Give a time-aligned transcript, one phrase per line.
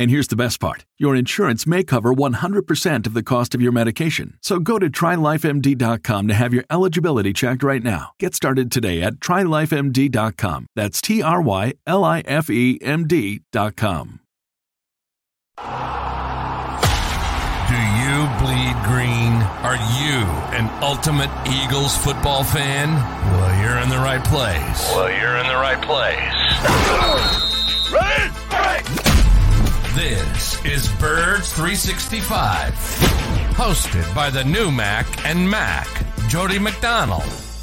[0.00, 3.70] And here's the best part your insurance may cover 100% of the cost of your
[3.70, 4.38] medication.
[4.40, 8.12] So go to trylifemd.com to have your eligibility checked right now.
[8.18, 10.66] Get started today at trylifemd.com.
[10.74, 14.20] That's T R Y L I F E M D.com.
[17.68, 19.36] Do you bleed green?
[19.60, 20.24] Are you
[20.56, 22.88] an ultimate Eagles football fan?
[23.34, 24.90] Well, you're in the right place.
[24.94, 26.16] Well, you're in the right place.
[27.92, 28.49] Red, red.
[29.94, 32.72] This is Birds 365,
[33.54, 35.88] hosted by the new Mac and Mac,
[36.28, 37.49] Jody McDonald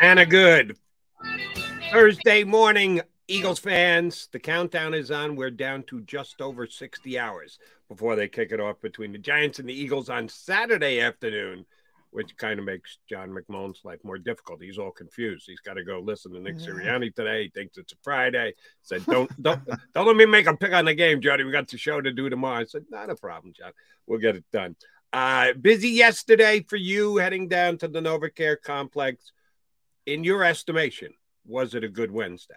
[0.00, 0.76] Anna Good.
[1.90, 4.28] Thursday morning, Eagles fans.
[4.30, 5.34] The countdown is on.
[5.34, 9.58] We're down to just over 60 hours before they kick it off between the Giants
[9.58, 11.66] and the Eagles on Saturday afternoon,
[12.10, 14.62] which kind of makes John McMullen's life more difficult.
[14.62, 15.46] He's all confused.
[15.48, 17.44] He's got to go listen to Nick Sirianni today.
[17.44, 18.54] He thinks it's a Friday.
[18.82, 19.60] Said, "Don't don't
[19.94, 21.42] don't let me make a pick on the game, Jody.
[21.42, 23.72] We got the show to do tomorrow." I said, "Not a problem, John.
[24.06, 24.76] We'll get it done."
[25.12, 29.32] Uh, busy yesterday for you heading down to the NovaCare complex
[30.08, 31.12] in your estimation,
[31.44, 32.54] was it a good Wednesday?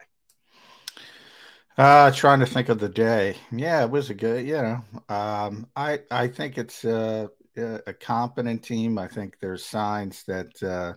[1.78, 3.36] Uh, trying to think of the day.
[3.52, 4.48] Yeah, it was a good.
[4.48, 8.98] You know, um, I I think it's a, a competent team.
[8.98, 10.94] I think there's signs that uh,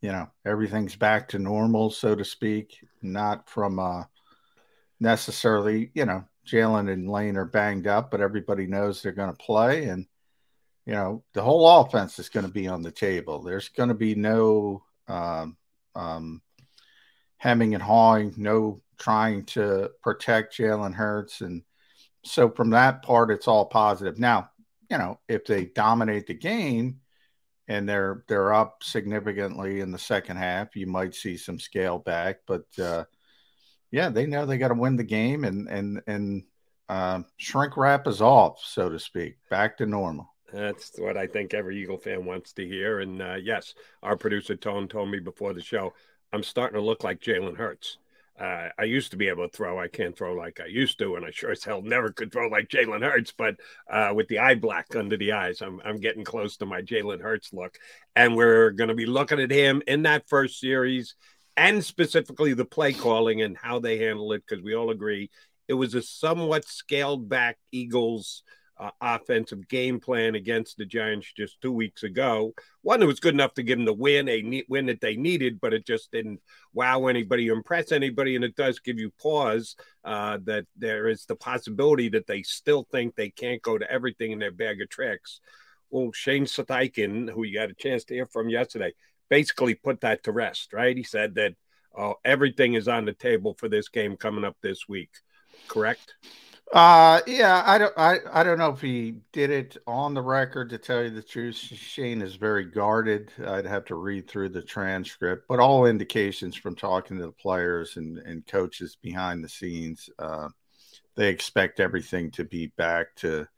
[0.00, 2.78] you know everything's back to normal, so to speak.
[3.02, 4.04] Not from uh,
[4.98, 9.44] necessarily, you know, Jalen and Lane are banged up, but everybody knows they're going to
[9.44, 10.06] play, and
[10.86, 13.42] you know the whole offense is going to be on the table.
[13.42, 15.57] There's going to be no um,
[15.98, 16.40] um,
[17.36, 21.40] hemming and hawing, no trying to protect Jalen Hurts.
[21.40, 21.62] And
[22.24, 24.18] so from that part, it's all positive.
[24.18, 24.50] Now,
[24.90, 27.00] you know, if they dominate the game
[27.66, 32.38] and they're they're up significantly in the second half, you might see some scale back.
[32.46, 33.04] But uh,
[33.90, 36.44] yeah, they know they got to win the game and and and
[36.88, 40.34] uh, shrink wrap is off, so to speak, back to normal.
[40.52, 43.00] That's what I think every Eagle fan wants to hear.
[43.00, 45.92] And uh, yes, our producer Tone told me before the show,
[46.32, 47.98] I'm starting to look like Jalen Hurts.
[48.40, 49.80] Uh, I used to be able to throw.
[49.80, 52.48] I can't throw like I used to, and I sure as hell never could throw
[52.48, 53.32] like Jalen Hurts.
[53.36, 53.56] But
[53.90, 57.20] uh, with the eye black under the eyes, I'm I'm getting close to my Jalen
[57.20, 57.76] Hurts look,
[58.14, 61.16] and we're going to be looking at him in that first series,
[61.56, 65.30] and specifically the play calling and how they handle it, because we all agree
[65.66, 68.42] it was a somewhat scaled back Eagles
[68.78, 72.54] uh, offensive game plan against the Giants just two weeks ago.
[72.82, 75.16] One that was good enough to give them the win, a ne- win that they
[75.16, 76.40] needed, but it just didn't
[76.72, 81.36] wow anybody, impress anybody, and it does give you pause uh, that there is the
[81.36, 85.40] possibility that they still think they can't go to everything in their bag of tricks.
[85.90, 88.92] Well, Shane Steichen, who you got a chance to hear from yesterday,
[89.28, 90.96] basically put that to rest, right?
[90.96, 91.54] He said that
[91.96, 95.10] uh, everything is on the table for this game coming up this week.
[95.66, 96.14] Correct?
[96.70, 100.68] Uh yeah, I don't I, I don't know if he did it on the record
[100.70, 101.56] to tell you the truth.
[101.56, 103.32] Shane is very guarded.
[103.46, 107.96] I'd have to read through the transcript, but all indications from talking to the players
[107.96, 110.48] and, and coaches behind the scenes, uh,
[111.16, 113.48] they expect everything to be back to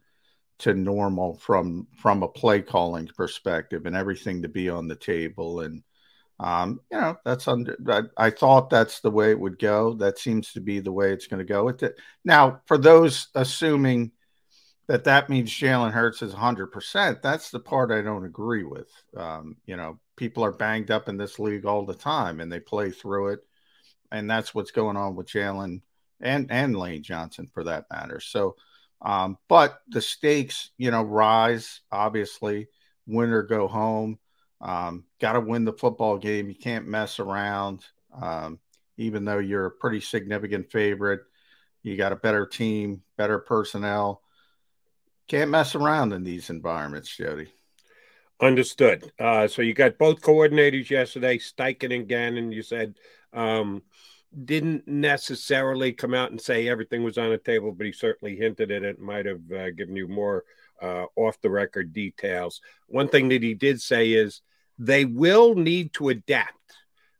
[0.60, 5.60] to normal from from a play calling perspective and everything to be on the table
[5.60, 5.82] and
[6.40, 7.76] um, you know, that's under.
[7.86, 9.92] I, I, thought that's the way it would go.
[9.92, 11.64] That seems to be the way it's going to go.
[11.66, 14.12] With it now, for those assuming
[14.88, 18.88] that that means Jalen Hurts is 100, percent that's the part I don't agree with.
[19.14, 22.60] Um, you know, people are banged up in this league all the time, and they
[22.60, 23.40] play through it,
[24.10, 25.82] and that's what's going on with Jalen
[26.22, 28.18] and and Lane Johnson for that matter.
[28.18, 28.56] So,
[29.02, 32.68] um, but the stakes, you know, rise obviously.
[33.06, 34.20] Win or go home
[34.60, 36.48] um, Got to win the football game.
[36.48, 37.84] You can't mess around.
[38.14, 38.58] Um,
[38.96, 41.20] even though you're a pretty significant favorite,
[41.82, 44.22] you got a better team, better personnel.
[45.28, 47.48] Can't mess around in these environments, Jody.
[48.40, 49.12] Understood.
[49.18, 52.52] Uh, so you got both coordinators yesterday, Steichen and Gannon.
[52.52, 52.96] You said
[53.32, 53.82] um,
[54.44, 58.70] didn't necessarily come out and say everything was on the table, but he certainly hinted
[58.70, 58.98] at it.
[58.98, 60.44] Might have uh, given you more
[60.80, 62.60] uh, off the record details.
[62.86, 64.40] One thing that he did say is
[64.80, 66.54] they will need to adapt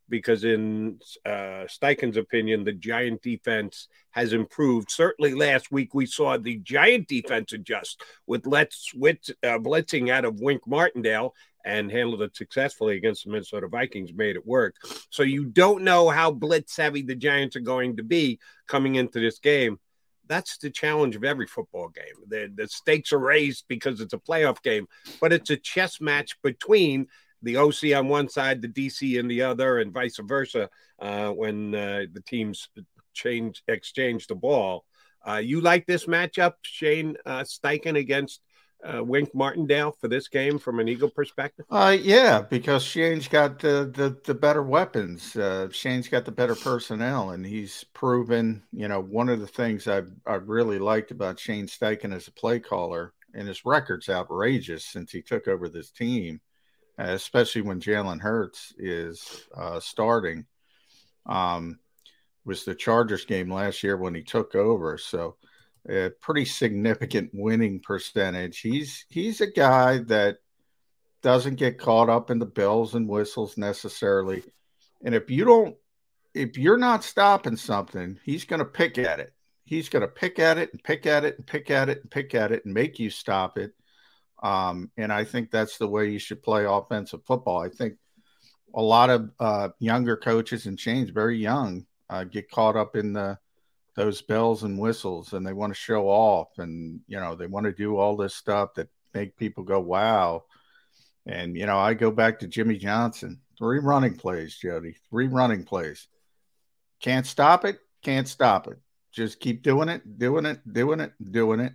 [0.09, 4.91] because, in uh, Steichen's opinion, the Giant defense has improved.
[4.91, 10.25] Certainly, last week we saw the Giant defense adjust with let's with uh, blitzing out
[10.25, 11.35] of Wink Martindale
[11.65, 14.77] and handled it successfully against the Minnesota Vikings, made it work.
[15.11, 19.21] So you don't know how blitz heavy the Giants are going to be coming into
[19.21, 19.79] this game.
[20.27, 22.25] That's the challenge of every football game.
[22.27, 24.87] The, the stakes are raised because it's a playoff game,
[25.21, 27.09] but it's a chess match between
[27.43, 30.69] the OC on one side, the DC in the other, and vice versa
[31.01, 32.69] uh, when uh, the teams
[33.15, 34.85] change exchange the ball.
[35.27, 38.41] Uh, you like this matchup, Shane uh, Steichen against
[38.83, 41.67] uh, Wink Martindale for this game from an Eagle perspective?
[41.71, 45.37] Uh, yeah, because Shane's got the the, the better weapons.
[45.73, 48.63] Shane's got the better personnel, and he's proven.
[48.73, 52.33] You know, one of the things I I really liked about Shane Steichen as a
[52.33, 56.41] play caller, and his record's outrageous since he took over this team
[57.09, 60.47] especially when Jalen Hurts is uh, starting.
[61.27, 61.79] Um,
[62.45, 65.37] was the Chargers game last year when he took over, so
[65.89, 68.61] a pretty significant winning percentage.
[68.61, 70.39] He's he's a guy that
[71.23, 74.43] doesn't get caught up in the bells and whistles necessarily,
[75.05, 75.77] and if you don't,
[76.35, 79.33] if you're not stopping something, he's going to pick at it.
[79.65, 82.11] He's going to pick at it and pick at it and pick at it and
[82.11, 83.73] pick at it and make you stop it
[84.43, 87.63] um, and I think that's the way you should play offensive football.
[87.63, 87.95] I think
[88.75, 93.13] a lot of uh, younger coaches and chains, very young, uh, get caught up in
[93.13, 93.39] the
[93.97, 97.65] those bells and whistles, and they want to show off, and you know they want
[97.65, 100.45] to do all this stuff that make people go wow.
[101.27, 105.65] And you know, I go back to Jimmy Johnson, three running plays, Jody, three running
[105.65, 106.09] plays.
[107.01, 108.79] Can't stop it, can't stop it.
[109.13, 111.73] Just keep doing it, doing it, doing it, doing it.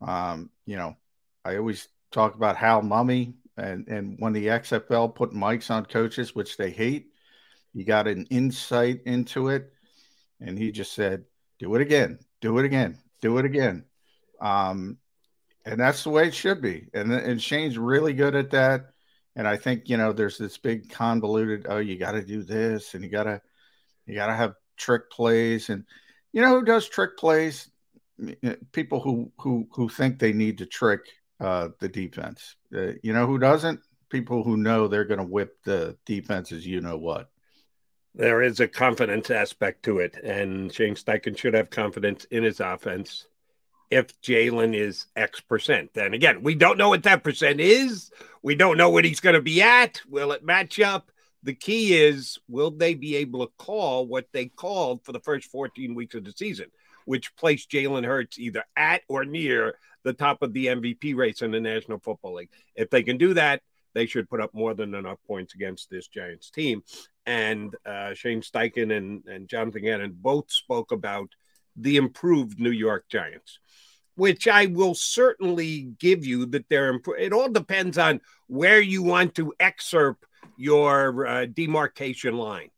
[0.00, 0.96] Um, you know,
[1.44, 6.34] I always talk about Hal Mumme and, and when the XFL put mics on coaches,
[6.34, 7.12] which they hate,
[7.72, 9.72] you got an insight into it.
[10.40, 11.24] And he just said,
[11.58, 13.84] do it again, do it again, do it again.
[14.40, 14.98] Um,
[15.66, 16.86] and that's the way it should be.
[16.94, 18.86] And, and Shane's really good at that.
[19.36, 22.94] And I think, you know, there's this big convoluted, oh, you got to do this
[22.94, 23.42] and you got to,
[24.06, 25.68] you got to have trick plays.
[25.68, 25.84] And
[26.32, 27.70] you know who does trick plays?
[28.72, 31.02] People who, who, who think they need to trick
[31.40, 32.56] uh, the defense.
[32.74, 33.80] Uh, you know who doesn't?
[34.08, 36.66] People who know they're going to whip the defenses.
[36.66, 37.30] You know what?
[38.14, 42.60] There is a confidence aspect to it, and Shane Steichen should have confidence in his
[42.60, 43.26] offense.
[43.88, 48.10] If Jalen is X percent, then again, we don't know what that percent is.
[48.42, 50.00] We don't know what he's going to be at.
[50.08, 51.10] Will it match up?
[51.42, 55.50] The key is, will they be able to call what they called for the first
[55.50, 56.66] 14 weeks of the season,
[57.06, 61.50] which placed Jalen Hurts either at or near the top of the MVP race in
[61.50, 62.50] the National Football League.
[62.74, 63.62] If they can do that,
[63.94, 66.82] they should put up more than enough points against this Giants team.
[67.26, 71.30] And uh, Shane Steichen and, and Jonathan Gannon both spoke about
[71.76, 73.58] the improved New York Giants.
[74.14, 76.90] which I will certainly give you that they're.
[76.90, 80.24] Imp- it all depends on where you want to excerpt
[80.56, 82.70] your uh, demarcation line.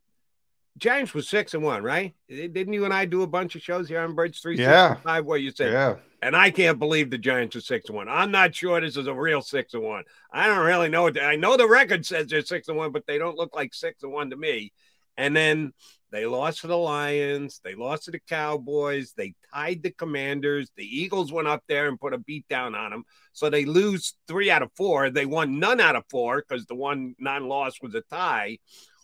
[0.78, 2.14] Giants was six and one, right?
[2.28, 5.24] Didn't you and I do a bunch of shows here on Birds three sixty five
[5.24, 5.96] where you said, Yeah.
[6.22, 8.08] and I can't believe the Giants are six and one.
[8.08, 10.04] I'm not sure this is a real six and one.
[10.32, 11.02] I don't really know.
[11.02, 13.74] What I know the record says they're six and one, but they don't look like
[13.74, 14.72] six and one to me.
[15.18, 15.74] And then
[16.10, 17.60] they lost to the Lions.
[17.62, 19.12] They lost to the Cowboys.
[19.14, 20.70] They tied the Commanders.
[20.76, 23.04] The Eagles went up there and put a beat down on them.
[23.34, 25.10] So they lose three out of four.
[25.10, 28.58] They won none out of four because the one non loss was a tie.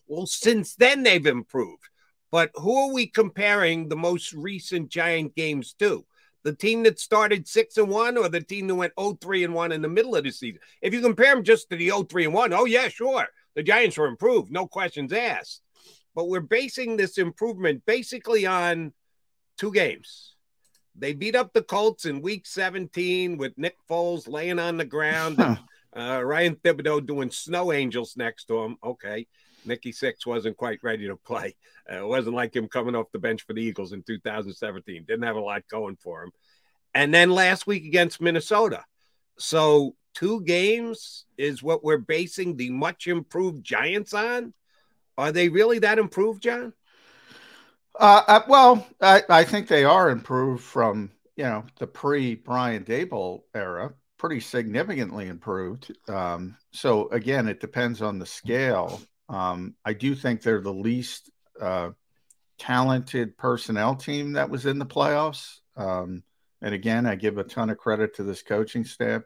[0.08, 1.88] Well, since then they've improved.
[2.30, 6.04] But who are we comparing the most recent Giant games to?
[6.44, 9.72] The team that started six and one or the team that went 0-3 and one
[9.72, 10.60] in the middle of the season?
[10.82, 13.26] If you compare them just to the 0-3 and one, oh yeah, sure.
[13.54, 15.62] The Giants were improved, no questions asked.
[16.14, 18.92] But we're basing this improvement basically on
[19.56, 20.34] two games.
[20.94, 25.38] They beat up the Colts in week 17 with Nick Foles laying on the ground
[25.38, 25.58] and
[25.96, 28.76] uh, Ryan Thibodeaux doing snow angels next to him.
[28.82, 29.26] Okay.
[29.68, 31.54] Nicky Six wasn't quite ready to play.
[31.90, 35.04] Uh, it wasn't like him coming off the bench for the Eagles in 2017.
[35.06, 36.32] Didn't have a lot going for him.
[36.94, 38.84] And then last week against Minnesota.
[39.38, 44.52] So two games is what we're basing the much improved Giants on.
[45.16, 46.72] Are they really that improved, John?
[47.98, 52.84] Uh, uh, well, I, I think they are improved from you know the pre Brian
[52.84, 55.96] Daboll era, pretty significantly improved.
[56.08, 59.00] Um, so again, it depends on the scale.
[59.28, 61.30] Um, I do think they're the least
[61.60, 61.90] uh,
[62.58, 65.58] talented personnel team that was in the playoffs.
[65.76, 66.22] Um,
[66.60, 69.22] and again, I give a ton of credit to this coaching staff.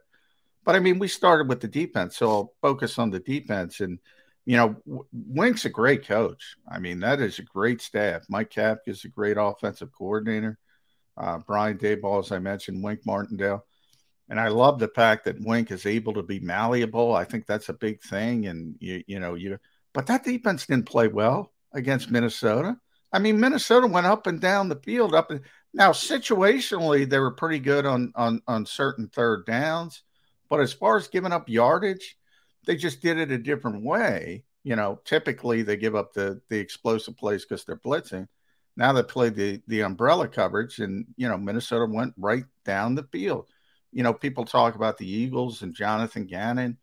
[0.64, 3.80] But I mean, we started with the defense, so I'll focus on the defense.
[3.80, 3.98] And
[4.44, 6.56] you know, Wink's a great coach.
[6.68, 8.22] I mean, that is a great staff.
[8.28, 10.58] Mike Kafka is a great offensive coordinator.
[11.16, 13.64] Uh, Brian Daboll, as I mentioned, Wink Martindale.
[14.28, 17.14] And I love the fact that Wink is able to be malleable.
[17.14, 18.46] I think that's a big thing.
[18.46, 19.58] And you, you know, you
[19.92, 22.76] but that defense didn't play well against Minnesota.
[23.12, 25.14] I mean, Minnesota went up and down the field.
[25.14, 25.42] Up and
[25.74, 30.02] now, situationally, they were pretty good on on on certain third downs.
[30.48, 32.16] But as far as giving up yardage,
[32.66, 34.44] they just did it a different way.
[34.64, 38.28] You know, typically they give up the the explosive plays because they're blitzing.
[38.76, 43.04] Now they play the the umbrella coverage, and you know Minnesota went right down the
[43.04, 43.46] field.
[43.92, 46.78] You know, people talk about the Eagles and Jonathan Gannon,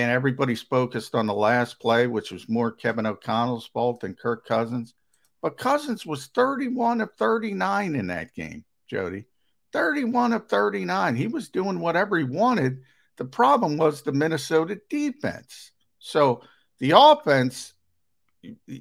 [0.00, 4.46] and everybody's focused on the last play, which was more Kevin O'Connell's fault than Kirk
[4.46, 4.94] Cousins.
[5.42, 9.24] But Cousins was 31 of 39 in that game, Jody.
[9.72, 11.16] 31 of 39.
[11.16, 12.82] He was doing whatever he wanted.
[13.16, 15.72] The problem was the Minnesota defense.
[15.98, 16.42] So
[16.78, 17.74] the offense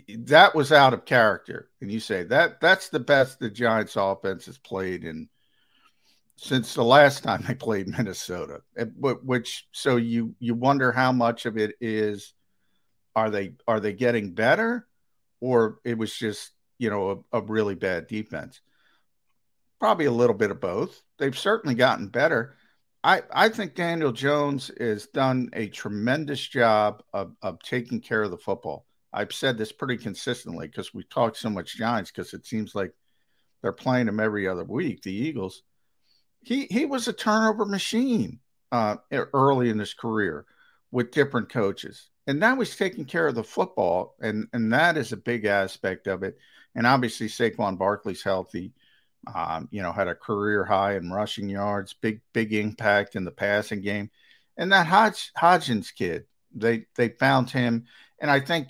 [0.07, 1.69] that was out of character.
[1.81, 5.29] And you say that that's the best the Giants offense has played in
[6.41, 8.61] since the last time they played Minnesota.
[8.77, 12.33] Eh, which so you you wonder how much of it is
[13.15, 14.87] are they are they getting better
[15.41, 18.61] or it was just, you know, a, a really bad defense.
[19.79, 21.01] Probably a little bit of both.
[21.17, 22.55] They've certainly gotten better.
[23.03, 28.31] I, I think Daniel Jones has done a tremendous job of, of taking care of
[28.31, 28.85] the football.
[29.13, 32.91] I've said this pretty consistently because we talk so much Giants because it seems like
[33.61, 35.01] they're playing them every other week.
[35.01, 35.63] The Eagles,
[36.41, 38.39] he he was a turnover machine
[38.71, 40.45] uh, early in his career
[40.91, 45.11] with different coaches, and now he's taking care of the football, and and that is
[45.11, 46.37] a big aspect of it.
[46.75, 48.73] And obviously, Saquon Barkley's healthy.
[49.35, 53.31] Um, you know, had a career high in rushing yards, big big impact in the
[53.31, 54.09] passing game,
[54.55, 57.85] and that Hodg, Hodgins kid, they they found him,
[58.21, 58.69] and I think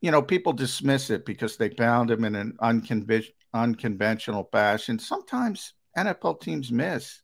[0.00, 4.98] you know, people dismiss it because they found him in an unconven- unconventional fashion.
[4.98, 7.20] Sometimes NFL teams miss.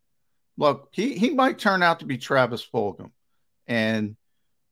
[0.57, 3.11] Look, he, he might turn out to be Travis Fulgham.
[3.67, 4.17] And,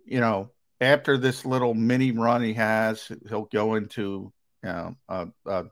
[0.05, 4.33] you know, after this little mini run he has, he'll go into,
[4.63, 5.71] you know,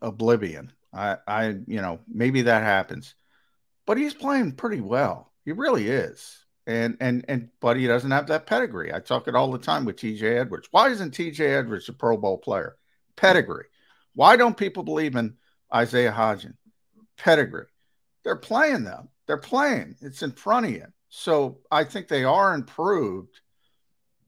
[0.00, 0.72] oblivion.
[0.92, 3.14] I, I, you know, maybe that happens.
[3.86, 5.32] But he's playing pretty well.
[5.44, 8.92] He really is and and and but he doesn't have that pedigree.
[8.92, 10.68] I talk it all the time with TJ Edwards.
[10.70, 12.76] Why isn't TJ Edwards a Pro Bowl player?
[13.16, 13.66] Pedigree.
[14.14, 15.34] Why don't people believe in
[15.74, 16.56] Isaiah Hodgins?
[17.16, 17.66] Pedigree.
[18.24, 19.08] They're playing them.
[19.26, 19.96] They're playing.
[20.00, 20.86] It's in front of you.
[21.08, 23.40] So I think they are improved.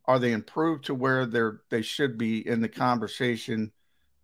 [0.06, 3.72] Are they improved to where they're they should be in the conversation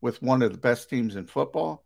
[0.00, 1.84] with one of the best teams in football?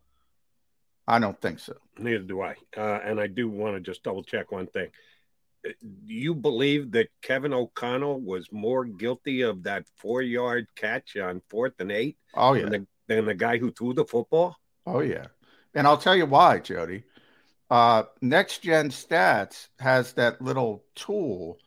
[1.07, 1.73] I don't think so.
[1.97, 2.55] Neither do I.
[2.75, 4.89] Uh, and I do want to just double check one thing
[5.63, 5.75] Do
[6.05, 11.73] you believe that Kevin O'Connell was more guilty of that four yard catch on fourth
[11.79, 12.17] and eight?
[12.33, 12.63] Oh, yeah.
[12.63, 14.57] Than the, than the guy who threw the football?
[14.85, 15.27] Oh, yeah.
[15.73, 17.03] And I'll tell you why, Jody.
[17.69, 21.57] uh, Next Gen Stats has that little tool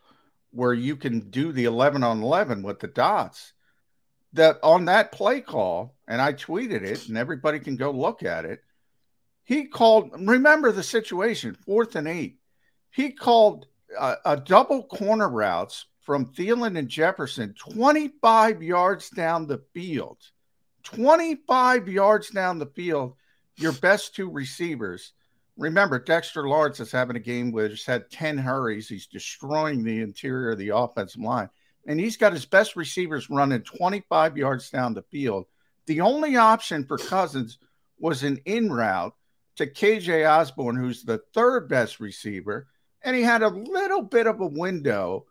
[0.51, 3.53] where you can do the 11 on 11 with the dots.
[4.33, 8.45] That on that play call, and I tweeted it, and everybody can go look at
[8.45, 8.61] it.
[9.43, 12.39] He called, remember the situation, fourth and eight.
[12.91, 13.65] He called
[13.99, 20.19] a, a double corner routes from Thielen and Jefferson 25 yards down the field.
[20.83, 23.15] 25 yards down the field,
[23.57, 25.13] your best two receivers
[25.59, 28.87] remember, Dexter Lawrence is having a game where he's had 10 hurries.
[28.87, 31.49] He's destroying the interior of the offensive line.
[31.85, 35.45] And he's got his best receivers running 25 yards down the field.
[35.85, 37.57] The only option for Cousins
[37.99, 39.13] was an in route
[39.57, 42.67] to KJ Osborn, who's the third best receiver.
[43.03, 45.25] And he had a little bit of a window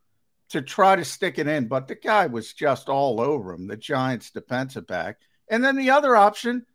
[0.51, 3.77] to try to stick it in, but the guy was just all over him, the
[3.77, 5.19] Giants defensive back.
[5.51, 6.67] And then the other option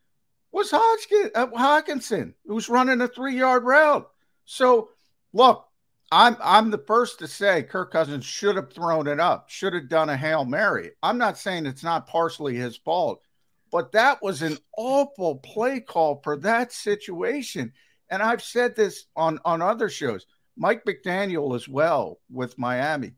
[0.52, 4.10] was Hodgins, uh, was running a three yard route.
[4.46, 4.90] So,
[5.34, 5.66] look,
[6.12, 9.90] I'm I'm the first to say Kirk Cousins should have thrown it up, should have
[9.90, 10.92] done a hail mary.
[11.02, 13.22] I'm not saying it's not partially his fault,
[13.72, 17.74] but that was an awful play call for that situation.
[18.10, 20.28] And I've said this on on other shows.
[20.56, 23.14] Mike McDaniel as well with Miami.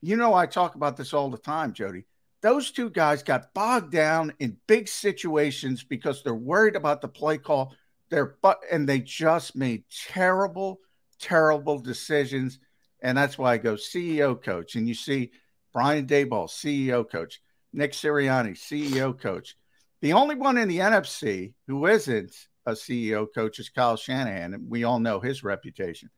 [0.00, 2.06] You know, I talk about this all the time, Jody
[2.42, 7.38] those two guys got bogged down in big situations because they're worried about the play
[7.38, 7.74] call.
[8.10, 10.80] They're but and they just made terrible,
[11.18, 12.58] terrible decisions.
[13.00, 14.74] And that's why I go CEO coach.
[14.74, 15.30] And you see
[15.72, 17.40] Brian Daboll, CEO coach,
[17.72, 19.56] Nick Sirianni, CEO coach.
[20.00, 22.34] The only one in the NFC who isn't
[22.66, 26.10] a CEO coach is Kyle Shanahan, and we all know his reputation.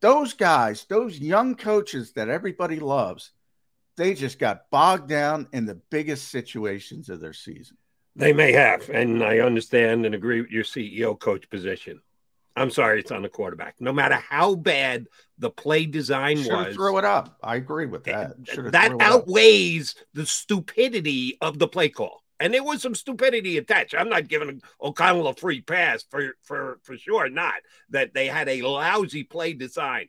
[0.00, 3.32] Those guys, those young coaches that everybody loves,
[4.00, 7.76] they just got bogged down in the biggest situations of their season.
[8.16, 12.00] They may have, and I understand and agree with your CEO coach position.
[12.56, 13.76] I'm sorry, it's on the quarterback.
[13.78, 15.06] No matter how bad
[15.38, 17.38] the play design Should was, throw it up.
[17.42, 18.36] I agree with that.
[18.44, 20.06] Should've that outweighs up.
[20.14, 22.22] the stupidity of the play call.
[22.40, 23.94] And there was some stupidity attached.
[23.94, 27.28] I'm not giving O'Connell a free pass for for for sure.
[27.28, 27.56] Not
[27.90, 30.08] that they had a lousy play design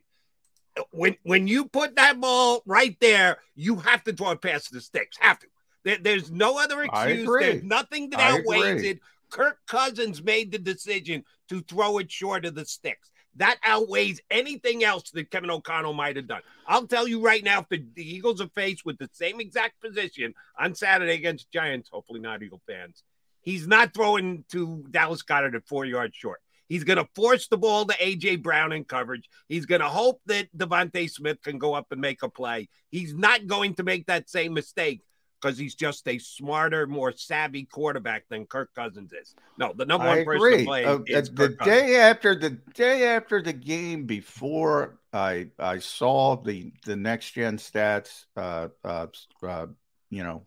[0.90, 4.80] when when you put that ball right there, you have to throw it past the
[4.80, 5.16] sticks.
[5.20, 5.46] Have to.
[5.84, 7.28] There, there's no other excuse.
[7.40, 9.00] There's nothing that outweighs it.
[9.30, 13.10] Kirk Cousins made the decision to throw it short of the sticks.
[13.36, 16.42] That outweighs anything else that Kevin O'Connell might have done.
[16.66, 19.80] I'll tell you right now, if the, the Eagles are faced with the same exact
[19.80, 23.02] position on Saturday against Giants, hopefully not Eagle fans,
[23.40, 26.42] he's not throwing to Dallas Goedert at four yards short.
[26.72, 28.36] He's going to force the ball to A.J.
[28.36, 29.28] Brown in coverage.
[29.46, 32.70] He's going to hope that DeVonta Smith can go up and make a play.
[32.88, 35.02] He's not going to make that same mistake
[35.38, 39.34] because he's just a smarter, more savvy quarterback than Kirk Cousins is.
[39.58, 41.96] No, the number one person to play uh, is the Kirk day Cousins.
[41.98, 48.24] after the day after the game before I I saw the the next gen stats
[48.34, 49.08] uh, uh,
[49.42, 49.66] uh
[50.08, 50.46] you know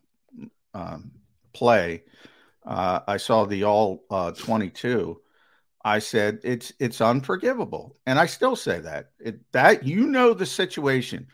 [0.73, 1.11] um,
[1.53, 2.01] play.
[2.65, 5.21] Uh, I saw the all uh, 22
[5.85, 9.11] I said it's it's unforgivable, and I still say that.
[9.19, 11.27] It, that you know the situation.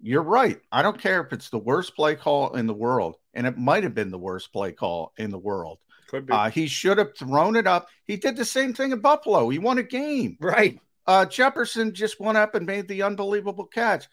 [0.00, 0.60] You're right.
[0.72, 3.84] I don't care if it's the worst play call in the world, and it might
[3.84, 5.78] have been the worst play call in the world.
[6.08, 6.32] Could be.
[6.32, 7.86] Uh, he should have thrown it up.
[8.04, 9.48] He did the same thing in Buffalo.
[9.48, 10.36] He won a game.
[10.40, 10.80] Right.
[11.06, 14.08] Uh, Jefferson just went up and made the unbelievable catch.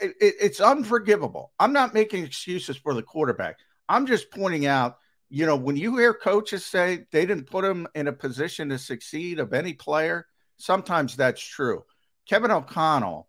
[0.00, 1.50] It, it, it's unforgivable.
[1.58, 3.58] I'm not making excuses for the quarterback.
[3.88, 7.86] I'm just pointing out you know, when you hear coaches say they didn't put him
[7.94, 10.26] in a position to succeed of any player,
[10.58, 11.84] sometimes that's true.
[12.28, 13.28] Kevin O'Connell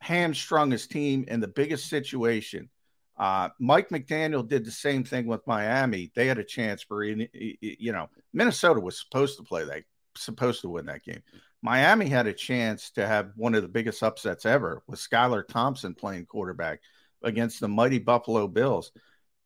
[0.00, 2.68] hamstrung his team in the biggest situation.
[3.16, 6.12] Uh, Mike McDaniel did the same thing with Miami.
[6.14, 9.82] They had a chance for, you know, Minnesota was supposed to play that,
[10.16, 11.22] supposed to win that game.
[11.60, 15.94] Miami had a chance to have one of the biggest upsets ever with Skylar Thompson
[15.94, 16.80] playing quarterback
[17.24, 18.92] against the mighty Buffalo Bills.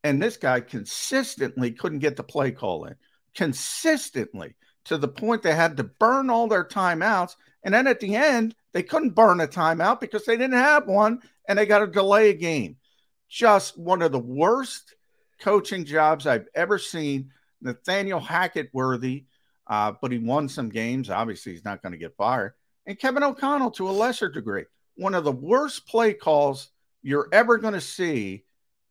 [0.04, 2.96] And this guy consistently couldn't get the play call in,
[3.34, 7.36] consistently to the point they had to burn all their timeouts.
[7.62, 11.20] And then at the end, they couldn't burn a timeout because they didn't have one
[11.48, 12.76] and they got to delay a game.
[13.28, 14.94] Just one of the worst
[15.40, 17.30] coaching jobs I've ever seen.
[17.60, 19.26] Nathaniel Hackett worthy,
[19.68, 21.10] uh, but he won some games.
[21.10, 22.54] Obviously, he's not going to get fired.
[22.86, 24.64] And Kevin O'Connell to a lesser degree.
[24.96, 26.70] One of the worst play calls
[27.02, 28.44] you're ever going to see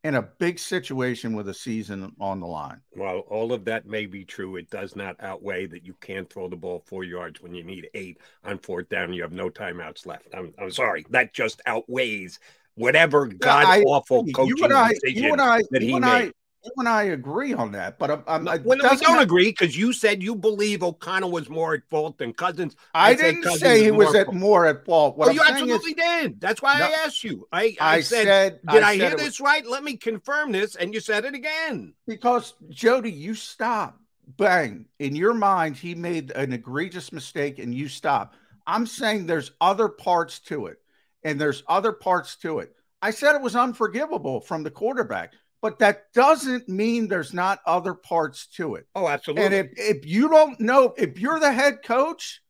[0.04, 2.82] in a big situation with a season on the line.
[2.96, 4.56] Well, all of that may be true.
[4.56, 7.90] It does not outweigh that you can't throw the ball four yards when you need
[7.94, 9.14] eight on fourth down.
[9.14, 10.28] You have no timeouts left.
[10.34, 11.06] I'm, I'm sorry.
[11.12, 12.40] That just outweighs
[12.76, 16.10] whatever god awful coaching you and I, decision you and I, that he and made.
[16.10, 16.32] I,
[16.64, 19.50] you and I agree on that, but I'm, I'm No, when we don't have- agree
[19.50, 22.76] because you said you believe O'Connell was more at fault than Cousins.
[22.94, 24.36] I say didn't Cousins say he was more at fault.
[24.38, 25.18] more at fault.
[25.18, 26.42] What oh, you saying is- absolutely did.
[26.42, 26.86] That's why No.
[26.86, 27.48] I asked you.
[27.52, 29.66] I, I, I said, said- did I I, said hear it was- this right?
[29.66, 31.94] Let me confirm this, and you said it again.
[32.08, 34.00] Because Jody, you stop.
[34.38, 34.86] Bang.
[35.00, 38.34] In your mind, he made an egregious mistake and you stop.
[38.66, 40.78] I'm saying there's other parts to it.
[41.24, 42.74] And there's other parts to it.
[43.02, 47.94] I said it was unforgivable from the quarterback, but that doesn't mean there's not other
[47.94, 48.88] parts to it.
[48.96, 49.46] Oh, absolutely.
[49.46, 52.42] And if, if you don't know, if you're the head coach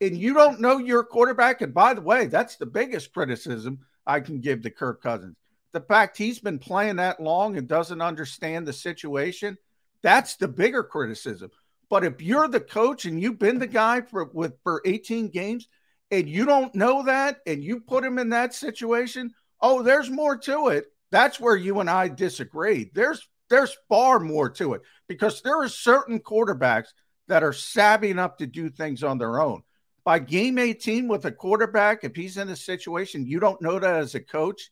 [0.00, 4.20] and you don't know your quarterback, and by the way, that's the biggest criticism I
[4.20, 5.36] can give to Kirk Cousins.
[5.72, 9.56] The fact he's been playing that long and doesn't understand the situation,
[10.02, 11.50] that's the bigger criticism.
[11.90, 15.68] But if you're the coach and you've been the guy for with for 18 games
[16.10, 20.36] and you don't know that and you put him in that situation, oh, there's more
[20.36, 20.86] to it.
[21.10, 22.90] That's where you and I disagree.
[22.94, 26.88] There's there's far more to it because there are certain quarterbacks
[27.28, 29.62] that are savvy enough to do things on their own.
[30.04, 33.96] By game 18 with a quarterback, if he's in a situation you don't know that
[33.96, 34.70] as a coach,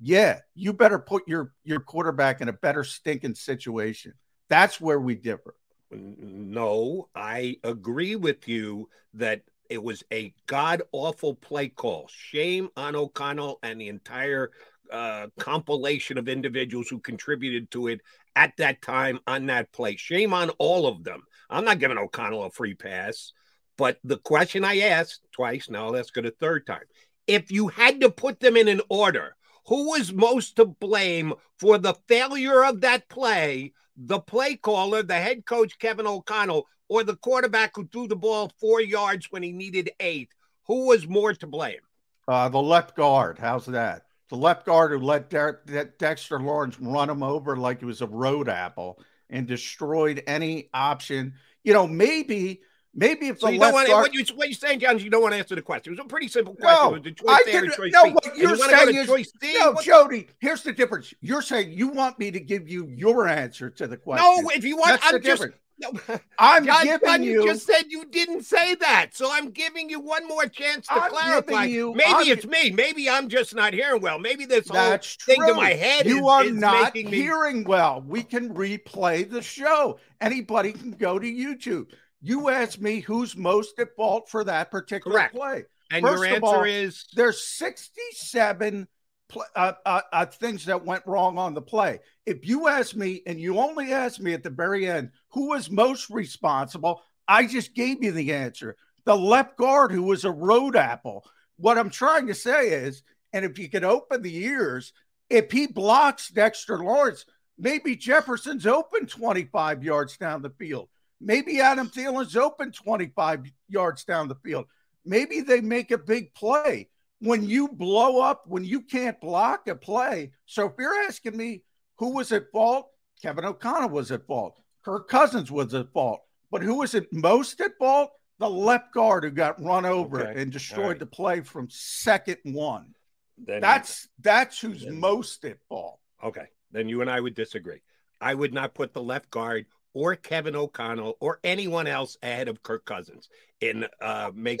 [0.00, 4.14] yeah, you better put your your quarterback in a better stinking situation.
[4.48, 5.54] That's where we differ.
[5.90, 12.08] No, I agree with you that it was a god awful play call.
[12.10, 14.50] Shame on O'Connell and the entire
[14.92, 18.00] uh, compilation of individuals who contributed to it
[18.36, 19.96] at that time on that play.
[19.96, 21.22] Shame on all of them.
[21.50, 23.32] I'm not giving O'Connell a free pass,
[23.76, 26.84] but the question I asked twice, now let's go to third time.
[27.26, 31.78] If you had to put them in an order, who was most to blame for
[31.78, 33.72] the failure of that play?
[33.96, 38.50] The play caller, the head coach Kevin O'Connell, or the quarterback who threw the ball
[38.60, 40.30] four yards when he needed eight?
[40.68, 41.80] Who was more to blame?
[42.26, 44.02] Uh, the left guard, how's that?
[44.28, 45.56] The left guard who let De-
[45.98, 51.34] Dexter Lawrence run him over like he was a road apple and destroyed any option.
[51.64, 52.60] You know, maybe,
[52.94, 54.96] maybe if So the you left don't want guard, what you what you're saying, John?
[54.96, 55.92] is You don't want to answer the question.
[55.92, 56.84] It was a pretty simple question.
[56.84, 58.10] No, it was the choice I A or didn't- choice no, B.
[58.10, 60.28] what you're you saying is- no, What- Jody.
[60.40, 61.14] Here's the difference.
[61.20, 64.24] You're saying you want me to give you your answer to the question.
[64.42, 65.24] no, if you want, That's I'm just.
[65.42, 65.54] difference.
[65.80, 65.92] No,
[66.38, 67.42] I'm John, giving John, you.
[67.42, 70.94] you just said you didn't say that, so I'm giving you one more chance to
[70.94, 71.64] I'm clarify.
[71.64, 72.70] you- Maybe I'm- it's me.
[72.70, 74.18] Maybe I'm just not hearing well.
[74.18, 77.18] Maybe this whole That's thing to my head you is, are is not making me.
[77.20, 78.02] hearing well.
[78.06, 79.98] We can replay the show.
[80.20, 81.86] Anybody can go to YouTube.
[82.20, 85.34] You asked me who's most at fault for that particular Correct.
[85.36, 85.64] play.
[85.90, 88.88] And First your answer all, is There's 67
[89.28, 92.00] pl- uh, uh, uh, things that went wrong on the play.
[92.26, 95.70] If you ask me, and you only ask me at the very end, who was
[95.70, 98.76] most responsible, I just gave you the answer.
[99.04, 101.24] The left guard, who was a road apple.
[101.56, 104.92] What I'm trying to say is, and if you could open the ears,
[105.28, 107.26] if he blocks Dexter Lawrence,
[107.58, 110.88] maybe Jefferson's open 25 yards down the field.
[111.20, 114.66] Maybe Adam Thielen's open 25 yards down the field.
[115.04, 116.88] Maybe they make a big play.
[117.20, 120.32] When you blow up, when you can't block a play.
[120.46, 121.62] So if you're asking me
[121.96, 122.88] who was at fault,
[123.20, 124.60] Kevin O'Connell was at fault.
[124.84, 126.20] Kirk Cousins was at fault.
[126.50, 128.10] But who was it most at fault?
[128.38, 130.40] The left guard who got run over Okay.
[130.40, 130.98] and destroyed right.
[131.00, 132.94] the play from second one.
[133.36, 135.98] then, That's that's who's Then- most at fault.
[136.22, 136.46] okay.
[136.70, 137.82] Then you and I would disagree.
[138.20, 139.66] I would not put the left guard
[139.98, 143.28] or Kevin O'Connell or anyone else ahead of Kirk Cousins
[143.60, 144.60] in uh make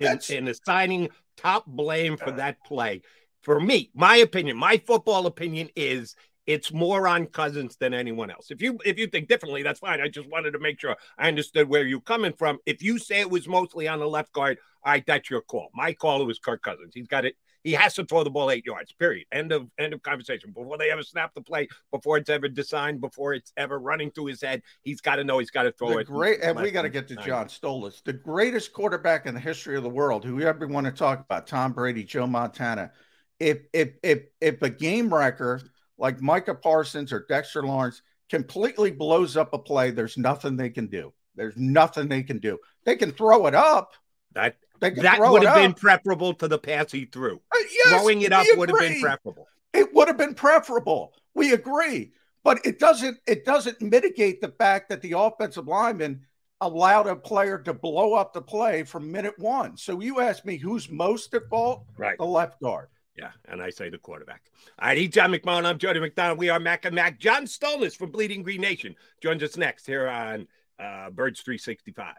[0.00, 3.02] in, in assigning top blame for that play.
[3.42, 6.16] For me, my opinion, my football opinion is
[6.46, 8.50] it's more on Cousins than anyone else.
[8.50, 10.00] If you if you think differently, that's fine.
[10.00, 12.58] I just wanted to make sure I understood where you're coming from.
[12.64, 15.68] If you say it was mostly on the left guard, all right, that's your call.
[15.74, 16.92] My call was Kirk Cousins.
[16.94, 17.36] He's got it.
[17.62, 18.92] He has to throw the ball eight yards.
[18.92, 19.26] Period.
[19.32, 20.50] End of end of conversation.
[20.52, 24.26] Before they ever snap the play, before it's ever designed, before it's ever running through
[24.26, 26.06] his head, he's got to know he's got to throw The it.
[26.06, 29.76] great, and we got to get to John Stolnis, the greatest quarterback in the history
[29.76, 30.24] of the world.
[30.24, 31.46] Who ever want to talk about?
[31.46, 32.92] Tom Brady, Joe Montana.
[33.38, 35.60] If if if if a game wrecker
[35.98, 40.86] like Micah Parsons or Dexter Lawrence completely blows up a play, there's nothing they can
[40.86, 41.12] do.
[41.36, 42.58] There's nothing they can do.
[42.84, 43.94] They can throw it up.
[44.32, 47.36] That that would have been preferable to the pass he threw.
[47.36, 49.46] Uh, yes, Throwing it up we would have been preferable.
[49.72, 51.12] It would have been preferable.
[51.34, 52.12] We agree,
[52.42, 53.18] but it doesn't.
[53.26, 56.26] It doesn't mitigate the fact that the offensive lineman
[56.60, 59.76] allowed a player to blow up the play from minute one.
[59.76, 61.84] So you ask me who's most at fault?
[61.96, 62.18] Right.
[62.18, 62.88] The left guard.
[63.16, 64.42] Yeah, and I say the quarterback.
[64.78, 65.66] All right, he's John McMullen.
[65.66, 66.38] I'm Jody McDonald.
[66.38, 67.18] We are Mac and Mac.
[67.18, 70.46] John Stolnis from Bleeding Green Nation joins us next here on
[70.78, 72.14] uh, Birds 365.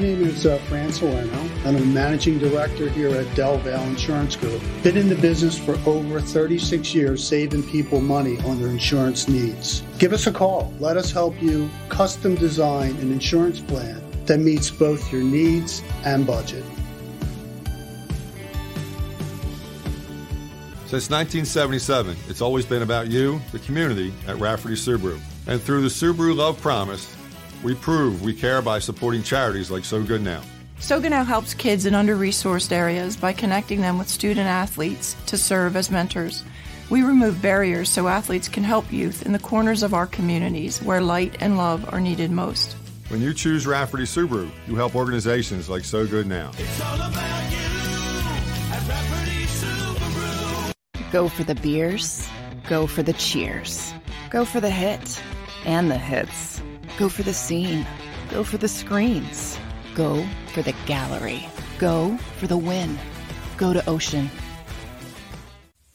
[0.00, 4.34] Name is uh, Fran Salerno, and I'm a managing director here at Del Valle Insurance
[4.34, 4.62] Group.
[4.82, 9.82] Been in the business for over 36 years, saving people money on their insurance needs.
[9.98, 10.72] Give us a call.
[10.80, 16.26] Let us help you custom design an insurance plan that meets both your needs and
[16.26, 16.64] budget.
[20.86, 25.20] Since 1977, it's always been about you, the community, at Rafferty Subaru.
[25.46, 27.16] And through the Subaru Love Promise,
[27.62, 30.42] we prove we care by supporting charities like So Good Now.
[30.78, 35.14] So Good Now helps kids in under resourced areas by connecting them with student athletes
[35.26, 36.42] to serve as mentors.
[36.88, 41.00] We remove barriers so athletes can help youth in the corners of our communities where
[41.00, 42.76] light and love are needed most.
[43.08, 46.52] When you choose Rafferty Subaru, you help organizations like So Good Now.
[51.12, 52.28] Go for the beers,
[52.68, 53.92] go for the cheers,
[54.30, 55.20] go for the hit
[55.64, 56.62] and the hits,
[57.00, 57.86] go for the scene,
[58.28, 59.58] go for the screens,
[59.94, 62.98] go for the gallery, go for the win,
[63.56, 64.30] go to Ocean.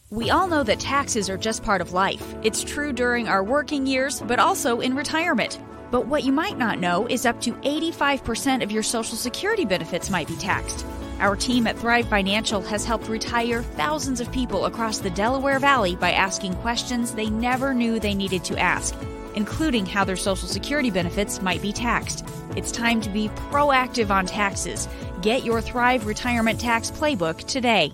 [0.09, 2.33] We all know that taxes are just part of life.
[2.41, 5.59] It's true during our working years, but also in retirement.
[5.91, 10.09] But what you might not know is up to 85% of your Social Security benefits
[10.09, 10.87] might be taxed.
[11.19, 15.95] Our team at Thrive Financial has helped retire thousands of people across the Delaware Valley
[15.95, 18.95] by asking questions they never knew they needed to ask,
[19.35, 22.25] including how their Social Security benefits might be taxed.
[22.55, 24.87] It's time to be proactive on taxes.
[25.21, 27.93] Get your Thrive Retirement Tax Playbook today.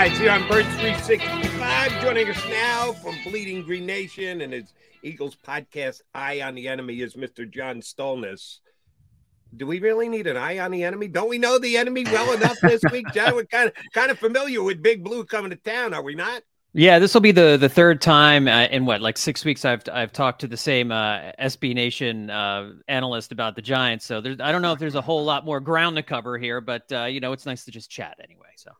[0.00, 2.00] Guys, here on Birds 365.
[2.00, 7.00] Joining us now from Bleeding Green Nation and his Eagles podcast, Eye on the Enemy,
[7.00, 7.50] is Mr.
[7.50, 8.60] John Stolnis.
[9.56, 11.08] Do we really need an eye on the enemy?
[11.08, 13.34] Don't we know the enemy well enough this week, John?
[13.34, 16.44] We're kind of kind of familiar with Big Blue coming to town, are we not?
[16.74, 19.82] Yeah, this will be the the third time uh, in what like six weeks I've
[19.92, 24.04] I've talked to the same uh, SB Nation uh, analyst about the Giants.
[24.04, 26.60] So there's I don't know if there's a whole lot more ground to cover here,
[26.60, 28.50] but uh, you know it's nice to just chat anyway.
[28.54, 28.70] So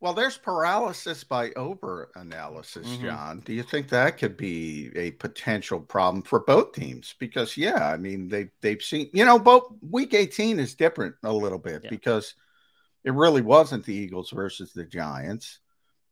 [0.00, 3.00] Well, there's paralysis by over analysis, Mhm.
[3.00, 3.40] John.
[3.40, 7.14] Do you think that could be a potential problem for both teams?
[7.18, 11.32] Because yeah, I mean they they've seen you know both week 18 is different a
[11.32, 11.90] little bit Yeah.
[11.90, 12.34] because
[13.04, 15.60] it really wasn't the Eagles versus the Giants.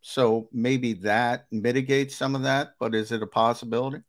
[0.01, 4.03] So maybe that mitigates some of that, but is it a possibility?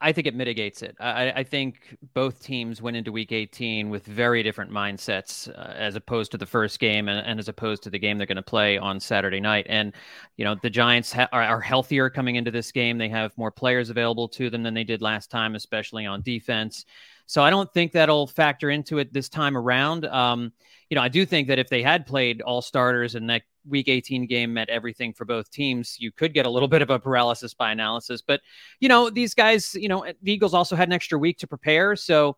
[0.00, 0.96] I think it mitigates it.
[1.00, 5.96] I, I think both teams went into Week 18 with very different mindsets, uh, as
[5.96, 8.42] opposed to the first game, and, and as opposed to the game they're going to
[8.42, 9.66] play on Saturday night.
[9.68, 9.92] And
[10.36, 12.96] you know, the Giants ha- are, are healthier coming into this game.
[12.96, 16.84] They have more players available to them than they did last time, especially on defense.
[17.26, 20.06] So I don't think that'll factor into it this time around.
[20.06, 20.52] Um,
[20.90, 23.88] you know, I do think that if they had played all starters and that Week
[23.88, 26.98] 18 game meant everything for both teams, you could get a little bit of a
[26.98, 28.20] paralysis by analysis.
[28.20, 28.40] But
[28.80, 31.96] you know, these guys, you know, the Eagles also had an extra week to prepare.
[31.96, 32.36] So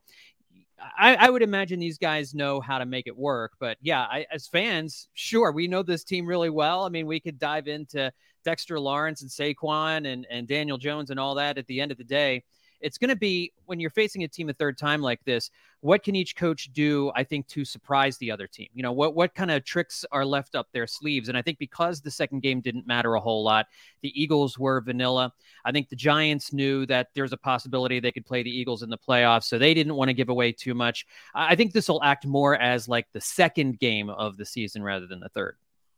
[0.99, 3.53] I, I would imagine these guys know how to make it work.
[3.59, 6.85] But yeah, I, as fans, sure, we know this team really well.
[6.85, 8.13] I mean, we could dive into
[8.45, 11.99] Dexter Lawrence and Saquon and, and Daniel Jones and all that at the end of
[11.99, 12.45] the day.
[12.81, 16.03] It's going to be when you're facing a team a third time like this, what
[16.03, 18.69] can each coach do, I think, to surprise the other team?
[18.75, 21.29] You know, what, what kind of tricks are left up their sleeves?
[21.29, 23.67] And I think because the second game didn't matter a whole lot,
[24.03, 25.33] the Eagles were vanilla.
[25.65, 28.91] I think the Giants knew that there's a possibility they could play the Eagles in
[28.91, 31.07] the playoffs, so they didn't want to give away too much.
[31.35, 35.07] I think this will act more as like the second game of the season rather
[35.07, 35.57] than the third.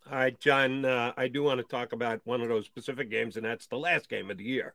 [0.08, 3.36] All right, John, uh, I do want to talk about one of those specific games,
[3.36, 4.74] and that's the last game of the year,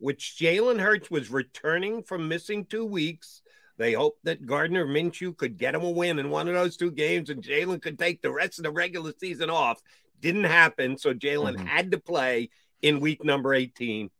[0.00, 3.42] which Jalen Hurts was returning from missing two weeks.
[3.76, 6.90] They hoped that Gardner Minshew could get him a win in one of those two
[6.90, 9.80] games, and Jalen could take the rest of the regular season off.
[10.20, 11.66] Didn't happen, so Jalen Mhm.
[11.66, 12.50] had to play
[12.82, 14.10] in week number 18.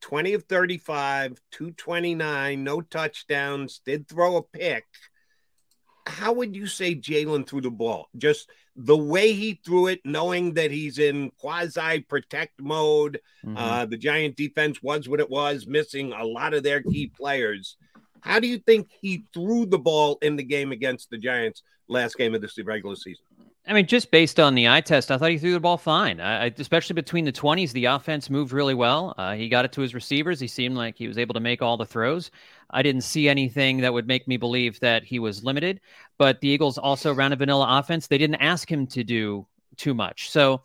[0.00, 4.84] 20 of 35, 229, no touchdowns, did throw a pick.
[6.06, 8.08] How would you say Jalen threw the ball?
[8.16, 13.20] Just the way he threw it, knowing that he's in quasi protect mode.
[13.44, 13.56] Mm-hmm.
[13.56, 17.76] Uh, the Giant defense was what it was, missing a lot of their key players.
[18.20, 22.16] How do you think he threw the ball in the game against the Giants last
[22.16, 23.24] game of the regular season?
[23.68, 26.20] I mean, just based on the eye test, I thought he threw the ball fine.
[26.20, 29.12] I, especially between the 20s, the offense moved really well.
[29.18, 30.38] Uh, he got it to his receivers.
[30.38, 32.30] He seemed like he was able to make all the throws.
[32.70, 35.80] I didn't see anything that would make me believe that he was limited.
[36.16, 38.06] But the Eagles also ran a vanilla offense.
[38.06, 40.30] They didn't ask him to do too much.
[40.30, 40.62] So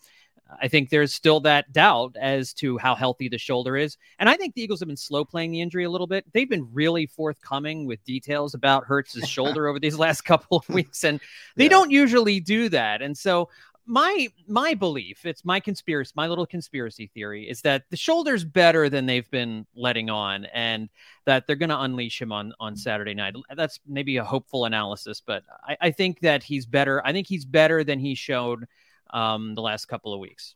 [0.61, 3.97] I think there's still that doubt as to how healthy the shoulder is.
[4.19, 6.25] And I think the Eagles have been slow playing the injury a little bit.
[6.33, 11.03] They've been really forthcoming with details about Hurts's shoulder over these last couple of weeks,
[11.03, 11.19] and
[11.55, 11.69] they yeah.
[11.69, 13.01] don't usually do that.
[13.01, 13.49] And so
[13.85, 18.89] my my belief, it's my conspiracy, my little conspiracy theory is that the shoulder's better
[18.89, 20.89] than they've been letting on, and
[21.25, 23.35] that they're going to unleash him on on Saturday night.
[23.55, 27.05] That's maybe a hopeful analysis, but I, I think that he's better.
[27.05, 28.65] I think he's better than he showed
[29.13, 30.55] um, the last couple of weeks.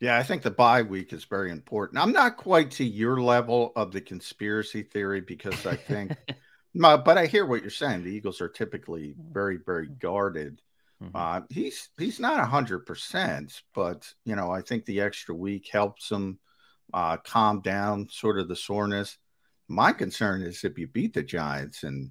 [0.00, 2.02] Yeah, I think the bye week is very important.
[2.02, 6.16] I'm not quite to your level of the conspiracy theory because I think,
[6.74, 8.02] but I hear what you're saying.
[8.02, 10.60] The Eagles are typically very, very guarded.
[11.00, 11.16] Mm-hmm.
[11.16, 16.10] Uh, he's he's not hundred percent, but you know I think the extra week helps
[16.10, 16.38] him
[16.92, 19.18] uh, calm down sort of the soreness.
[19.68, 22.10] My concern is if you beat the Giants, and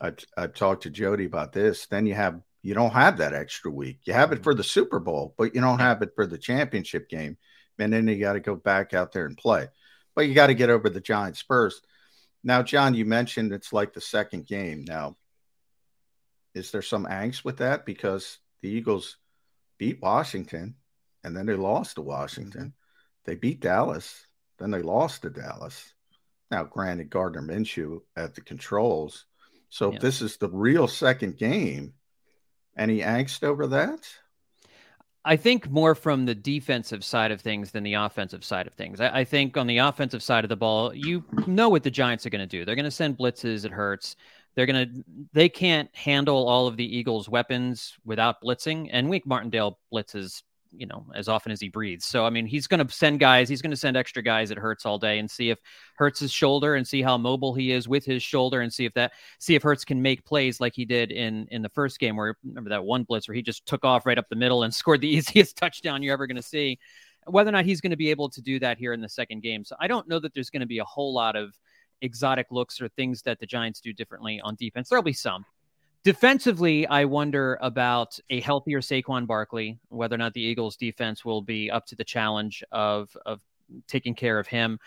[0.00, 3.70] I, I talked to Jody about this, then you have you don't have that extra
[3.70, 3.98] week.
[4.04, 4.44] You have it mm-hmm.
[4.44, 7.36] for the Super Bowl, but you don't have it for the championship game.
[7.78, 9.68] And then you got to go back out there and play.
[10.14, 11.86] But you got to get over the Giants first.
[12.42, 14.82] Now, John, you mentioned it's like the second game.
[14.86, 15.16] Now,
[16.54, 17.84] is there some angst with that?
[17.84, 19.18] Because the Eagles
[19.76, 20.76] beat Washington
[21.22, 22.68] and then they lost to Washington.
[22.68, 23.26] Mm-hmm.
[23.26, 24.26] They beat Dallas,
[24.58, 25.92] then they lost to Dallas.
[26.50, 29.26] Now, granted, Gardner Minshew at the controls.
[29.68, 29.96] So yeah.
[29.96, 31.92] if this is the real second game,
[32.76, 34.08] any angst over that?
[35.24, 39.00] I think more from the defensive side of things than the offensive side of things.
[39.00, 42.26] I, I think on the offensive side of the ball, you know what the Giants
[42.26, 42.64] are going to do.
[42.64, 43.64] They're going to send blitzes.
[43.64, 44.16] It hurts.
[44.54, 45.04] They're going to.
[45.32, 48.90] They can't handle all of the Eagles' weapons without blitzing.
[48.92, 50.42] And Wink Martindale blitzes
[50.76, 52.04] you know, as often as he breathes.
[52.04, 54.58] So, I mean, he's going to send guys, he's going to send extra guys at
[54.58, 55.58] Hurts all day and see if
[55.96, 58.94] Hurts his shoulder and see how mobile he is with his shoulder and see if
[58.94, 62.16] that, see if Hurts can make plays like he did in, in the first game
[62.16, 64.74] where, remember that one blitz where he just took off right up the middle and
[64.74, 66.78] scored the easiest touchdown you're ever going to see.
[67.26, 69.42] Whether or not he's going to be able to do that here in the second
[69.42, 69.64] game.
[69.64, 71.54] So, I don't know that there's going to be a whole lot of
[72.02, 74.88] exotic looks or things that the Giants do differently on defense.
[74.88, 75.46] There'll be some.
[76.04, 81.40] Defensively, I wonder about a healthier Saquon Barkley, whether or not the Eagles defense will
[81.40, 83.40] be up to the challenge of of
[83.88, 84.78] taking care of him.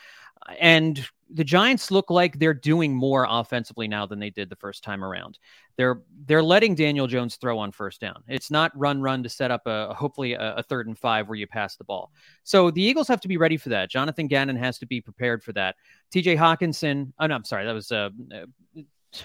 [0.60, 4.84] And the Giants look like they're doing more offensively now than they did the first
[4.84, 5.40] time around.
[5.76, 8.24] They're they're letting Daniel Jones throw on first down.
[8.28, 11.36] It's not run run to set up a hopefully a, a, third and five where
[11.36, 12.12] you pass the ball.
[12.44, 13.90] So the Eagles have to be ready for that.
[13.90, 15.76] Jonathan Gannon has to be prepared for that.
[16.12, 16.36] T.J.
[16.36, 17.12] Hockenson.
[17.20, 18.10] Oh no, I'm sorry, that was uh,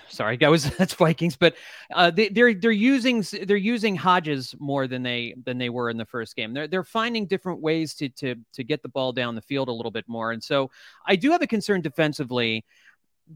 [0.09, 1.55] sorry, that was that's Vikings, but
[1.95, 5.97] uh, they, they're they're using they're using Hodgins more than they than they were in
[5.97, 6.55] the first game.
[6.55, 9.73] They're they're finding different ways to to to get the ball down the field a
[9.73, 10.71] little bit more, and so
[11.07, 12.65] I do have a concern defensively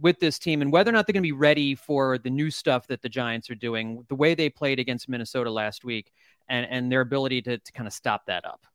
[0.00, 2.50] with this team and whether or not they're going to be ready for the new
[2.50, 6.12] stuff that the Giants are doing, the way they played against Minnesota last week,
[6.48, 8.66] and and their ability to to kind of stop that up.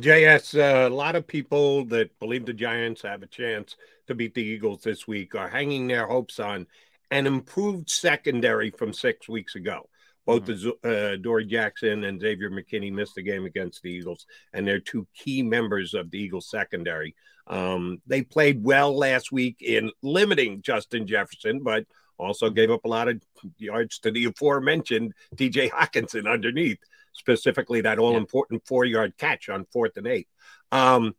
[0.00, 3.76] JS, uh, a lot of people that believe the Giants have a chance
[4.06, 6.66] to beat the Eagles this week are hanging their hopes on
[7.10, 9.88] an improved secondary from six weeks ago.
[10.24, 10.70] Both mm-hmm.
[10.82, 15.06] uh, Dory Jackson and Xavier McKinney missed the game against the Eagles, and they're two
[15.14, 17.14] key members of the Eagles secondary.
[17.46, 21.86] Um, they played well last week in limiting Justin Jefferson, but
[22.18, 23.22] also gave up a lot of
[23.58, 26.78] yards to the aforementioned DJ Hockenson underneath,
[27.12, 30.28] specifically that all important four yard catch on fourth and eight.
[30.72, 31.14] Um,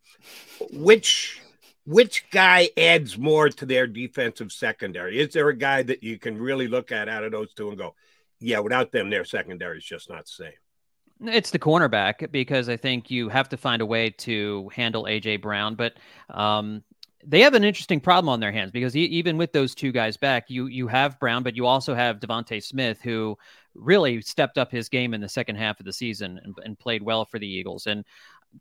[0.71, 1.39] which
[1.87, 5.19] which guy adds more to their defensive secondary?
[5.19, 7.77] Is there a guy that you can really look at out of those two and
[7.77, 7.95] go,
[8.41, 11.31] yeah, without them, their secondary is just not the same?
[11.33, 15.41] It's the cornerback because I think you have to find a way to handle AJ
[15.41, 15.93] Brown, but
[16.29, 16.83] um,
[17.25, 20.49] they have an interesting problem on their hands because even with those two guys back,
[20.49, 23.37] you you have Brown, but you also have DeVonta Smith who
[23.73, 27.01] really stepped up his game in the second half of the season and, and played
[27.01, 27.87] well for the Eagles.
[27.87, 28.03] And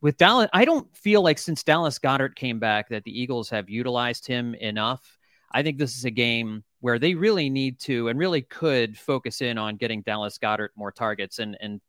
[0.03, 3.69] with Dallas, I don't feel like since Dallas Goedert came back that the Eagles have
[3.69, 5.19] utilized him enough.
[5.53, 9.41] I think this is a game where they really need to and really could focus
[9.41, 11.81] in on getting Dallas Goedert more targets and and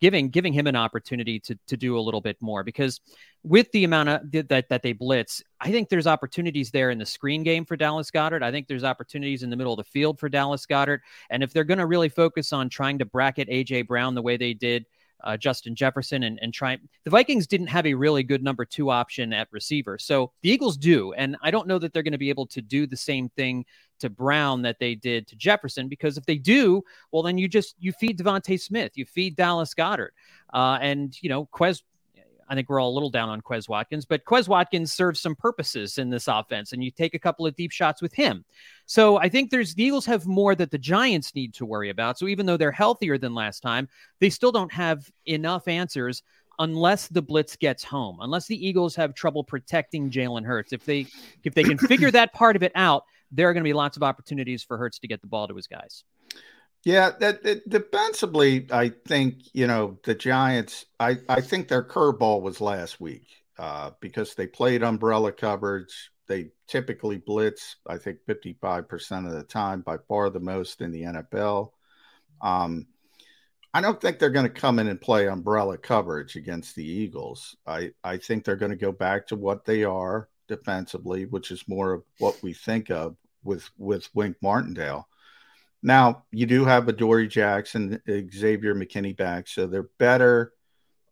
[0.00, 3.00] giving giving him an opportunity to to do a little bit more because
[3.42, 7.06] with the amount of that that they blitz, I think there's opportunities there in the
[7.06, 8.42] screen game for Dallas Goedert.
[8.42, 11.00] I think there's opportunities in the middle of the field for Dallas Goedert.
[11.30, 14.36] and if they're going to really focus on trying to bracket AJ Brown the way
[14.36, 14.86] they did
[15.24, 16.78] uh, Justin Jefferson and, and try.
[17.04, 19.98] The Vikings didn't have a really good number two option at receiver.
[19.98, 21.12] So the Eagles do.
[21.12, 23.64] And I don't know that they're going to be able to do the same thing
[24.00, 27.74] to Brown that they did to Jefferson because if they do, well, then you just
[27.78, 30.10] you feed DeVonta Smith, you feed Dallas Goedert.
[30.52, 31.82] Uh, and, you know, Quez
[32.50, 35.36] I think we're all a little down on Quez Watkins, but Quez Watkins serves some
[35.36, 38.44] purposes in this offense, and you take a couple of deep shots with him.
[38.86, 42.18] So I think there's the Eagles have more that the Giants need to worry about.
[42.18, 43.88] So even though they're healthier than last time,
[44.18, 46.24] they still don't have enough answers
[46.58, 50.72] unless the blitz gets home, unless the Eagles have trouble protecting Jalen Hurts.
[50.72, 51.06] If they
[51.44, 53.96] if they can figure that part of it out, there are going to be lots
[53.96, 56.02] of opportunities for Hurts to get the ball to his guys.
[56.84, 60.86] Yeah, that, that defensively, I think you know the Giants.
[60.98, 63.26] I I think their curveball was last week
[63.58, 66.10] uh, because they played umbrella coverage.
[66.26, 67.76] They typically blitz.
[67.86, 71.72] I think fifty five percent of the time, by far the most in the NFL.
[72.40, 72.86] Um,
[73.74, 77.56] I don't think they're going to come in and play umbrella coverage against the Eagles.
[77.66, 81.68] I I think they're going to go back to what they are defensively, which is
[81.68, 85.09] more of what we think of with with Wink Martindale.
[85.82, 90.52] Now you do have Adoree Jackson, Xavier McKinney back, so they're better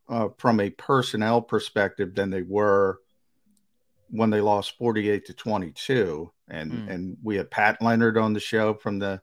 [0.09, 3.01] uh, from a personnel perspective than they were
[4.11, 6.91] when they lost 48 to 22 and mm.
[6.91, 9.21] and we had Pat Leonard on the show from the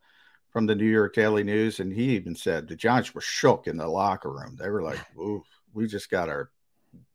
[0.51, 3.77] from the New York Daily News and he even said the Giants were shook in
[3.77, 4.55] the locker room.
[4.59, 5.43] They were like ooh
[5.73, 6.51] we just got our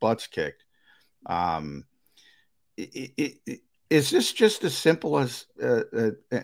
[0.00, 0.64] butts kicked.
[1.26, 1.84] Um
[2.76, 6.40] it, it, it, is this just as simple as uh, uh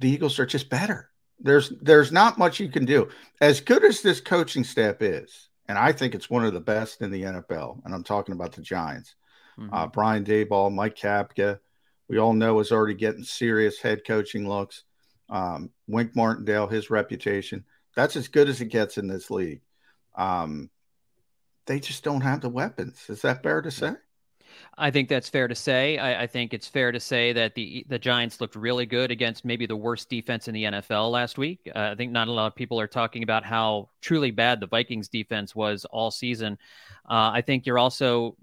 [0.00, 1.10] the Eagles are just better.
[1.38, 3.08] There's there's not much you can do.
[3.40, 7.00] As good as this coaching staff is, and I think it's one of the best
[7.00, 9.14] in the NFL, and I'm talking about the Giants.
[9.58, 9.74] Mm-hmm.
[9.74, 11.60] Uh, Brian Daboll, Mike Kafka,
[12.08, 14.84] we all know is already getting serious head coaching looks.
[15.28, 19.60] Um, Wink Martindale, his reputation, that's as good as it gets in this league.
[20.16, 20.70] Um,
[21.66, 23.04] they just don't have the weapons.
[23.08, 23.92] Is that fair to say?
[24.78, 25.98] I think that's fair to say.
[25.98, 29.44] I, I, think it's fair to say that the the Giants looked really good against
[29.44, 31.60] maybe the worst defense in the NFL last week.
[31.74, 34.66] Uh, I think not a lot of people are talking about how truly bad the
[34.66, 36.58] Vikings defense was all season.
[37.08, 38.36] Uh, I think you're also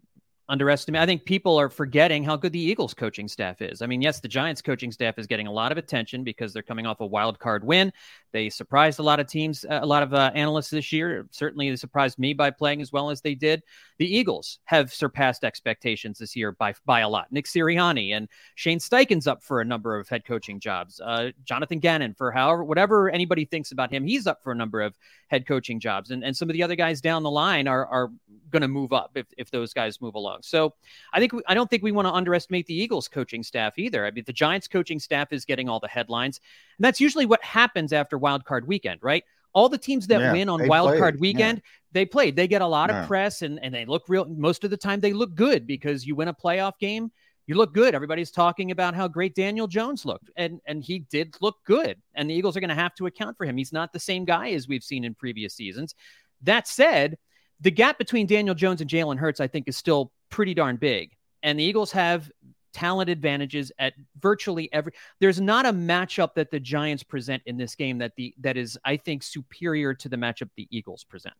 [0.49, 1.01] underestimating.
[1.01, 3.81] I think people are forgetting how good the Eagles coaching staff is.
[3.81, 6.63] I mean, yes, the Giants coaching staff is getting a lot of attention because they're
[6.63, 7.91] coming off a wild card win.
[8.37, 11.25] They surprised a lot of teams, uh, a lot of uh, analysts this year.
[11.31, 13.63] Certainly, they surprised me by playing as well as they did.
[13.97, 17.31] The Eagles have surpassed expectations this year by by a lot.
[17.31, 21.01] Nick Sirianni and Shane Steichen's up for a number of head coaching jobs.
[21.03, 24.81] Uh, Jonathan Gannon for however whatever anybody thinks about him, he's up for a number
[24.81, 24.95] of
[25.29, 26.11] head coaching jobs.
[26.11, 28.11] And and some of the other guys down the line are are
[28.51, 30.43] going to move up if if those guys move along.
[30.43, 30.75] So
[31.11, 34.05] I think I don't think we want to underestimate the Eagles coaching staff either.
[34.05, 36.39] I mean, the Giants coaching staff is getting all the headlines,
[36.77, 39.23] and that's usually what happens after Wild Card Weekend, right?
[39.53, 40.99] All the teams that yeah, win on Wild played.
[40.99, 41.69] Card Weekend, yeah.
[41.91, 42.35] they played.
[42.35, 43.01] They get a lot yeah.
[43.01, 44.25] of press, and and they look real.
[44.25, 47.11] Most of the time, they look good because you win a playoff game.
[47.47, 47.95] You look good.
[47.95, 51.99] Everybody's talking about how great Daniel Jones looked, and and he did look good.
[52.13, 53.57] And the Eagles are going to have to account for him.
[53.57, 55.95] He's not the same guy as we've seen in previous seasons.
[56.43, 57.17] That said,
[57.61, 61.11] the gap between Daniel Jones and Jalen Hurts, I think, is still pretty darn big.
[61.41, 62.29] And the Eagles have
[62.73, 67.75] talent advantages at virtually every there's not a matchup that the Giants present in this
[67.75, 71.35] game that the that is I think superior to the matchup the Eagles present.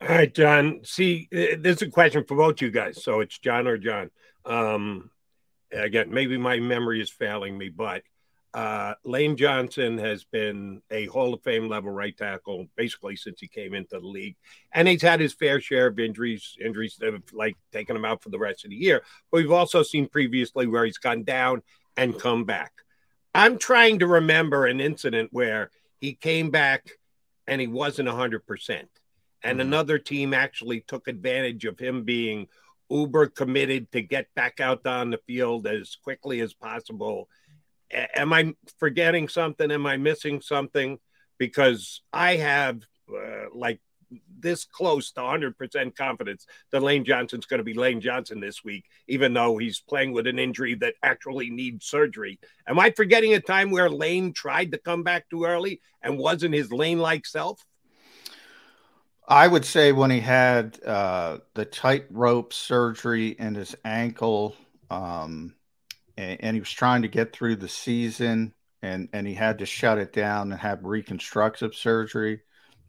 [0.00, 0.80] All right, John.
[0.84, 3.02] See, uh, this is a question for both you guys.
[3.02, 4.10] So it's John or John.
[4.44, 5.10] Um,
[5.72, 8.02] again, maybe my memory is failing me, but
[8.54, 13.48] uh, Lane Johnson has been a Hall of Fame level right tackle basically since he
[13.48, 14.36] came into the league,
[14.72, 18.22] and he's had his fair share of injuries, injuries that have like taken him out
[18.22, 19.02] for the rest of the year.
[19.30, 21.62] But we've also seen previously where he's gone down
[21.96, 22.72] and come back.
[23.34, 25.70] I'm trying to remember an incident where
[26.00, 26.92] he came back
[27.46, 28.40] and he wasn't 100%.
[28.70, 28.88] And
[29.42, 29.60] mm-hmm.
[29.60, 32.48] another team actually took advantage of him being
[32.90, 37.28] uber committed to get back out on the field as quickly as possible
[37.90, 39.70] am I forgetting something?
[39.70, 40.98] Am I missing something?
[41.38, 43.80] Because I have uh, like
[44.40, 48.84] this close to 100% confidence that Lane Johnson's going to be Lane Johnson this week,
[49.06, 52.38] even though he's playing with an injury that actually needs surgery.
[52.66, 56.54] Am I forgetting a time where Lane tried to come back too early and wasn't
[56.54, 57.64] his Lane like self?
[59.26, 64.56] I would say when he had uh, the tightrope surgery in his ankle,
[64.90, 65.54] um,
[66.18, 68.52] and, and he was trying to get through the season
[68.82, 72.42] and and he had to shut it down and have reconstructive surgery.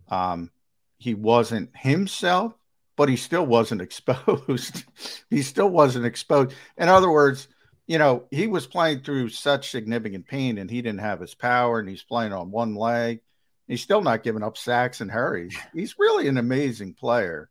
[0.10, 0.52] Um,
[0.98, 2.54] he wasn't himself,
[2.98, 4.84] but he still wasn't exposed.
[5.30, 6.54] he still wasn't exposed.
[6.78, 7.48] In other words,
[7.88, 11.80] you know, he was playing through such significant pain and he didn't have his power
[11.80, 13.22] and he's playing on one leg.
[13.68, 15.56] He's still not giving up sacks and hurries.
[15.74, 17.50] He's really an amazing player.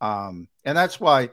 [0.00, 1.30] Um, and that's why,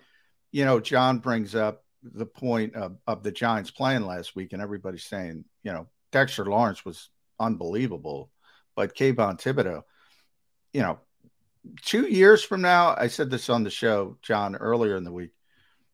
[0.52, 4.62] you know, John brings up the point of, of the Giants playing last week, and
[4.62, 8.32] everybody's saying, you know, Dexter Lawrence was unbelievable,
[8.76, 9.84] but Kayvon Thibodeaux,
[10.74, 11.00] you know,
[11.82, 15.32] two years from now, I said this on the show, John, earlier in the week,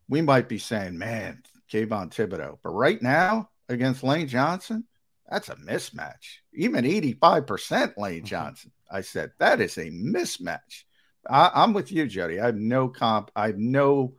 [0.09, 1.41] we might be saying, man,
[1.71, 2.59] Kayvon Thibodeaux.
[2.63, 4.85] But right now, against Lane Johnson,
[5.29, 6.39] that's a mismatch.
[6.53, 8.25] Even 85% Lane mm-hmm.
[8.25, 8.71] Johnson.
[8.91, 10.83] I said, that is a mismatch.
[11.29, 12.39] I, am with you, Jody.
[12.39, 13.31] I have no comp.
[13.35, 14.15] I have no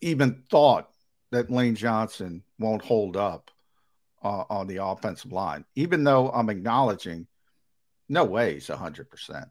[0.00, 0.90] even thought
[1.32, 3.50] that Lane Johnson won't hold up
[4.22, 7.26] uh, on the offensive line, even though I'm acknowledging
[8.08, 9.50] no way he's 100%.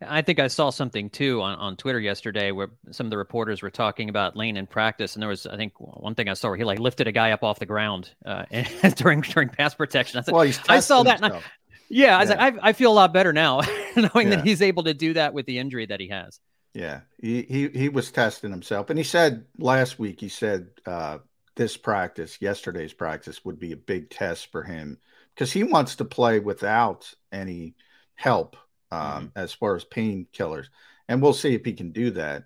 [0.00, 3.62] I think I saw something too on, on Twitter yesterday where some of the reporters
[3.62, 6.48] were talking about Lane in practice, and there was I think one thing I saw
[6.48, 8.44] where he like lifted a guy up off the ground uh,
[8.96, 10.18] during during pass protection.
[10.18, 11.22] I, said, well, I saw that.
[11.22, 11.40] I,
[11.88, 13.60] yeah, I was like, I, I feel a lot better now
[13.96, 14.36] knowing yeah.
[14.36, 16.40] that he's able to do that with the injury that he has.
[16.76, 21.18] Yeah, he, he he was testing himself, and he said last week he said uh,
[21.54, 24.98] this practice, yesterday's practice, would be a big test for him
[25.34, 27.76] because he wants to play without any
[28.14, 28.58] help
[28.92, 29.26] um, mm-hmm.
[29.36, 30.66] as far as painkillers,
[31.08, 32.44] and we'll see if he can do that.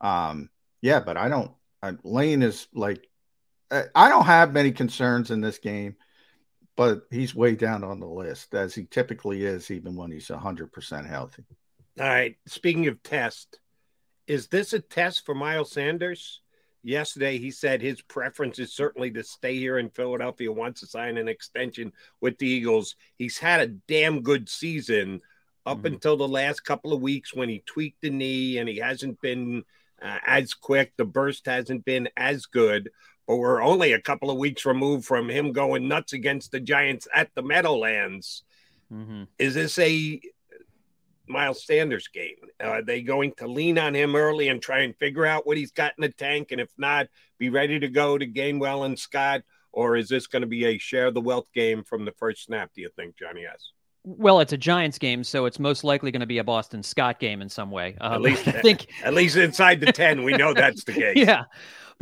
[0.00, 0.48] Um,
[0.80, 1.50] yeah, but I don't.
[1.82, 3.08] I, Lane is like,
[3.72, 5.96] I don't have many concerns in this game,
[6.76, 10.70] but he's way down on the list as he typically is, even when he's hundred
[10.70, 11.42] percent healthy.
[11.98, 12.36] All right.
[12.46, 13.58] Speaking of test,
[14.26, 16.40] is this a test for Miles Sanders?
[16.84, 21.16] Yesterday, he said his preference is certainly to stay here in Philadelphia, wants to sign
[21.16, 22.96] an extension with the Eagles.
[23.16, 25.20] He's had a damn good season
[25.64, 25.86] up mm-hmm.
[25.86, 29.62] until the last couple of weeks when he tweaked the knee and he hasn't been
[30.02, 30.92] uh, as quick.
[30.96, 32.90] The burst hasn't been as good,
[33.28, 37.06] but we're only a couple of weeks removed from him going nuts against the Giants
[37.14, 38.42] at the Meadowlands.
[38.92, 39.24] Mm-hmm.
[39.38, 40.20] Is this a
[41.32, 42.36] Miles Sanders game?
[42.60, 45.72] Are they going to lean on him early and try and figure out what he's
[45.72, 46.52] got in the tank?
[46.52, 47.08] And if not,
[47.38, 49.42] be ready to go to Gainwell and Scott?
[49.72, 52.70] Or is this going to be a share the wealth game from the first snap,
[52.74, 53.72] do you think, Johnny S?
[54.04, 57.20] Well, it's a Giants game, so it's most likely going to be a Boston Scott
[57.20, 57.96] game in some way.
[58.00, 61.16] at um, least, I think, at least inside the ten, we know that's the case.
[61.16, 61.44] Yeah,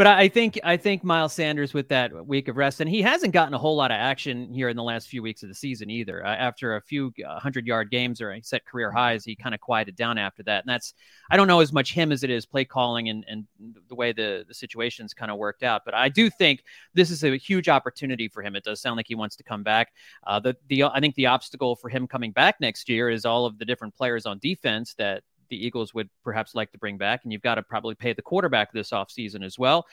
[0.01, 3.35] but I think I think Miles Sanders with that week of rest, and he hasn't
[3.35, 5.91] gotten a whole lot of action here in the last few weeks of the season
[5.91, 6.25] either.
[6.25, 9.61] Uh, after a few uh, hundred yard games or set career highs, he kind of
[9.61, 10.65] quieted down after that.
[10.65, 10.95] And that's
[11.31, 13.45] I don't know as much him as it is play calling and, and
[13.91, 15.83] the way the the situations kind of worked out.
[15.85, 16.63] But I do think
[16.95, 18.57] this is a huge opportunity for him.
[18.57, 19.93] It does sound like he wants to come back.
[20.27, 23.45] Uh, the the I think the obstacle for him coming back next year is all
[23.45, 27.21] of the different players on defense that the Eagles would perhaps like to bring back.
[27.25, 29.87] And you've got to probably pay the quarterback this offseason as well.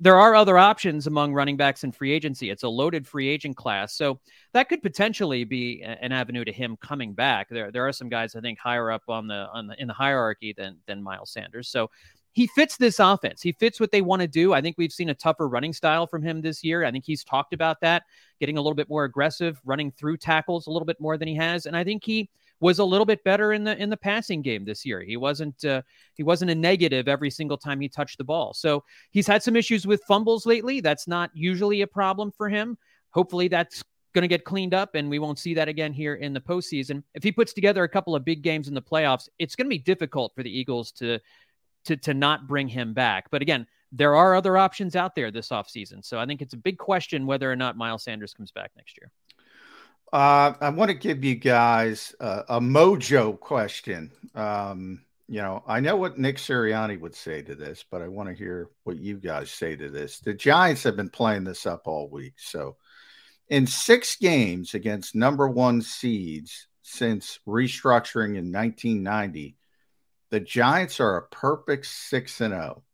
[0.00, 2.50] There are other options among running backs in free agency.
[2.50, 3.94] It's a loaded free agent class.
[3.94, 4.18] So
[4.52, 7.48] that could potentially be an avenue to him coming back.
[7.48, 9.94] There, there are some guys I think higher up on the, on the in the
[9.94, 11.68] hierarchy than than Miles Sanders.
[11.68, 11.90] So
[12.34, 13.40] he fits this offense.
[13.40, 14.52] He fits what they want to do.
[14.52, 16.84] I think we've seen a tougher running style from him this year.
[16.84, 18.02] I think he's talked about that,
[18.40, 21.36] getting a little bit more aggressive, running through tackles a little bit more than he
[21.36, 21.66] has.
[21.66, 22.28] And I think he
[22.60, 25.00] was a little bit better in the in the passing game this year.
[25.02, 25.82] He wasn't uh,
[26.14, 28.54] he wasn't a negative every single time he touched the ball.
[28.54, 30.80] So he's had some issues with fumbles lately.
[30.80, 32.78] That's not usually a problem for him.
[33.10, 33.82] Hopefully that's
[34.14, 37.02] going to get cleaned up and we won't see that again here in the postseason.
[37.14, 39.70] If he puts together a couple of big games in the playoffs, it's going to
[39.70, 41.18] be difficult for the Eagles to
[41.84, 43.30] to to not bring him back.
[43.30, 46.04] But again, there are other options out there this offseason.
[46.04, 48.96] So I think it's a big question whether or not Miles Sanders comes back next
[48.98, 49.10] year.
[50.14, 54.12] Uh, I want to give you guys a, a mojo question.
[54.36, 58.28] Um, you know, I know what Nick Sirianni would say to this, but I want
[58.28, 60.20] to hear what you guys say to this.
[60.20, 62.34] The Giants have been playing this up all week.
[62.36, 62.76] So,
[63.48, 69.56] in six games against number one seeds since restructuring in 1990,
[70.30, 72.84] the Giants are a perfect 6 and 0.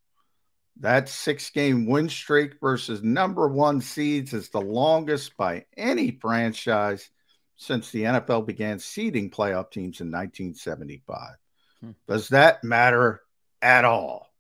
[0.79, 7.11] That six game win streak versus number one seeds is the longest by any franchise
[7.57, 11.37] since the NFL began seeding playoff teams in 1975.
[11.81, 11.91] Hmm.
[12.09, 13.21] Does that matter
[13.61, 14.33] at all?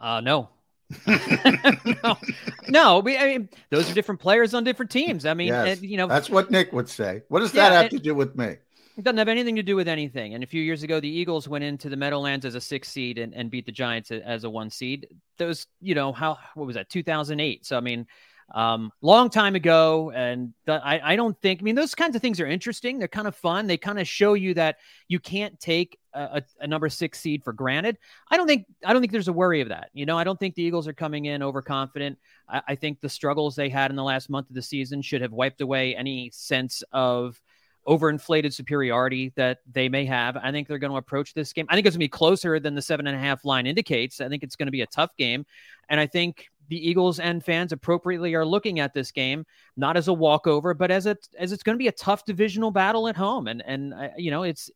[0.00, 0.50] Uh, no.
[1.06, 2.18] no,
[2.68, 2.98] no.
[3.00, 5.26] We, I mean, those are different players on different teams.
[5.26, 7.22] I mean, yes, you know, that's what Nick would say.
[7.28, 8.56] What does yeah, that have it, to do with me?
[8.98, 10.34] It doesn't have anything to do with anything.
[10.34, 13.18] And a few years ago, the Eagles went into the Meadowlands as a six seed
[13.18, 15.06] and, and beat the Giants as a one seed.
[15.36, 16.90] Those, you know, how what was that?
[16.90, 17.64] 2008.
[17.64, 18.08] So I mean,
[18.54, 20.10] um, long time ago.
[20.10, 22.98] And the, I, I don't think, I mean, those kinds of things are interesting.
[22.98, 23.66] They're kind of fun.
[23.66, 27.52] They kind of show you that you can't take a, a, number six seed for
[27.52, 27.98] granted.
[28.30, 29.90] I don't think, I don't think there's a worry of that.
[29.92, 32.18] You know, I don't think the Eagles are coming in overconfident.
[32.48, 35.20] I, I think the struggles they had in the last month of the season should
[35.20, 37.40] have wiped away any sense of,
[37.86, 40.36] overinflated superiority that they may have.
[40.36, 41.66] I think they're going to approach this game.
[41.68, 44.20] I think it's going to be closer than the seven and a half line indicates.
[44.20, 45.46] I think it's going to be a tough game.
[45.88, 49.44] And I think the Eagles and fans appropriately are looking at this game
[49.76, 52.70] not as a walkover, but as it as it's going to be a tough divisional
[52.70, 53.48] battle at home.
[53.48, 54.70] And and uh, you know it's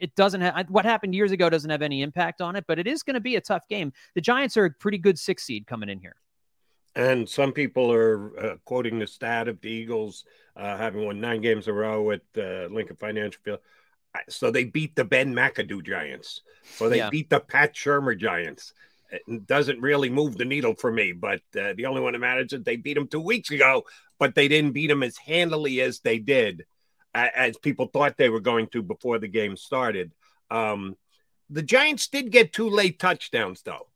[0.00, 2.86] it doesn't have what happened years ago doesn't have any impact on it, but it
[2.86, 3.92] is going to be a tough game.
[4.14, 6.16] The Giants are a pretty good six seed coming in here.
[6.96, 10.24] And some people are uh, quoting the stat of the Eagles
[10.56, 13.58] uh, having won nine games in a row at uh, Lincoln Financial Field.
[14.30, 16.40] So they beat the Ben McAdoo Giants.
[16.64, 17.10] So they yeah.
[17.10, 18.72] beat the Pat Shurmur Giants.
[19.10, 22.54] It doesn't really move the needle for me, but uh, the only one that matters
[22.54, 23.84] is they beat them two weeks ago,
[24.18, 26.64] but they didn't beat them as handily as they did,
[27.14, 30.12] as people thought they were going to before the game started.
[30.50, 30.96] Um,
[31.50, 33.86] the Giants did get two late touchdowns, though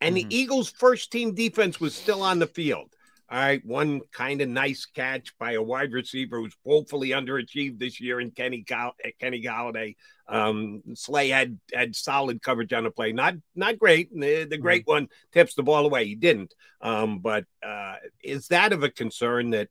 [0.00, 0.28] and mm-hmm.
[0.28, 2.94] the Eagles' first team defense was still on the field.
[3.30, 8.00] All right, one kind of nice catch by a wide receiver who's woefully underachieved this
[8.00, 9.96] year in Kenny Gall- Kenny Golladay.
[10.26, 14.08] Um, Slay had had solid coverage on the play, not not great.
[14.18, 14.92] The, the great mm-hmm.
[14.92, 16.06] one tips the ball away.
[16.06, 16.54] He didn't.
[16.80, 19.68] Um, but uh, is that of a concern that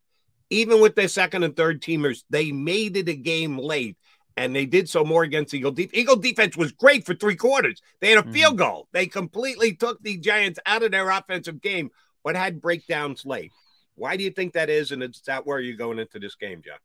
[0.51, 3.97] even with their second and third teamers, they made it a game late
[4.37, 5.71] and they did so more against Eagle.
[5.71, 7.81] De- Eagle defense was great for three quarters.
[7.99, 8.31] They had a mm-hmm.
[8.31, 8.87] field goal.
[8.93, 11.89] They completely took the Giants out of their offensive game,
[12.23, 13.51] but had breakdowns late.
[13.95, 14.91] Why do you think that is?
[14.91, 16.77] And is that where you're going into this game, John?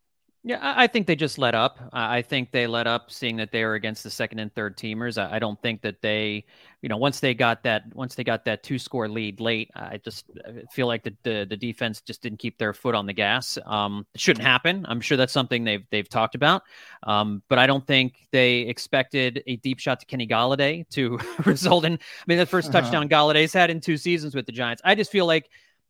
[0.44, 1.78] Yeah, I think they just let up.
[1.92, 5.16] I think they let up seeing that they were against the second and third teamers.
[5.16, 6.44] I don't think that they,
[6.80, 9.98] you know, once they got that once they got that two score lead late, I
[9.98, 10.26] just
[10.72, 13.56] feel like the, the, the defense just didn't keep their foot on the gas.
[13.66, 14.84] Um, it shouldn't happen.
[14.88, 16.62] I'm sure that's something they've they've talked about.
[17.04, 21.84] Um, but I don't think they expected a deep shot to Kenny Golladay to result
[21.84, 21.92] in.
[21.92, 22.80] I mean, the 1st uh-huh.
[22.80, 24.82] touchdown Golladay's had in two seasons with the Giants.
[24.84, 25.48] I just feel like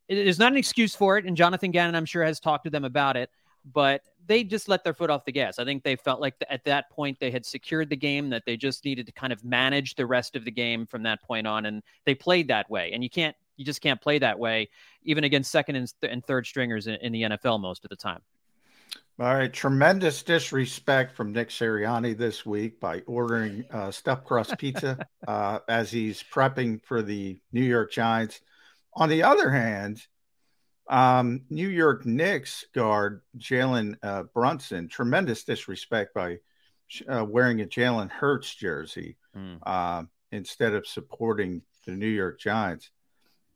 [0.09, 2.69] it is not an excuse for it, and Jonathan Gannon, I'm sure, has talked to
[2.69, 3.31] them about it
[3.71, 5.59] but they just let their foot off the gas.
[5.59, 8.57] I think they felt like at that point they had secured the game, that they
[8.57, 11.65] just needed to kind of manage the rest of the game from that point on,
[11.65, 12.91] and they played that way.
[12.93, 14.69] And you can't, you just can't play that way,
[15.03, 17.95] even against second and, th- and third stringers in, in, the NFL most of the
[17.95, 18.21] time.
[19.19, 24.97] All right, tremendous disrespect from Nick Sirianni this week by ordering uh, stuffed crust pizza
[25.27, 28.41] uh, as he's prepping for the New York Giants.
[28.95, 30.05] On the other hand,
[30.87, 36.39] um, New York Knicks guard Jalen uh, Brunson, tremendous disrespect by
[37.07, 39.59] uh, wearing a Jalen Hurts jersey mm.
[39.63, 42.89] uh, instead of supporting the New York Giants.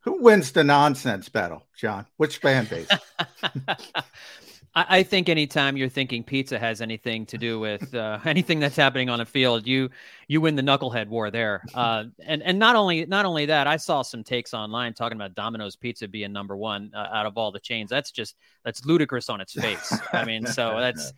[0.02, 2.06] Who wins the nonsense battle, John?
[2.16, 2.88] Which fan base?
[4.90, 9.10] I, think anytime you're thinking pizza has anything to do with uh, anything that's happening
[9.10, 9.90] on a field, you
[10.28, 11.64] you win the knucklehead war there.
[11.74, 15.36] Uh, and and not only not only that, I saw some takes online talking about
[15.36, 17.90] Domino's Pizza being number one uh, out of all the chains.
[17.90, 19.98] That's just that's ludicrous on its face.
[20.14, 21.14] I mean, so that's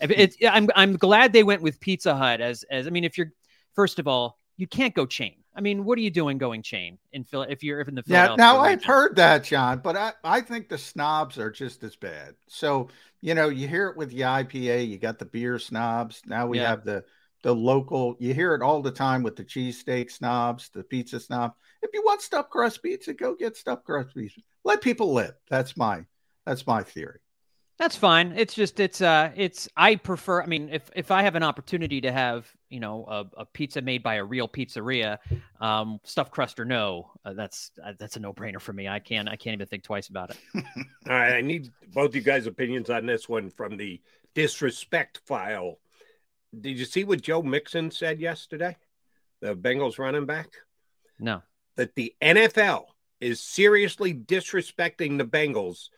[0.00, 3.18] it, it, I'm I'm glad they went with Pizza Hut as as I mean, if
[3.18, 3.32] you're
[3.74, 5.41] first of all, you can't go chain.
[5.54, 8.02] I mean, what are you doing going chain in Phil if you're if in the
[8.06, 8.78] Yeah, now region?
[8.78, 12.34] I've heard that, John, but I, I think the snobs are just as bad.
[12.48, 12.88] So,
[13.20, 16.22] you know, you hear it with the IPA, you got the beer snobs.
[16.26, 16.70] Now we yeah.
[16.70, 17.04] have the
[17.42, 21.52] the local, you hear it all the time with the cheesesteak snobs, the pizza snob.
[21.82, 24.40] If you want stuffed crust pizza, go get stuffed crust pizza.
[24.64, 25.34] Let people live.
[25.50, 26.06] That's my
[26.46, 27.18] that's my theory.
[27.78, 28.34] That's fine.
[28.36, 30.42] It's just it's uh it's I prefer.
[30.42, 33.80] I mean, if if I have an opportunity to have you know a, a pizza
[33.80, 35.18] made by a real pizzeria,
[35.60, 38.88] um, stuffed crust or no, uh, that's uh, that's a no brainer for me.
[38.88, 40.36] I can't I can't even think twice about it.
[40.54, 40.62] All
[41.06, 44.00] right, I need both you guys' opinions on this one from the
[44.34, 45.78] disrespect file.
[46.58, 48.76] Did you see what Joe Mixon said yesterday?
[49.40, 50.48] The Bengals running back.
[51.18, 51.42] No.
[51.76, 52.84] That the NFL
[53.20, 55.88] is seriously disrespecting the Bengals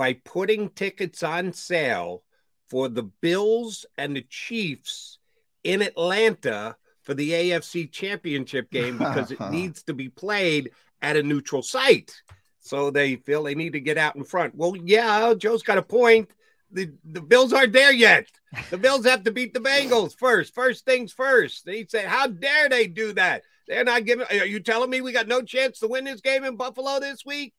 [0.00, 2.22] by putting tickets on sale
[2.70, 5.18] for the Bills and the Chiefs
[5.62, 10.70] in Atlanta for the AFC Championship game because it needs to be played
[11.02, 12.14] at a neutral site.
[12.60, 14.54] So they feel they need to get out in front.
[14.54, 16.30] Well, yeah, Joe's got a point.
[16.72, 18.26] The the Bills aren't there yet.
[18.70, 20.54] The Bills have to beat the Bengals first.
[20.54, 21.68] First things first.
[21.68, 23.42] He said, How dare they do that?
[23.68, 26.42] They're not giving are you telling me we got no chance to win this game
[26.44, 27.52] in Buffalo this week?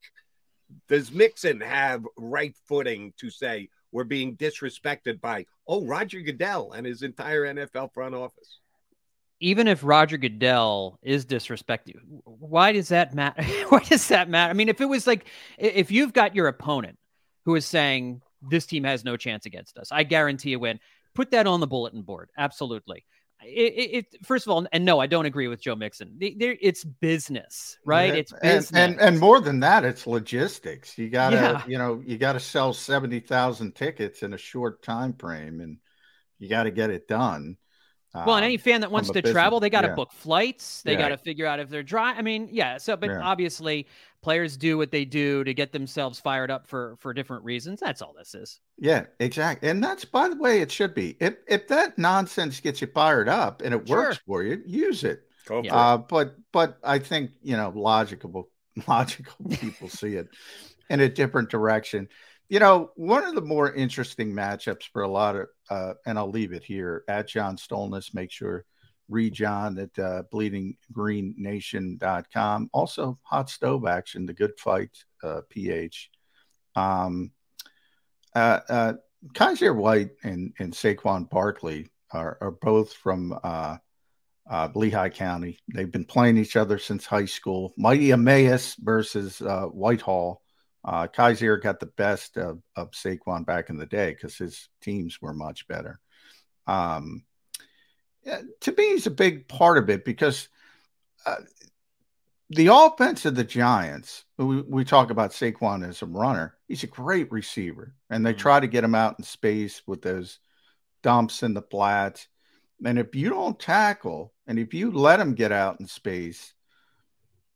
[0.88, 6.86] Does Mixon have right footing to say we're being disrespected by oh Roger Goodell and
[6.86, 8.58] his entire NFL front office?
[9.42, 13.42] even if Roger Goodell is disrespected, why does that matter?
[13.68, 14.48] why does that matter?
[14.48, 15.26] I mean, if it was like,
[15.58, 16.96] if you've got your opponent
[17.44, 20.78] who is saying this team has no chance against us, I guarantee a win.
[21.14, 22.30] Put that on the bulletin board.
[22.38, 23.04] Absolutely.
[23.44, 26.16] It, it, first of all, and no, I don't agree with Joe Mixon.
[26.20, 28.14] it's business, right?
[28.14, 30.96] It's business, and, and, and more than that, it's logistics.
[30.96, 31.62] You gotta, yeah.
[31.66, 35.78] you know, you gotta sell seventy thousand tickets in a short time frame, and
[36.38, 37.56] you got to get it done.
[38.14, 39.32] Well, and any um, fan that wants to business.
[39.32, 39.94] travel, they got to yeah.
[39.94, 40.82] book flights.
[40.82, 40.98] They yeah.
[40.98, 42.12] got to figure out if they're dry.
[42.12, 42.76] I mean, yeah.
[42.76, 43.86] So, but obviously,
[44.22, 47.80] players do what they do to get themselves fired up for for different reasons.
[47.80, 48.60] That's all this is.
[48.78, 49.68] Yeah, exactly.
[49.68, 51.16] And that's by the way, it should be.
[51.20, 53.96] If if that nonsense gets you fired up and it sure.
[53.96, 55.22] works for you, use it.
[55.46, 56.08] Go uh, it.
[56.08, 58.48] But but I think you know logical
[58.88, 60.28] logical people see it
[60.88, 62.08] in a different direction.
[62.48, 66.28] You know, one of the more interesting matchups for a lot of, uh, and I'll
[66.28, 68.14] leave it here at John Stolnis.
[68.14, 68.66] Make sure
[69.12, 72.70] read John at uh, bleedinggreennation.com.
[72.72, 76.10] Also, hot stove action, the good fight, uh, PH.
[76.74, 77.30] Um,
[78.34, 78.94] uh, uh,
[79.34, 83.76] Kyzir White and, and Saquon Barkley are, are both from uh,
[84.50, 85.60] uh, Lehigh County.
[85.72, 87.72] They've been playing each other since high school.
[87.76, 90.42] Mighty Emmaus versus uh, Whitehall.
[90.84, 95.22] Uh, Kyzir got the best of, of Saquon back in the day because his teams
[95.22, 96.00] were much better.
[96.66, 97.22] Um,
[98.24, 100.48] to me, he's a big part of it because
[101.26, 101.36] uh,
[102.50, 106.88] the offense of the Giants, we, we talk about Saquon as a runner, he's a
[106.88, 107.94] great receiver.
[108.10, 108.38] And they mm-hmm.
[108.38, 110.38] try to get him out in space with those
[111.02, 112.28] dumps and the flats.
[112.84, 116.52] And if you don't tackle and if you let him get out in space,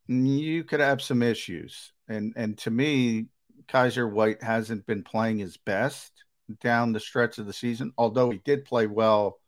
[0.08, 1.92] you could have some issues.
[2.08, 3.26] And and to me,
[3.68, 6.12] Kyzir White hasn't been playing his best
[6.60, 9.40] down the stretch of the season, although he did play well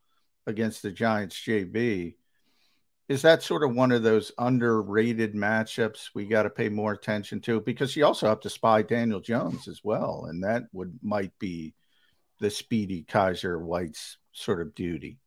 [0.49, 2.15] against the Giants JB.
[3.09, 7.41] Is that sort of one of those underrated matchups we got to pay more attention
[7.43, 7.61] to?
[7.61, 11.75] Because you also have to spy Daniel Jones as well, and that would might be
[12.41, 15.19] the speedy Kyzir White's sort of duty.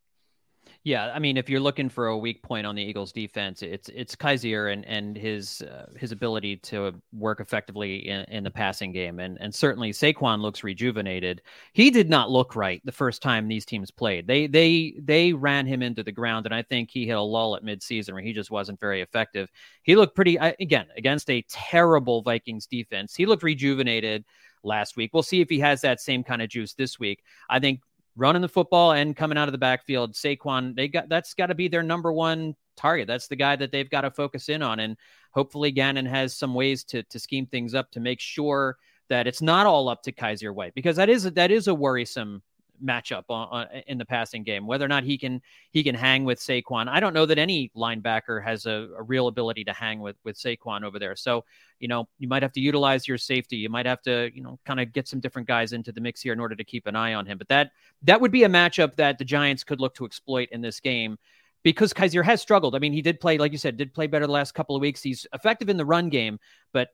[0.84, 3.88] Yeah, I mean, if you're looking for a weak point on the Eagles' defense, it's
[3.89, 8.91] it's Kyzir and and his uh, his ability to work effectively in, in the passing
[8.91, 11.43] game, and and certainly Saquon looks rejuvenated.
[11.73, 14.25] He did not look right the first time these teams played.
[14.25, 17.55] They they they ran him into the ground, and I think he hit a lull
[17.55, 19.51] at midseason where he just wasn't very effective.
[19.84, 23.13] He looked pretty again against a terrible Vikings defense.
[23.13, 24.25] He looked rejuvenated
[24.63, 25.11] last week.
[25.13, 27.23] We'll see if he has that same kind of juice this week.
[27.49, 27.82] I think
[28.16, 30.14] running the football and coming out of the backfield.
[30.14, 33.07] Saquon, they got that's got to be their number one target.
[33.07, 34.80] That's the guy that they've got to focus in on.
[34.80, 34.97] And
[35.32, 38.78] hopefully Gannon has some ways to to scheme things up to make sure
[39.09, 42.41] that it's not all up to Kyzir White because that is that is a worrisome
[42.84, 44.65] matchup on, on, in the passing game.
[44.67, 47.71] Whether or not he can he can hang with Saquon, I don't know that any
[47.75, 51.15] linebacker has a, a, real ability to hang with with Saquon over there.
[51.15, 51.45] So
[51.79, 53.57] you know you might have to utilize your safety.
[53.57, 56.21] You might have to you know kind of get some different guys into the mix
[56.21, 57.38] here in order to keep an eye on him.
[57.38, 57.71] But that
[58.03, 61.17] that would be a matchup that the Giants could look to exploit in this game.
[61.63, 62.73] Because Kyzir has struggled.
[62.73, 64.82] I mean, he did play, like you said, did play better the last couple of
[64.82, 65.03] weeks.
[65.03, 66.39] He's effective in the run game,
[66.73, 66.89] but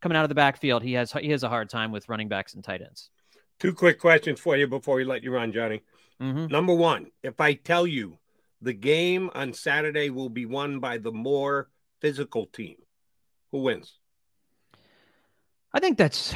[0.00, 2.54] coming out of the backfield, he has he has a hard time with running backs
[2.54, 3.10] and tight ends.
[3.60, 5.82] Two quick questions for you before we let you run, Johnny.
[6.20, 6.46] Mm-hmm.
[6.46, 8.18] Number one, if I tell you
[8.62, 11.68] the game on Saturday will be won by the more
[12.00, 12.76] physical team,
[13.52, 13.98] who wins?
[15.72, 16.34] I think that's.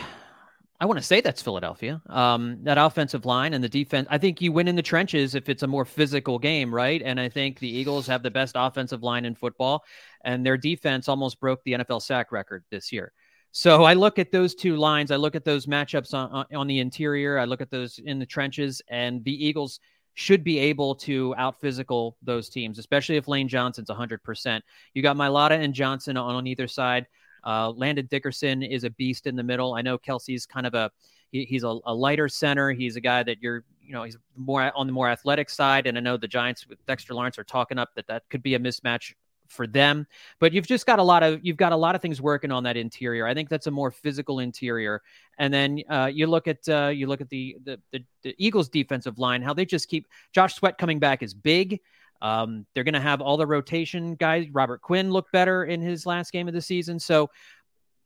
[0.81, 2.03] I want to say that's Philadelphia.
[2.11, 4.07] Um, that offensive line and the defense.
[4.11, 7.01] I think you win in the trenches if it's a more physical game, right?
[7.03, 9.85] And I think the Eagles have the best offensive line in football,
[10.25, 13.13] and their defense almost broke the NFL sack record this year.
[13.57, 15.13] So I look at those two lines.
[15.13, 17.39] I look at those matchups on, on the interior.
[17.39, 19.79] I look at those in the trenches, and the Eagles
[20.15, 24.61] should be able to out physical those teams, especially if Lane Johnson's 100%.
[24.93, 27.07] You got Mailata and Johnson on, on either side.
[27.47, 29.75] Uh, Landon Dickerson is a beast in the middle.
[29.75, 30.91] I know Kelce's kind of a
[31.31, 32.73] he, he's a, a, lighter center.
[32.73, 35.87] He's a guy that you're you know he's more on the more athletic side.
[35.87, 38.55] And I know the Giants with Dexter Lawrence are talking up that that could be
[38.57, 39.13] a mismatch
[39.55, 40.07] for them.
[40.41, 42.65] But you've just got a lot of you've got a lot of things working on
[42.65, 43.27] that interior.
[43.27, 45.03] I think that's a more physical interior.
[45.39, 48.69] And then uh, you look at uh, you look at the, the, the the Eagles
[48.69, 51.81] defensive line, how they just keep Josh Sweat coming back is big.
[52.23, 54.47] Um, they're going to have all the rotation guys.
[54.53, 56.99] Robert Quinn looked better in his last game of the season.
[56.99, 57.29] So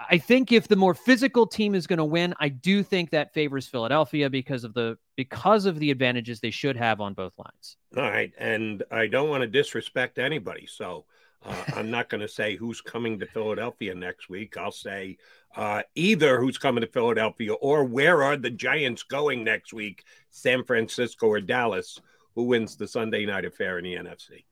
[0.00, 3.34] I think if the more physical team is going to win, I do think that
[3.34, 7.76] favors Philadelphia because of the because of the advantages they should have on both lines.
[7.96, 11.04] All right, and I don't want to disrespect anybody, so
[11.44, 14.56] uh, I'm not going to say who's coming to Philadelphia next week.
[14.56, 15.18] I'll say
[15.56, 20.64] uh, either who's coming to Philadelphia or where are the Giants going next week, San
[20.64, 22.00] Francisco or Dallas,
[22.34, 24.44] who wins the Sunday night affair in the NFC.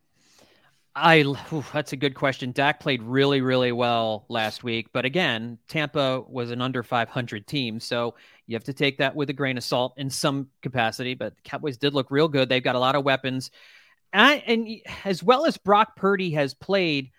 [0.98, 1.18] I
[1.52, 2.52] oof, that's a good question.
[2.52, 7.78] Dak played really, really well last week, but again, Tampa was an under 500 team,
[7.78, 8.14] so
[8.46, 11.12] you have to take that with a grain of salt in some capacity.
[11.12, 12.48] But the Cowboys did look real good.
[12.48, 13.50] They've got a lot of weapons,
[14.12, 14.68] and,
[15.04, 17.10] as well as Brock Purdy has played,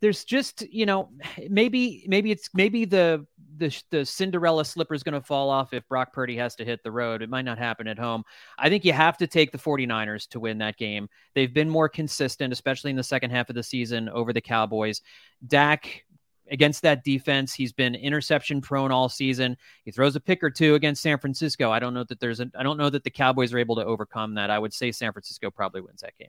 [0.00, 1.10] there's just you know
[1.48, 5.86] maybe maybe it's maybe the the the Cinderella slipper is going to fall off if
[5.88, 7.22] Brock Purdy has to hit the road.
[7.22, 8.24] It might not happen at home.
[8.58, 11.08] I think you have to take the 49ers to win that game.
[11.34, 15.02] They've been more consistent, especially in the second half of the season over the Cowboys.
[15.46, 16.04] Dak
[16.52, 19.56] against that defense, he's been interception prone all season.
[19.84, 21.70] He throws a pick or two against San Francisco.
[21.70, 23.84] I don't know that there's a, I don't know that the Cowboys are able to
[23.84, 24.50] overcome that.
[24.50, 26.28] I would say San Francisco probably wins that game.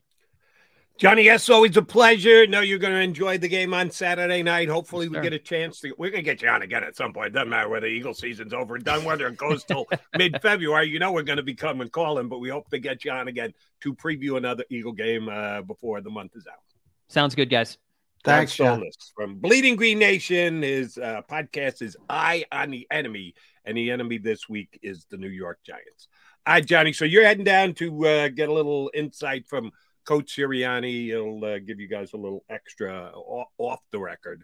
[0.98, 2.46] Johnny, yes, always a pleasure.
[2.46, 4.70] Know you're going to enjoy the game on Saturday night.
[4.70, 5.92] Hopefully, we get a chance to.
[5.98, 7.34] We're going to get you on again at some point.
[7.34, 10.90] Doesn't matter whether Eagle season's over and done, whether it goes till mid February.
[10.90, 13.28] You know, we're going to be coming calling, but we hope to get you on
[13.28, 16.60] again to preview another Eagle game uh, before the month is out.
[17.08, 17.80] Sounds good, guys.
[18.24, 18.84] Thanks, John.
[19.16, 20.62] From Bleeding Green Nation.
[20.62, 25.18] His uh, podcast is Eye on the Enemy, and the enemy this week is the
[25.18, 26.08] New York Giants.
[26.46, 26.94] All right, Johnny.
[26.94, 29.72] So you're heading down to uh, get a little insight from
[30.06, 31.08] Coach Sirianni.
[31.08, 34.44] He'll uh, give you guys a little extra off the record.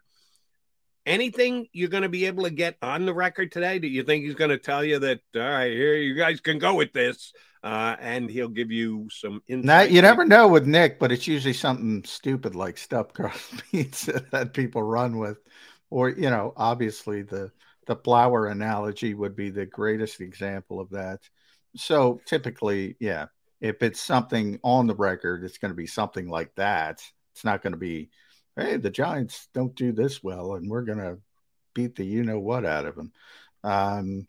[1.06, 3.80] Anything you're going to be able to get on the record today?
[3.80, 6.60] Do you think he's going to tell you that, all right, here, you guys can
[6.60, 7.34] go with this?
[7.62, 9.66] Uh, and he'll give you some insight.
[9.66, 14.24] Now, you never know with Nick, but it's usually something stupid like stuffed crust pizza
[14.32, 15.39] that people run with.
[15.89, 17.51] Or, you know, obviously the,
[17.88, 21.20] the flour analogy would be the greatest example of that.
[21.76, 23.26] So typically, yeah,
[23.60, 27.01] if it's something on the record, it's going to be something like that.
[27.34, 28.10] It's not going to be,
[28.55, 31.18] hey, the Giants don't do this well, and we're going to
[31.74, 33.12] beat the you know what out of them.
[33.64, 34.28] Um,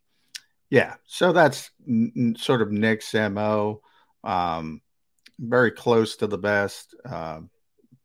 [0.71, 3.83] yeah, so that's n- sort of Nick's mo.
[4.25, 4.81] Um,
[5.39, 7.41] very close to the best, uh,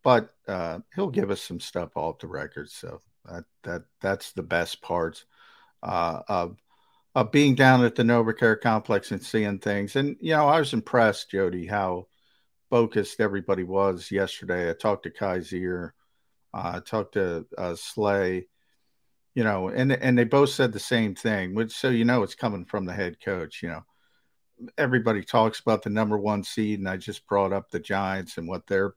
[0.04, 2.70] but uh, he'll give us some stuff off the record.
[2.70, 5.26] So that that that's the best part
[5.84, 6.58] uh, of
[7.16, 9.96] uh, being down at the NovaCare complex and seeing things.
[9.96, 12.08] And, you know, I was impressed, Jody, how
[12.70, 14.70] focused everybody was yesterday.
[14.70, 15.92] I talked to Kyzir,
[16.54, 18.48] uh, I talked to uh, Slay,
[19.36, 22.36] you know, and, and they both said the same thing, which so you know it's
[22.36, 23.84] coming from the head coach, you know.
[24.78, 28.48] Everybody talks about the number one seed, and I just brought up the Giants and
[28.48, 28.94] what they're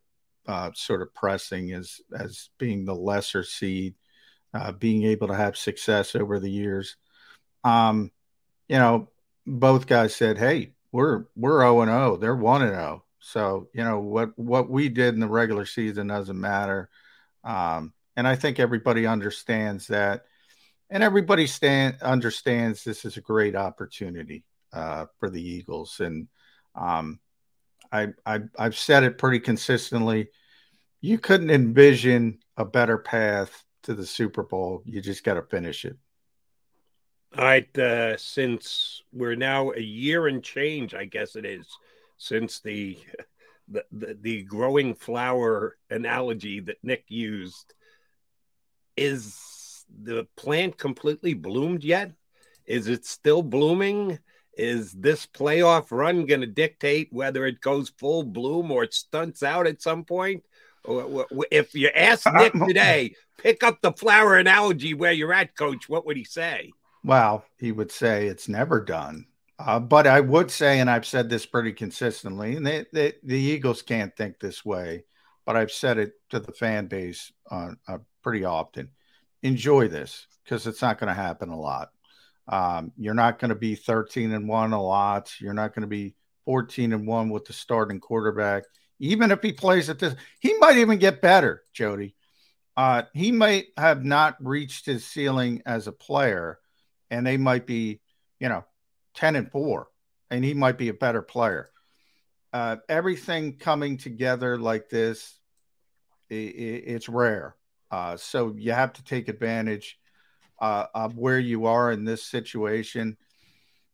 [0.47, 3.97] uh, sort of pressing as as being the lesser seed,
[4.55, 6.97] uh, being able to have success over the years
[7.65, 8.11] um,
[8.69, 9.09] you know,
[9.47, 12.17] both guys said, "Hey, we're we're zero and zero.
[12.17, 13.05] They're one and zero.
[13.21, 16.89] So you know what what we did in the regular season doesn't matter."
[17.45, 20.25] Um, and I think everybody understands that,
[20.91, 26.01] and everybody stand understands this is a great opportunity uh, for the Eagles.
[26.01, 26.27] And
[26.75, 27.21] um,
[27.93, 30.31] I, I I've said it pretty consistently.
[31.01, 34.83] You couldn't envision a better path to the Super Bowl.
[34.85, 35.97] You just got to finish it.
[37.37, 41.69] All right, uh, since we're now a year and change, I guess it is,
[42.17, 42.99] since the
[43.69, 47.75] the, the, the growing flower analogy that Nick used,
[48.99, 52.13] is the plant completely bloomed yet?
[52.67, 54.19] Is it still blooming?
[54.57, 59.43] Is this playoff run going to dictate whether it goes full bloom or it stunts
[59.43, 60.45] out at some point?
[61.51, 66.05] If you ask Nick today, pick up the flower analogy where you're at, coach, what
[66.07, 66.73] would he say?
[67.05, 69.27] Well, he would say it's never done.
[69.59, 73.39] Uh, but I would say, and I've said this pretty consistently, and they, they, the
[73.39, 75.05] Eagles can't think this way,
[75.45, 78.91] but I've said it to the fan base uh, uh, pretty often.
[79.43, 81.89] Enjoy this because it's not going to happen a lot.
[82.47, 85.33] Um, you're not going to be 13 and one a lot.
[85.41, 86.15] You're not going to be
[86.45, 88.65] 14 and one with the starting quarterback.
[88.99, 92.17] Even if he plays at this, he might even get better, Jody.
[92.77, 96.59] Uh, he might have not reached his ceiling as a player
[97.11, 98.03] and they might be,
[98.41, 98.63] you know,
[99.15, 99.89] 10 and 4,
[100.31, 101.71] and he might be a better player.
[102.53, 105.35] Uh, everything coming together like this,
[106.29, 107.55] it, it, it's rare.
[107.91, 109.99] Uh, so you have to take advantage
[110.61, 113.17] uh, of where you are in this situation.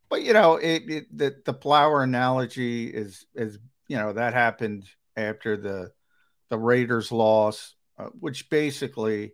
[0.09, 4.85] But you know, it, it the the flower analogy is is you know that happened
[5.17, 5.93] after the
[6.51, 9.33] the Raiders loss, uh, which basically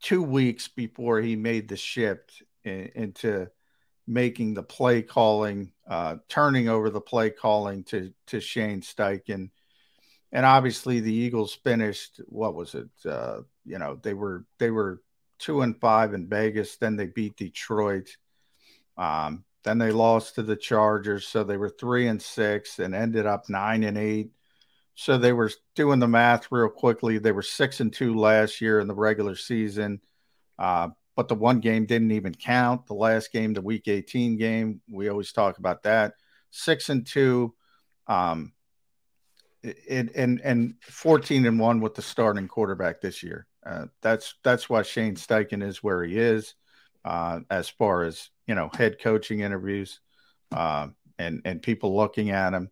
[0.00, 3.50] two weeks before he made the shift in, into
[4.06, 9.50] making the play calling, uh, turning over the play calling to to Shane Steichen.
[10.34, 12.90] And obviously the Eagles finished what was it?
[13.08, 15.00] Uh, you know, they were they were
[15.38, 18.16] two and five in Vegas, then they beat Detroit.
[18.98, 23.24] Um, then they lost to the Chargers, so they were three and six and ended
[23.24, 24.30] up nine and eight
[24.94, 27.18] so they were doing the math real quickly.
[27.18, 30.00] They were six and two last year in the regular season,
[30.58, 32.86] uh, but the one game didn't even count.
[32.86, 36.14] The last game, the Week 18 game, we always talk about that.
[36.50, 37.54] Six and two,
[38.06, 38.52] um,
[39.64, 43.46] it, and and 14 and one with the starting quarterback this year.
[43.64, 46.54] Uh, that's that's why Shane Steichen is where he is,
[47.04, 50.00] uh, as far as you know, head coaching interviews,
[50.52, 50.88] uh,
[51.18, 52.70] and and people looking at him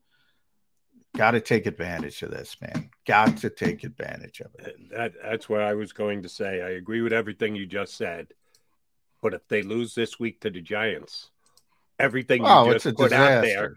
[1.16, 2.90] got to take advantage of this, man.
[3.07, 4.76] Got to take advantage of it.
[4.90, 6.62] That that's what I was going to say.
[6.62, 8.28] I agree with everything you just said.
[9.22, 11.30] But if they lose this week to the Giants,
[11.99, 13.76] everything you Oh, just put out there disaster.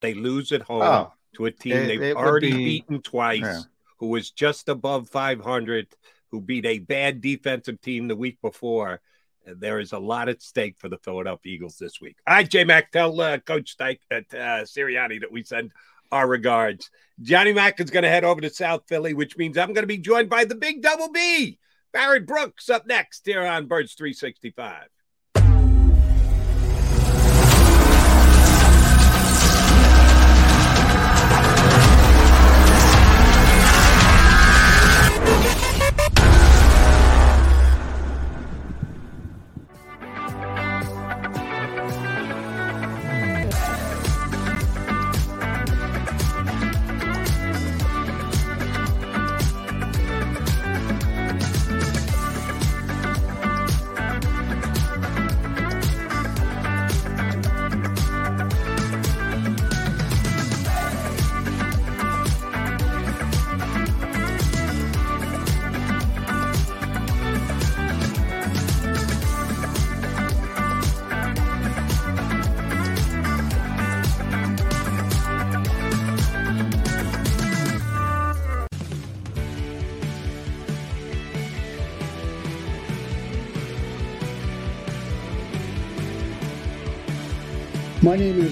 [0.00, 3.40] They lose at home Oh, to a team it- they've it already be- beaten twice,
[3.40, 3.60] Yeah.
[3.98, 5.88] who was just above 500,
[6.30, 9.00] who beat a bad defensive team the week before.
[9.46, 12.18] There is a lot at stake for the Philadelphia Eagles this week.
[12.26, 15.72] All right, J Mac, tell uh, Coach Stike at uh, Sirianni that we send
[16.12, 16.90] our regards.
[17.22, 19.86] Johnny Mac is going to head over to South Philly, which means I'm going to
[19.86, 21.58] be joined by the big double B.
[21.94, 24.88] Barry Brooks up next here on Birds 365.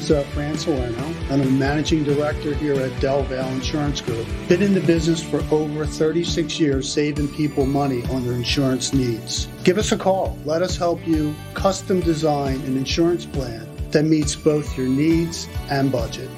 [0.07, 1.15] Is uh, Fran Salerno.
[1.31, 4.27] I'm a managing director here at Del Valle Insurance Group.
[4.49, 9.47] Been in the business for over 36 years, saving people money on their insurance needs.
[9.65, 10.39] Give us a call.
[10.45, 15.91] Let us help you custom design an insurance plan that meets both your needs and
[15.91, 16.31] budget.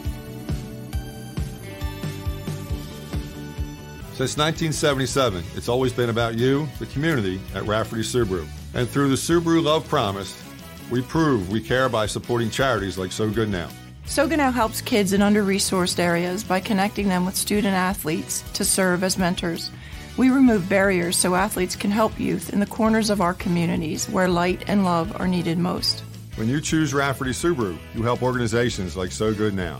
[4.14, 8.46] Since 1977, it's always been about you, the community, at Rafferty Subaru.
[8.74, 10.47] And through the Subaru Love Promise,
[10.90, 13.68] we prove we care by supporting charities like So Good Now.
[14.06, 18.42] So Good now helps kids in under resourced areas by connecting them with student athletes
[18.54, 19.70] to serve as mentors.
[20.16, 24.28] We remove barriers so athletes can help youth in the corners of our communities where
[24.28, 26.02] light and love are needed most.
[26.36, 29.78] When you choose Rafferty Subaru, you help organizations like So Good Now.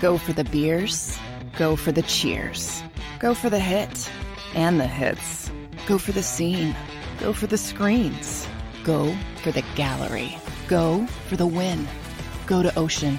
[0.00, 1.18] Go for the beers,
[1.56, 2.82] go for the cheers,
[3.18, 4.10] go for the hit
[4.54, 5.50] and the hits,
[5.86, 6.74] go for the scene,
[7.18, 8.46] go for the screens,
[8.84, 10.36] go for the gallery,
[10.68, 11.88] go for the win,
[12.46, 13.18] go to Ocean.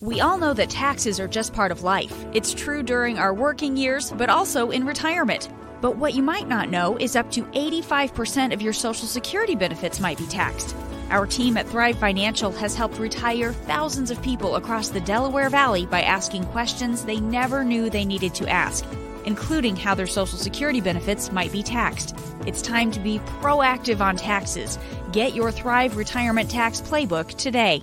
[0.00, 2.14] We all know that taxes are just part of life.
[2.34, 5.48] It's true during our working years, but also in retirement.
[5.80, 10.00] But what you might not know is up to 85% of your Social Security benefits
[10.00, 10.76] might be taxed.
[11.10, 15.86] Our team at Thrive Financial has helped retire thousands of people across the Delaware Valley
[15.86, 18.84] by asking questions they never knew they needed to ask,
[19.26, 22.16] including how their Social Security benefits might be taxed.
[22.46, 24.78] It's time to be proactive on taxes.
[25.12, 27.82] Get your Thrive Retirement Tax Playbook today.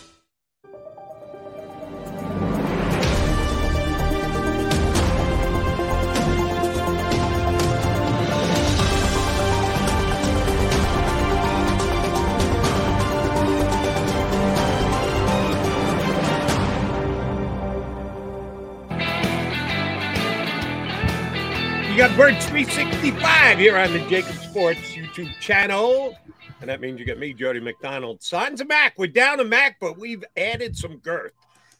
[22.65, 26.15] 365 here on the JAKIB Sports YouTube channel.
[26.59, 28.21] And that means you get me, Jody McDonald.
[28.21, 28.93] Sons of Mac.
[28.99, 31.33] We're down to Mac, but we've added some girth.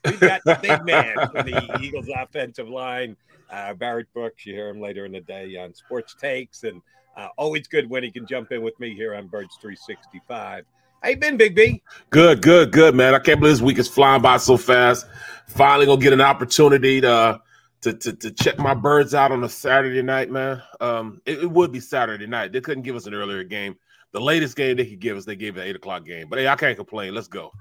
[0.03, 3.15] We've got the big man for the Eagles offensive line,
[3.51, 4.43] uh, Barrett Brooks.
[4.47, 6.63] You hear him later in the day on Sports Takes.
[6.63, 6.81] And
[7.15, 10.65] uh, always good when he can jump in with me here on Birds 365.
[11.03, 11.83] How you been, Big B?
[12.09, 13.13] Good, good, good, man.
[13.13, 15.05] I can't believe this week is flying by so fast.
[15.45, 17.39] Finally gonna get an opportunity to
[17.81, 20.61] to, to, to check my birds out on a Saturday night, man.
[20.79, 22.51] Um, it, it, would be Saturday night.
[22.51, 23.75] They couldn't give us an earlier game.
[24.11, 26.27] The latest game they could give us, they gave an eight o'clock game.
[26.29, 27.13] But hey, I can't complain.
[27.13, 27.51] Let's go.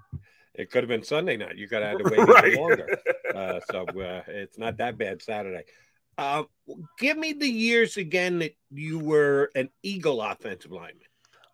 [0.54, 1.56] It could have been Sunday night.
[1.56, 2.56] You got to have to wait right.
[2.56, 2.86] longer.
[3.30, 5.62] Uh, so uh, it's not that bad Saturday.
[6.18, 6.42] Uh,
[6.98, 11.06] give me the years again that you were an Eagle offensive lineman.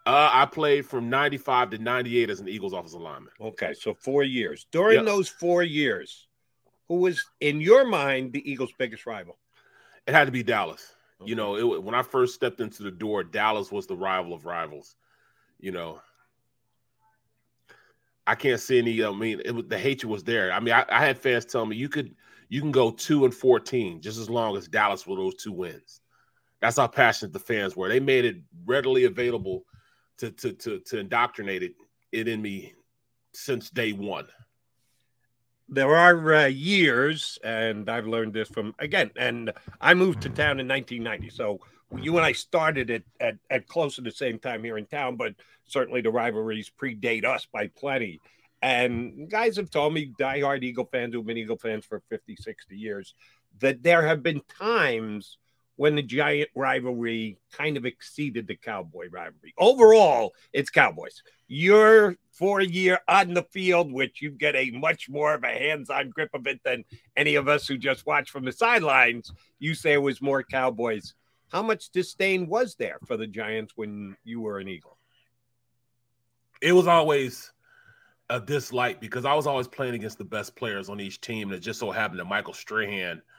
[0.07, 3.31] Uh, I played from 95 to 98 as an Eagles offensive lineman.
[3.39, 4.67] Okay, so four years.
[4.73, 5.05] During yep.
[5.05, 6.26] those four years,
[6.89, 9.39] who was in your mind the Eagles' biggest rival?
[10.07, 10.95] It had to be Dallas.
[11.21, 11.31] Okay.
[11.31, 14.45] You know, it, when I first stepped into the door, Dallas was the rival of
[14.45, 14.97] rivals.
[15.59, 16.01] You know,
[18.27, 19.03] I can't see any.
[19.03, 20.53] I mean, it, the hatred was there.
[20.53, 22.15] I mean, I, I, had fans tell me you could
[22.49, 26.01] you can go two and fourteen just as long as Dallas with those two wins.
[26.61, 27.89] That's how passionate the fans were.
[27.89, 29.65] They made it readily available
[30.19, 31.75] to to to, to indoctrinate it,
[32.13, 32.75] it in me
[33.33, 34.27] since day one
[35.69, 39.11] there are uh, years, and I've learned this from again.
[39.17, 41.61] And I moved to town in 1990, so
[41.97, 45.17] you and I started it at, at close to the same time here in town,
[45.17, 48.21] but certainly the rivalries predate us by plenty.
[48.63, 52.77] And guys have told me, diehard Eagle fans who've been Eagle fans for 50, 60
[52.77, 53.15] years,
[53.61, 55.39] that there have been times
[55.77, 59.55] when the giant rivalry kind of exceeded the Cowboy rivalry.
[59.59, 61.23] Overall, it's Cowboys.
[61.49, 65.49] You're for a year on the field, which you get a much more of a
[65.49, 66.85] hands-on grip of it than
[67.17, 69.31] any of us who just watch from the sidelines.
[69.59, 71.15] You say it was more Cowboys.
[71.53, 74.99] How much disdain was there for the Giants when you were an Eagle?
[76.61, 77.53] It was always
[78.29, 81.49] a dislike because I was always playing against the best players on each team.
[81.49, 83.21] And it just so happened that Michael Strahan–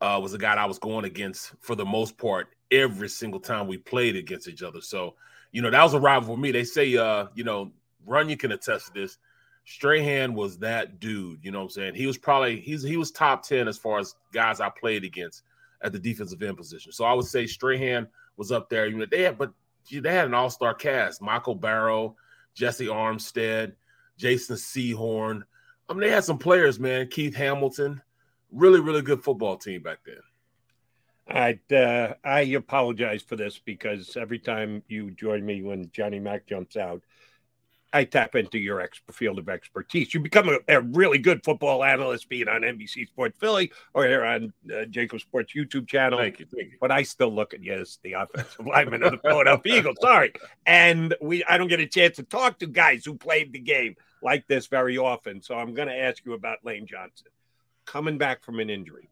[0.00, 3.66] uh, was a guy I was going against for the most part every single time
[3.66, 4.80] we played against each other.
[4.80, 5.14] So,
[5.52, 6.52] you know, that was a rival for me.
[6.52, 7.72] They say, uh, you know,
[8.08, 9.18] Runyan can attest to this.
[9.64, 11.44] Strahan was that dude.
[11.44, 11.94] You know what I'm saying?
[11.94, 15.42] He was probably he's he was top ten as far as guys I played against
[15.82, 16.92] at the defensive end position.
[16.92, 18.86] So I would say Strahan was up there.
[18.86, 19.52] You know, they had but
[19.90, 22.16] they had an all star cast: Michael Barrow,
[22.54, 23.74] Jessie Armstead,
[24.16, 25.42] Jason Sehorn.
[25.88, 27.08] I mean, they had some players, man.
[27.08, 28.00] Keith Hamilton
[28.52, 30.16] really, really good football team back then.
[31.28, 36.46] I uh, I apologize for this because every time you join me when Johnny Mack
[36.46, 37.02] jumps out,
[37.92, 40.12] I tap into your ex- field of expertise.
[40.12, 44.24] You become a, a, really good football analyst, being on NBC Sports Philly or here
[44.24, 46.18] on uh, JAKIB Sports YouTube channel.
[46.18, 46.78] Thank you, thank you.
[46.80, 49.98] But I still look at you as the offensive lineman of the Philadelphia Eagles.
[50.00, 50.32] Sorry,
[50.66, 53.94] and we I don't get a chance to talk to guys who played the game
[54.20, 55.42] like this very often.
[55.42, 57.28] So I'm going to ask you about Lane Johnson
[57.90, 59.08] coming back from an injury.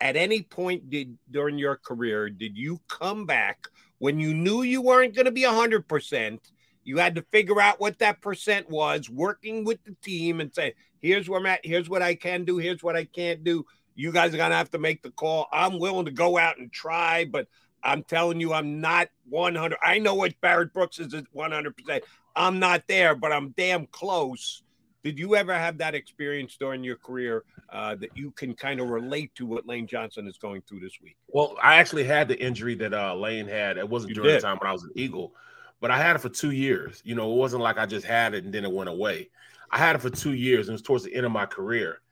[0.00, 3.68] At any point did during your career did you come back
[3.98, 6.38] when you knew you weren't going to be 100%,
[6.82, 10.74] you had to figure out what that percent was, working with the team and say,
[11.00, 13.64] here's where I'm at, here's what I can do, here's what I can't do.
[13.94, 15.46] You guys are going to have to make the call.
[15.52, 17.46] I'm willing to go out and try, but
[17.84, 19.76] I'm telling you, I'm not 100.
[19.82, 22.00] I know what Barrett Brooks is at 100%.
[22.34, 24.62] I'm not there, but I'm damn close.
[25.02, 28.88] Did you ever have that experience during your career uh, that you can kind of
[28.88, 31.16] relate to what Lane Johnson is going through this week?
[31.28, 33.78] Well, I actually had the injury that uh, Lane had.
[33.78, 34.38] It wasn't you during did.
[34.38, 35.34] the time when I was an Eagle,
[35.80, 37.02] but I had it for two years.
[37.04, 39.30] You know, it wasn't like I just had it and then it went away.
[39.72, 42.02] I had it for two years, and it was towards the end of my career,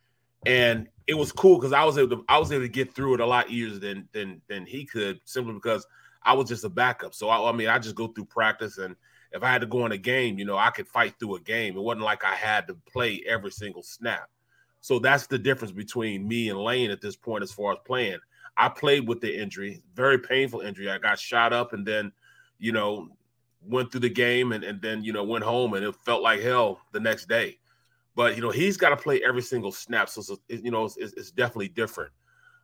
[0.47, 3.15] and it was cool because I was able to I was able to get through
[3.15, 5.87] it a lot easier than than than he could, simply because
[6.23, 7.15] I was just a backup.
[7.15, 8.97] So I, I mean, I just go through practice and
[9.32, 11.40] if I had to go in a game, you know, I could fight through a
[11.40, 11.77] game.
[11.77, 14.28] It wasn't like I had to play every single snap.
[14.81, 18.19] So that's the difference between me and Lane at this point as far as playing.
[18.57, 20.90] I played with the injury, very painful injury.
[20.90, 22.12] I got shot up and then,
[22.59, 23.09] you know,
[23.62, 26.40] went through the game and, and then, you know, went home and it felt like
[26.40, 27.59] hell the next day.
[28.16, 30.09] but you know he's got to play every single snap.
[30.09, 32.12] So, so you know it's, it's, definitely different.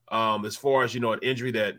[0.09, 1.77] Um, as far as you know, an injury that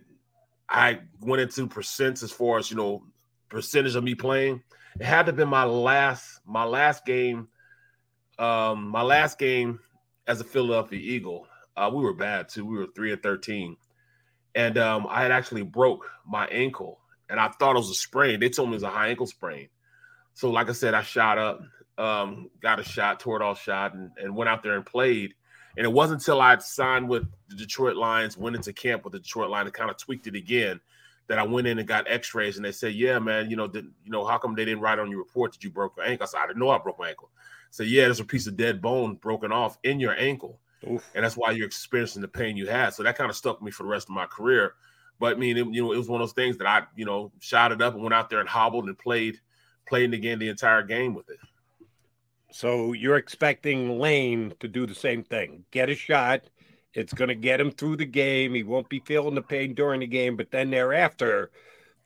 [0.69, 3.03] I went into percents as far as you know
[3.49, 4.61] percentage of me playing,
[4.99, 7.47] it had to be my last my last game.
[8.39, 9.79] Um, my last game
[10.27, 12.65] as a Philadelphia Eagle, uh, we were bad too.
[12.65, 13.77] We were three and thirteen,
[14.55, 16.99] and um, I had actually broke my ankle,
[17.29, 18.39] and I thought it was a sprain.
[18.39, 19.69] They told me it was a high ankle sprain.
[20.33, 21.61] So, like I said, I shot up,
[21.97, 25.33] um, got a shot, tore it all shot, and, and went out there and played.
[25.75, 29.19] And it wasn't until I signed with the Detroit Lions, went into camp with the
[29.19, 30.79] Detroit Lions, and kind of tweaked it again,
[31.27, 33.85] that I went in and got X-rays, and they said, "Yeah, man, you know, did,
[34.03, 36.23] you know, how come they didn't write on your report that you broke your ankle?"
[36.23, 37.29] I said, "I didn't know I broke my ankle."
[37.69, 40.59] So yeah, there's a piece of dead bone broken off in your ankle,
[40.89, 41.03] Oof.
[41.15, 42.93] and that's why you're experiencing the pain you had.
[42.93, 44.75] So that kind of stuck me for the rest of my career.
[45.19, 47.05] But I mean, it, you know, it was one of those things that I, you
[47.05, 49.39] know, shot it up and went out there and hobbled and played
[49.87, 51.39] playing again the entire game with it.
[52.51, 56.43] So you're expecting Lane to do the same thing, get a shot.
[56.97, 58.55] It's going to get him through the game.
[58.55, 61.51] He won't be feeling the pain during the game, but then thereafter,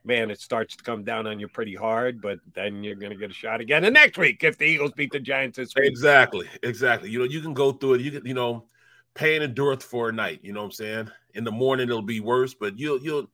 [0.03, 2.21] man, it starts to come down on you pretty hard.
[2.21, 3.85] But then you're going to get a shot again.
[3.85, 7.09] And next week, if the Eagles beat the Giants this week, exactly, exactly.
[7.09, 8.01] You know, you can go through it.
[8.01, 8.65] You can, you know,
[9.13, 10.41] pain endureth for a night.
[10.43, 11.11] You know what I'm saying?
[11.35, 13.27] In the morning, it'll be worse, but you'll you'll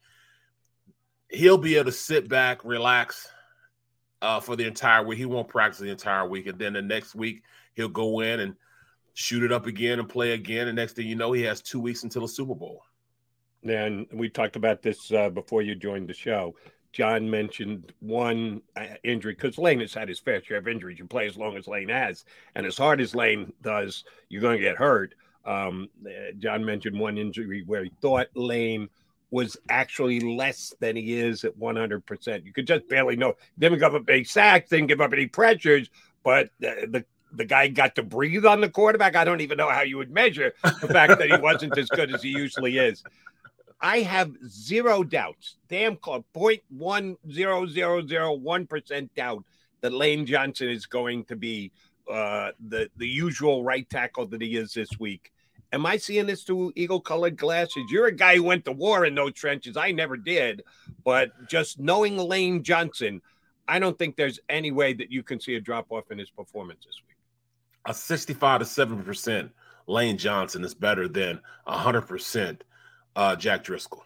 [1.30, 3.28] he'll be able to sit back, relax,
[4.22, 5.18] uh, for the entire week.
[5.18, 7.42] He won't practice the entire week, and then the next week
[7.74, 8.56] he'll go in and
[9.18, 10.68] shoot it up again and play again.
[10.68, 12.84] And next thing you know, he has two weeks until the Super Bowl.
[13.64, 16.56] And we talked about this uh, before you joined the show.
[16.94, 21.00] John mentioned one uh, injury because Lane has had his fair share of injuries.
[21.00, 24.58] You play as long as Lane has, and as hard as Lane does, you're going
[24.58, 25.16] to get hurt.
[25.46, 28.88] Um, uh, John mentioned one injury where he thought Lane
[29.32, 32.46] was actually less than he is at 100%.
[32.46, 33.34] You could just barely know.
[33.58, 35.90] Didn't give up any sacks, didn't give up any pressures,
[36.24, 39.16] but the, the the guy got to breathe on the quarterback.
[39.16, 42.14] I don't even know how you would measure the fact that he wasn't as good
[42.14, 43.04] as he usually is.
[43.80, 49.44] I have zero doubts, damn close, 0.10001% doubt
[49.82, 51.72] that Lane Johnson is going to be
[52.12, 55.32] uh, the, the usual right tackle that he is this week.
[55.74, 57.84] Am I seeing this through eagle colored glasses?
[57.92, 59.76] You're a guy who went to war in those trenches.
[59.76, 60.64] I never did.
[61.04, 63.22] But just knowing Lane Johnson,
[63.68, 66.30] I don't think there's any way that you can see a drop off in his
[66.30, 67.17] performance this week.
[67.88, 69.50] A 65 to 7%
[69.88, 72.62] Lane Johnson is better than 100%
[73.16, 74.04] uh, Jack Driscoll.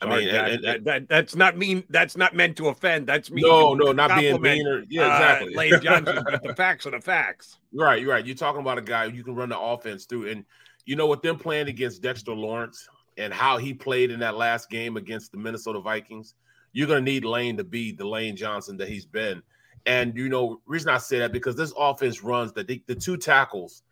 [0.00, 1.84] I mean, that, and, and, that, that, that's not mean.
[1.88, 3.06] That's not meant to offend.
[3.06, 3.44] That's mean.
[3.46, 4.66] No, no, not being mean.
[4.66, 5.54] Or, yeah, uh, exactly.
[5.54, 7.58] Uh, Lane Johnson, but the facts are the facts.
[7.72, 8.26] Right, you're right.
[8.26, 10.44] You're talking about a guy you can run the offense through, and
[10.86, 14.70] you know with them playing against Dexter Lawrence and how he played in that last
[14.70, 16.34] game against the Minnesota Vikings,
[16.72, 19.40] you're going to need Lane to be the Lane Johnson that he's been.
[19.86, 23.82] And you know, reason I say that because this offense runs that the two tackles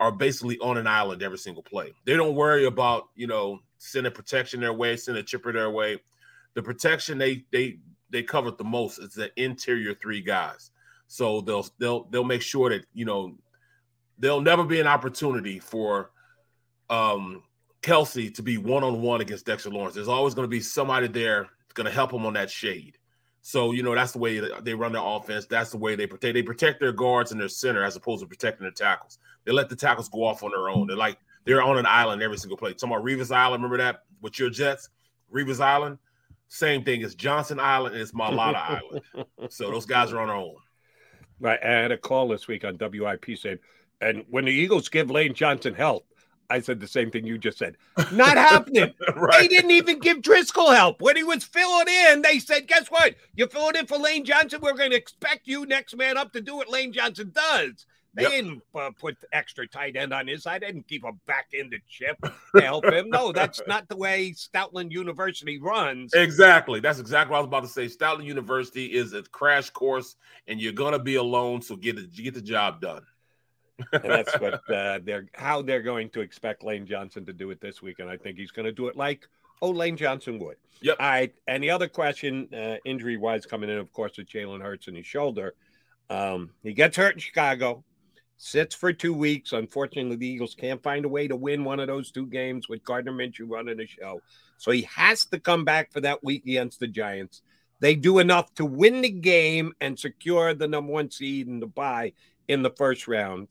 [0.00, 1.92] are basically on an island every single play.
[2.04, 5.70] They don't worry about you know send a protection their way, send a chipper their
[5.70, 5.98] way.
[6.54, 7.78] The protection they they
[8.10, 10.70] they covered the most is the interior three guys.
[11.08, 13.36] So they'll they'll they'll make sure that you know
[14.18, 16.10] there'll never be an opportunity for
[16.90, 17.42] um
[17.82, 19.94] Kelce to be one on one against Dexter Lawrence.
[19.94, 22.98] There's always going to be somebody there going to help him on that shade.
[23.42, 25.46] So you know that's the way they run their offense.
[25.46, 26.34] That's the way they protect.
[26.34, 29.18] They protect their guards and their center as opposed to protecting their tackles.
[29.44, 30.86] They let the tackles go off on their own.
[30.86, 32.72] They're like they're on an island every single play.
[32.72, 34.90] Talking about Revis Island, remember that with your Jets?
[35.34, 35.98] Revis Island,
[36.48, 38.54] same thing as Johnson Island and it's Mailata
[39.16, 39.26] Island.
[39.48, 40.56] So those guys are on their own.
[41.40, 41.58] Right.
[41.62, 43.58] I had a call this week on WIP saying,
[44.00, 46.06] and when the Eagles give Lane Johnson help,
[46.52, 47.78] I said the same thing you just said.
[48.12, 48.92] Not happening.
[49.16, 49.40] right.
[49.40, 51.00] They didn't even give Driscoll help.
[51.00, 53.14] When he was filling in, they said, guess what?
[53.34, 54.60] You're filling in for Lane Johnson.
[54.60, 57.86] We're going to expect you next man up to do what Lane Johnson does.
[58.14, 58.30] They yep.
[58.32, 60.60] didn't uh, put extra tight end on his side.
[60.60, 62.18] They didn't keep a back end chip
[62.54, 63.08] to help him.
[63.08, 66.12] No, that's not the way Stoutland University runs.
[66.12, 66.80] Exactly.
[66.80, 67.86] That's exactly what I was about to say.
[67.86, 70.16] Stoutland University is a crash course,
[70.46, 71.62] and you're gonna be alone.
[71.62, 73.02] So get it, get the job done.
[73.92, 77.60] And that's what uh, they're how they're going to expect Lane Johnson to do it
[77.60, 79.28] this week, and I think he's going to do it like
[79.60, 80.56] oh Lane Johnson would.
[80.80, 80.96] Yep.
[80.98, 81.32] All right.
[81.46, 84.96] And the other question, uh, injury wise, coming in, of course, with Jalen Hurts in
[84.96, 85.54] his shoulder.
[86.10, 87.84] Um, he gets hurt in Chicago
[88.42, 89.52] sits for two weeks.
[89.52, 92.82] Unfortunately, the Eagles can't find a way to win one of those two games with
[92.82, 94.20] Gardner Minshew running the show.
[94.58, 97.42] So he has to come back for that week against the Giants.
[97.78, 101.68] They do enough to win the game and secure the number one seed and the
[101.68, 102.14] bye
[102.48, 103.48] in the first round.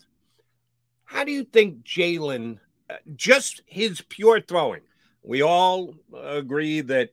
[1.11, 2.57] How do you think Jalen,
[2.89, 4.79] uh, just his pure throwing,
[5.23, 7.09] we all agree that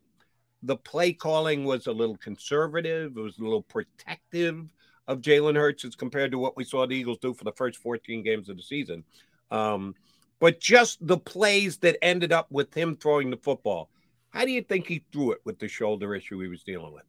[0.63, 4.73] the play calling was a little conservative, it was a little protective
[5.09, 7.79] of Jalen Hurts as compared to what we saw the Eagles do for the first
[7.79, 9.03] 14 games of the season.
[9.51, 9.97] Um,
[10.39, 13.91] but just the plays that ended up with him throwing the football.
[14.31, 17.03] How do you think he threw it with the shoulder issue he was dealing with?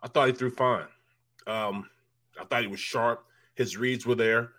[0.00, 0.86] I thought he threw fine.
[1.48, 1.90] Um,
[2.40, 3.24] I thought he was sharp.
[3.56, 4.52] His reads were there.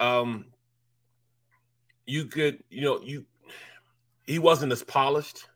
[0.00, 0.46] Um,
[2.08, 3.24] you could, you know, you
[4.26, 5.48] he wasn't as polished.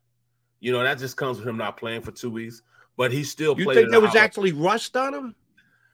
[0.60, 2.62] You know, that just comes with him not playing for two weeks.
[2.96, 3.76] But he still you played.
[3.76, 5.34] You think there was actually rust on him?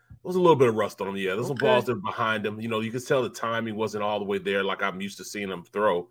[0.09, 1.16] There was a little bit of rust on him.
[1.16, 1.66] Yeah, there's some Okay.
[1.66, 2.60] balls that were behind him.
[2.60, 5.16] You know, you could tell the timing wasn't all the way there, like I'm used
[5.18, 6.09] to seeing him throw.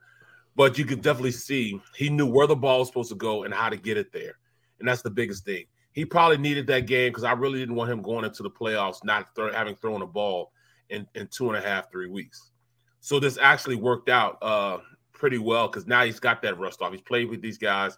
[0.56, 3.54] But you could definitely see he knew where the ball was supposed to go and
[3.54, 4.40] how to get it there,
[4.80, 5.66] and that's the biggest thing.
[5.92, 9.04] He probably needed that game because I really didn't want him going into the playoffs
[9.04, 10.52] not throw, having thrown a ball
[10.90, 12.52] in in two and a half, three weeks.
[13.00, 14.80] So this actually worked out uh,
[15.14, 16.92] pretty well because now he's got that rust off.
[16.92, 17.98] He's played with these guys,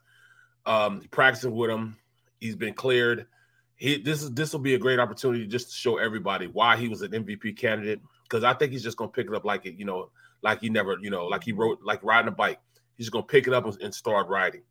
[0.66, 1.98] um, practicing with them.
[2.40, 3.28] He's been cleared.
[3.76, 6.88] He this is this will be a great opportunity just to show everybody why he
[6.88, 8.02] was an MVP candidate.
[8.24, 10.12] Because I think he's just gonna pick it up like it, you know,
[10.42, 12.60] like he never, you know, like he wrote, like riding a bike.
[12.98, 14.62] He's just gonna pick it up and, start riding.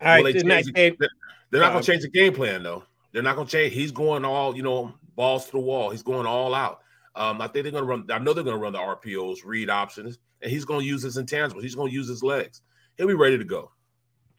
[0.00, 1.08] All right, they in that change the- game- they're,
[1.50, 2.84] they're not gonna change the game plan though.
[3.12, 3.74] They're not gonna change.
[3.74, 5.90] He's going all, you know, balls to the wall.
[5.90, 6.80] He's going all out.
[7.20, 8.06] Um, I think they're gonna run.
[8.10, 11.60] I know they're gonna run the RPOs, read options, and he's gonna use his intangibles.
[11.60, 12.62] He's gonna use his legs.
[12.96, 13.72] He'll be ready to go.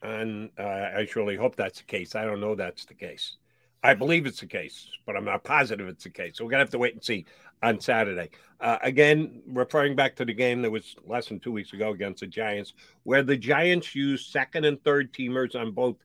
[0.02, 2.16] And uh, I surely hope that's the case.
[2.16, 3.36] I don't know that's the case.
[3.84, 6.36] I believe it's the case, but I'm not positive it's the case.
[6.36, 7.24] So we're gonna have to wait and see
[7.62, 8.30] on Saturday.
[8.60, 12.18] Uh, again, referring back to the game that was less than two weeks ago against
[12.18, 15.98] the Giants, where the Giants used second and third teamers on both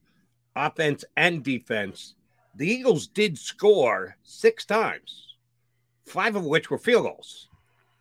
[0.55, 2.13] offense and defense.
[2.53, 5.26] The Eagles did score six times,
[6.07, 7.47] five of which were field goals.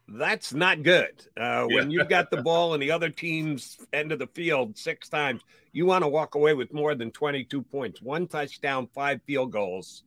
[0.09, 1.27] That's not good.
[1.37, 5.09] Uh, When you've got the ball in the other team's end of the field six
[5.09, 5.43] times,
[5.73, 8.01] you want to walk away with more than 22 points.
[8.01, 10.05] One touchdown, five field goals.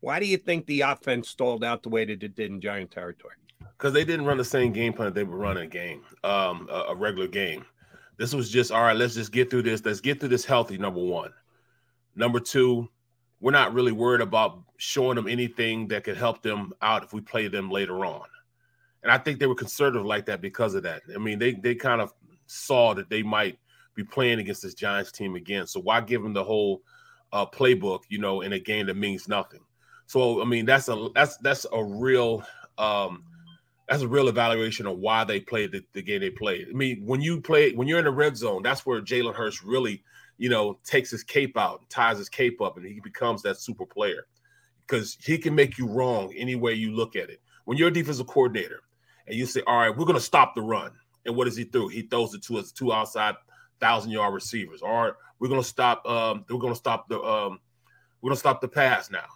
[0.00, 2.90] Why do you think the offense stalled out the way that it did in Giant
[2.90, 3.34] territory?
[3.76, 6.68] because they didn't run the same game plan that they were running a game, um,
[6.70, 7.64] a, a regular game.
[8.16, 8.96] This was just all right.
[8.96, 9.84] Let's just get through this.
[9.84, 10.78] Let's get through this healthy.
[10.78, 11.32] Number one.
[12.14, 12.88] Number two,
[13.40, 17.20] we're not really worried about showing them anything that could help them out if we
[17.20, 18.26] play them later on.
[19.02, 21.02] And I think they were conservative like that because of that.
[21.14, 22.12] I mean, they they kind of
[22.46, 23.58] saw that they might
[23.94, 25.66] be playing against this Giants team again.
[25.66, 26.82] So why give them the whole
[27.32, 29.60] uh, playbook, you know, in a game that means nothing?
[30.06, 32.44] So I mean, that's a that's that's a real
[32.78, 33.24] um,
[33.88, 36.68] that's a real evaluation of why they played the, the game they played.
[36.70, 39.62] I mean, when you play when you're in the red zone, that's where Jalen Hurts
[39.62, 40.02] really,
[40.38, 43.58] you know, takes his cape out, and ties his cape up, and he becomes that
[43.58, 44.26] super player
[44.86, 47.40] because he can make you wrong any way you look at it.
[47.64, 48.80] When you're a defensive coordinator
[49.26, 50.92] and you say, "All right, we're going to stop the run,"
[51.24, 51.88] and what does he do?
[51.88, 53.36] He throws it to his two outside
[53.80, 54.82] thousand yard receivers.
[54.82, 56.06] All right, we're going to stop.
[56.06, 57.20] Um, we're going to stop the.
[57.20, 57.60] Um,
[58.20, 59.26] we're going to stop the pass now.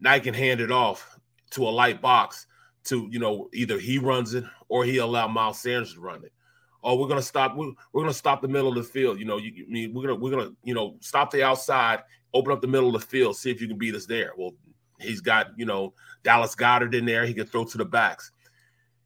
[0.00, 1.18] Now he can hand it off
[1.52, 2.46] to a light box
[2.84, 6.32] to you know either he runs it or he allow Miles Sanders to run it.
[6.86, 7.56] Or we're gonna stop.
[7.56, 9.18] We're, we're gonna stop the middle of the field.
[9.18, 12.52] You know, you, you mean we're gonna we're gonna you know stop the outside, open
[12.52, 14.30] up the middle of the field, see if you can beat us there.
[14.38, 14.52] Well,
[15.00, 17.26] he's got you know Dallas Goedert in there.
[17.26, 18.30] He can throw to the backs.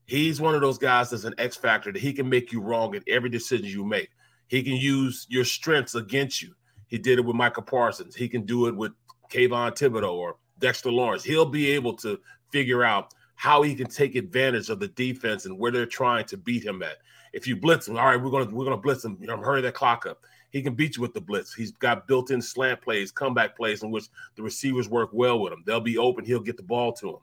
[0.05, 2.95] He's one of those guys that's an X factor that he can make you wrong
[2.95, 4.11] in every decision you make.
[4.49, 6.53] He can use your strengths against you.
[6.89, 8.15] He did it with Michael Parsons.
[8.15, 8.93] He can do it with
[9.31, 11.25] Kayvon Thibodeaux or Dexter Lawrence.
[11.25, 12.21] He'll be able to
[12.51, 16.37] figure out how he can take advantage of the defense and where they're trying to
[16.37, 16.99] beat him at.
[17.33, 19.17] If you blitz him, all right, we're gonna we're gonna blitz him.
[19.21, 20.25] You know, hurry that clock up.
[20.51, 21.55] He can beat you with the blitz.
[21.55, 25.63] He's got built-in slant plays, comeback plays in which the receivers work well with him.
[25.65, 26.25] They'll be open.
[26.25, 27.21] He'll get the ball to him.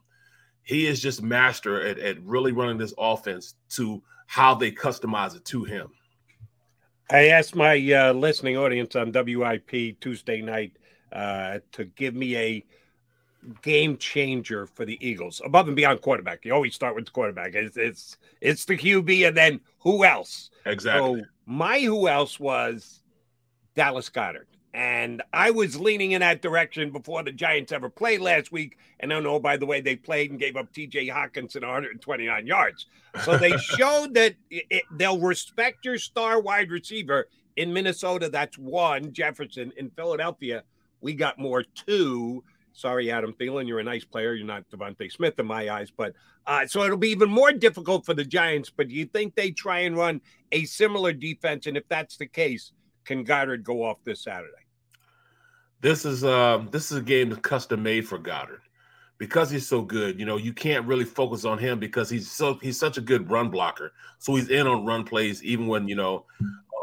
[0.63, 5.43] He is just master at, at really running this offense to how they customize it
[5.45, 5.89] to him.
[7.09, 10.73] I asked my uh, listening audience on WIP Tuesday night
[11.11, 12.65] uh, to give me a
[13.61, 16.45] game changer for the Eagles above and beyond quarterback.
[16.45, 17.55] You always start with the quarterback.
[17.55, 20.49] It's it's, it's the QB, and then who else?
[20.65, 21.21] Exactly.
[21.21, 23.01] So my who else was
[23.75, 24.47] Dallas Goedert.
[24.73, 28.77] And I was leaning in that direction before the Giants ever played last week.
[28.99, 32.85] And I know, by the way, they played and gave up TJ Hockenson 129 yards.
[33.23, 38.29] So they showed that it, they'll respect your star wide receiver in Minnesota.
[38.29, 39.13] That's one.
[39.13, 40.63] Jefferson in Philadelphia,
[41.01, 42.43] we got more two.
[42.77, 44.35] Sorry, Adam Thielen, you're a nice player.
[44.35, 46.13] You're not DeVonta Smith in my eyes, but
[46.45, 48.69] uh, so it'll be even more difficult for the Giants.
[48.69, 50.21] But do you think they try and run
[50.51, 51.65] a similar defense?
[51.65, 52.73] And if that's the case,
[53.03, 54.51] can Goedert go off this Saturday?
[55.81, 58.61] This is uh this is a game custom made for Goedert
[59.17, 60.19] because he's so good.
[60.19, 63.31] You know, you can't really focus on him because he's so he's such a good
[63.31, 63.91] run blocker.
[64.19, 66.25] So he's in on run plays even when you know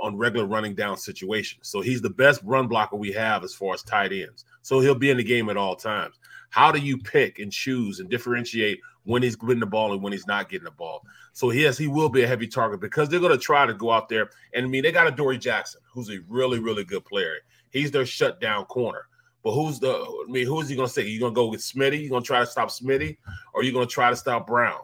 [0.04, 1.66] on regular running down situations.
[1.66, 4.44] So he's the best run blocker we have as far as tight ends.
[4.60, 6.18] So he'll be in the game at all times.
[6.50, 10.12] How do you pick and choose and differentiate when he's getting the ball and when
[10.12, 11.04] he's not getting the ball?
[11.32, 13.90] So yes, he will be a heavy target because they're going to try to go
[13.90, 14.30] out there.
[14.52, 17.38] And I mean, they got a Dory Jackson, who's a really, really good player.
[17.70, 19.06] He's their shutdown corner.
[19.42, 19.92] But who's the?
[19.92, 21.06] I mean, who is he going to say?
[21.06, 22.00] You going to go with Smitty?
[22.00, 23.18] You going to try to stop Smitty,
[23.52, 24.80] or you going to try to stop Brown?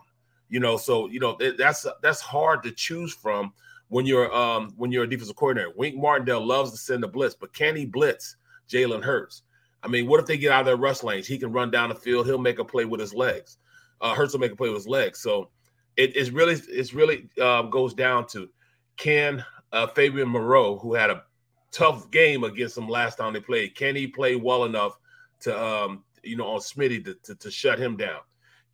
[0.50, 3.52] You know, so you know that's that's hard to choose from
[3.90, 5.72] when you're um when you're a defensive coordinator.
[5.76, 8.36] Wink Martindale loves to send the blitz, but can he blitz
[8.68, 9.42] Jalen Hurts?
[9.82, 11.26] I mean, what if they get out of their rush lanes?
[11.26, 12.26] He can run down the field.
[12.26, 13.58] He'll make a play with his legs.
[14.00, 15.20] Uh, Hurts will make a play with his legs.
[15.20, 15.50] So
[15.96, 18.48] it, it's really it's really um, goes down to
[18.96, 21.24] can uh, Fabian Moreau, who had a
[21.72, 23.74] tough game against them last time they played.
[23.74, 24.98] Can he play well enough
[25.40, 28.20] to, um, you know, on Smitty to, to, to shut him down?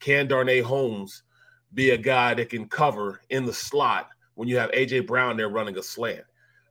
[0.01, 1.23] Can Darnay Holmes
[1.75, 5.49] be a guy that can cover in the slot when you have AJ Brown there
[5.49, 6.25] running a slant?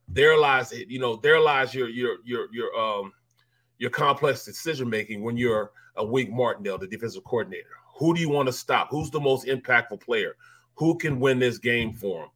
[0.07, 3.11] There lies, you know, there lies your your your your um
[3.77, 7.69] your complex decision making when you're a Wink Martindale, the defensive coordinator.
[7.97, 8.89] Who do you want to stop?
[8.89, 10.35] Who's the most impactful player?
[10.75, 12.29] Who can win this game for him?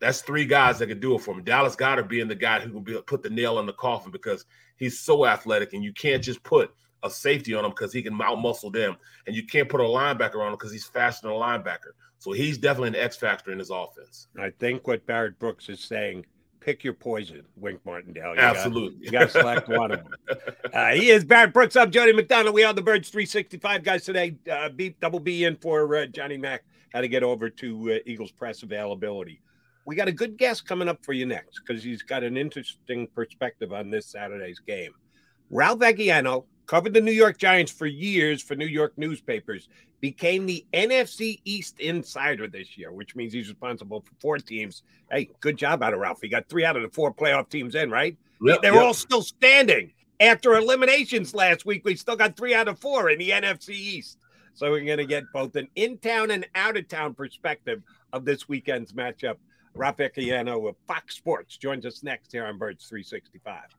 [0.00, 1.42] That's three guys that can do it for him.
[1.42, 4.44] Dallas Goedert being the guy who can be, put the nail in the coffin because
[4.76, 6.72] he's so athletic, and you can't just put
[7.02, 8.96] a safety on him because he can out muscle them,
[9.26, 11.92] and you can't put a linebacker on him because he's faster than a linebacker.
[12.18, 14.28] So he's definitely an X factor in his offense.
[14.38, 16.26] I think what Barrett Brooks is saying
[16.60, 18.34] pick your poison, Wink Martindale.
[18.34, 18.98] You Absolutely.
[18.98, 20.14] Got, you got to select one of them.
[20.74, 21.76] Uh, he is Barrett Brooks.
[21.76, 22.54] I'm Jody McDonald.
[22.54, 24.36] We are the Birds 365 guys today.
[24.50, 26.62] Uh, beep, double B in for uh, Johnny Mack.
[26.92, 29.40] How to get over to uh, Eagles press availability.
[29.86, 33.06] We got a good guest coming up for you next because he's got an interesting
[33.14, 34.92] perspective on this Saturday's game.
[35.48, 39.68] Ralph Vacchiano covered the New York Giants for years for New York newspapers,
[40.00, 44.82] became the NFC East insider this year, which means he's responsible for four teams.
[45.10, 46.20] Hey, good job out of Ralph.
[46.22, 48.16] He got three out of the four playoff teams in, right?
[48.42, 48.82] Yep, They're yep.
[48.82, 49.92] all still standing.
[50.20, 54.18] After eliminations last week, we still got three out of four in the NFC East.
[54.54, 57.82] So we're going to get both an in town and out of town perspective
[58.12, 59.36] of this weekend's matchup.
[59.74, 63.77] Ralph Vacchiano of Fox Sports joins us next here on Birds 365.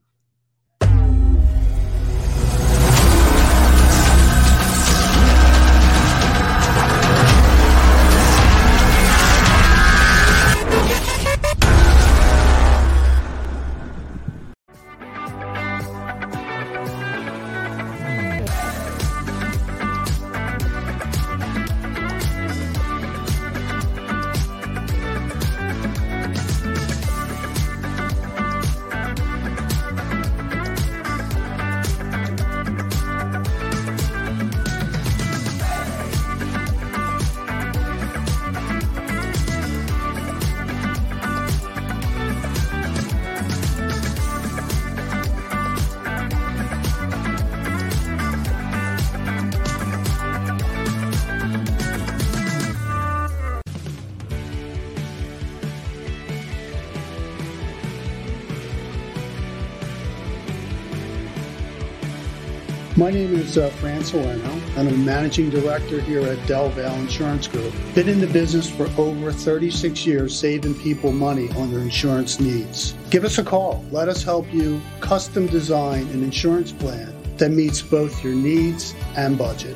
[63.49, 67.73] Is uh, Fran and I'm a managing director here at Del Valle Insurance Group.
[67.95, 72.93] Been in the business for over 36 years, saving people money on their insurance needs.
[73.09, 73.83] Give us a call.
[73.91, 79.37] Let us help you custom design an insurance plan that meets both your needs and
[79.37, 79.75] budget.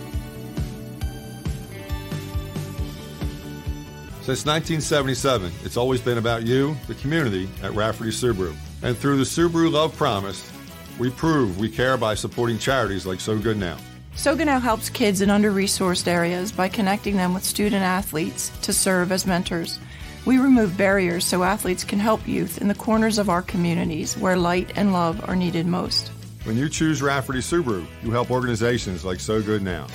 [4.21, 8.55] Since 1977, it's always been about you, the community, at Rafferty Subaru.
[8.83, 10.52] And through the Subaru Love Promise,
[10.99, 13.77] we prove we care by supporting charities like So Good Now.
[14.15, 18.51] So Good Now helps kids in under resourced areas by connecting them with student athletes
[18.61, 19.79] to serve as mentors.
[20.25, 24.37] We remove barriers so athletes can help youth in the corners of our communities where
[24.37, 26.09] light and love are needed most.
[26.43, 29.87] When you choose Rafferty Subaru, you help organizations like So Good Now.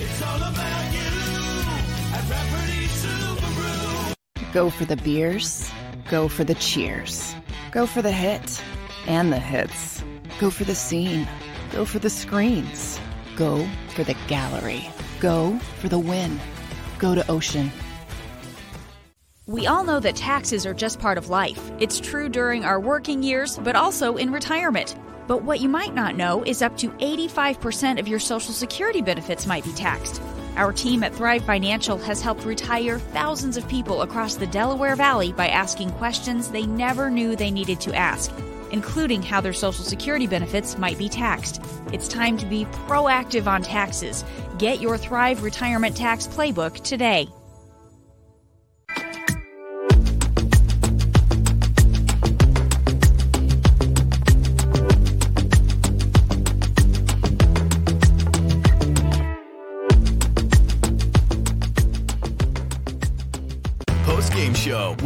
[4.51, 5.71] Go for the beers,
[6.09, 7.35] go for the cheers,
[7.71, 8.61] go for the hit
[9.07, 10.03] and the hits.
[10.39, 11.27] Go for the scene,
[11.73, 12.97] go for the screens,
[13.35, 14.89] go for the gallery,
[15.19, 16.39] go for the win,
[16.97, 17.69] go to Ocean.
[19.47, 21.71] We all know that taxes are just part of life.
[21.79, 24.95] It's true during our working years, but also in retirement.
[25.27, 29.45] But what you might not know is up to 85% of your Social Security benefits
[29.45, 30.21] might be taxed.
[30.55, 35.33] Our team at Thrive Financial has helped retire thousands of people across the Delaware Valley
[35.33, 38.31] by asking questions they never knew they needed to ask,
[38.71, 41.61] including how their Social Security benefits might be taxed.
[41.93, 44.25] It's time to be proactive on taxes.
[44.57, 47.29] Get your Thrive Retirement Tax Playbook today.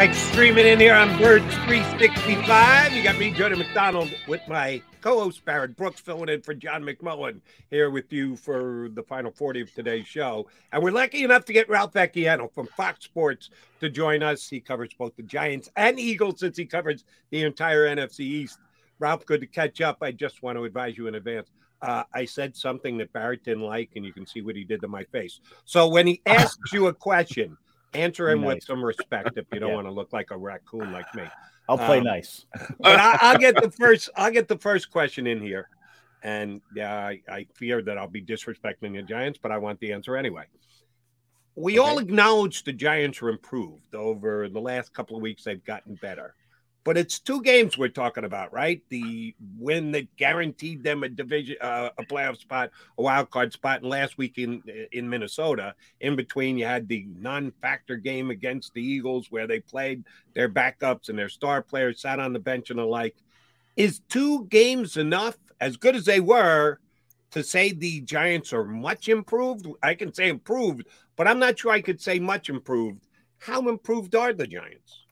[0.00, 2.94] Like streaming in here on Birds 365.
[2.94, 7.42] You got me, Jody McDonald, with my co-host Barrett Brooks, filling in for John McMullen
[7.68, 10.46] here with you for the final 40 of today's show.
[10.72, 13.50] And we're lucky enough to get Ralph Vacchiano from Fox Sports
[13.80, 14.48] to join us.
[14.48, 18.58] He covers both the Giants and Eagles since he covers the entire NFC East.
[19.00, 19.98] Ralph, good to catch up.
[20.00, 21.50] I just want to advise you in advance.
[21.82, 24.80] Uh, I said something that Barrett didn't like, and you can see what he did
[24.80, 25.40] to my face.
[25.66, 27.58] So when he asks you a question,
[27.94, 28.46] answer him Nice.
[28.56, 29.74] with some respect if you don't Yeah.
[29.76, 31.24] want to look like a raccoon like me.
[31.68, 32.46] I'll play Um, nice.
[32.78, 34.10] but I, I'll get the first.
[34.16, 35.68] I'll get the first question in here,
[36.22, 39.92] and yeah, I, I fear that I'll be disrespecting the Giants, but I want the
[39.92, 40.44] answer anyway.
[41.56, 45.44] We all acknowledge the Giants are improved over the last couple of weeks.
[45.44, 46.34] They've gotten better,
[46.82, 48.82] but it's two games we're talking about, right?
[48.88, 53.80] The win that guaranteed them a division, uh, a playoff spot, a wild card spot,
[53.82, 54.62] and last week in
[54.92, 55.74] in Minnesota.
[56.00, 60.04] In between, you had the non-factor game against the Eagles, where they played
[60.34, 63.16] their backups and their star players sat on the bench and the like.
[63.76, 66.80] Is two games enough, as good as they were,
[67.30, 69.66] to say the Giants are much improved?
[69.82, 70.86] I can say improved,
[71.16, 73.06] but I'm not sure I could say much improved.
[73.38, 75.04] How improved are the Giants?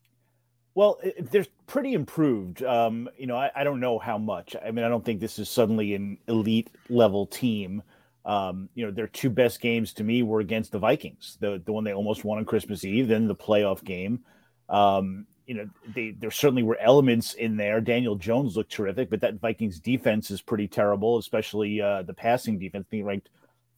[0.78, 2.62] Well, they're pretty improved.
[2.62, 4.54] Um, you know, I, I don't know how much.
[4.64, 7.82] I mean, I don't think this is suddenly an elite level team.
[8.24, 11.72] Um, you know, their two best games to me were against the Vikings, the the
[11.72, 14.20] one they almost won on Christmas Eve, then the playoff game.
[14.68, 17.80] Um, you know, they there certainly were elements in there.
[17.80, 22.56] Daniel Jones looked terrific, but that Vikings defense is pretty terrible, especially uh, the passing
[22.56, 23.30] defense being ranked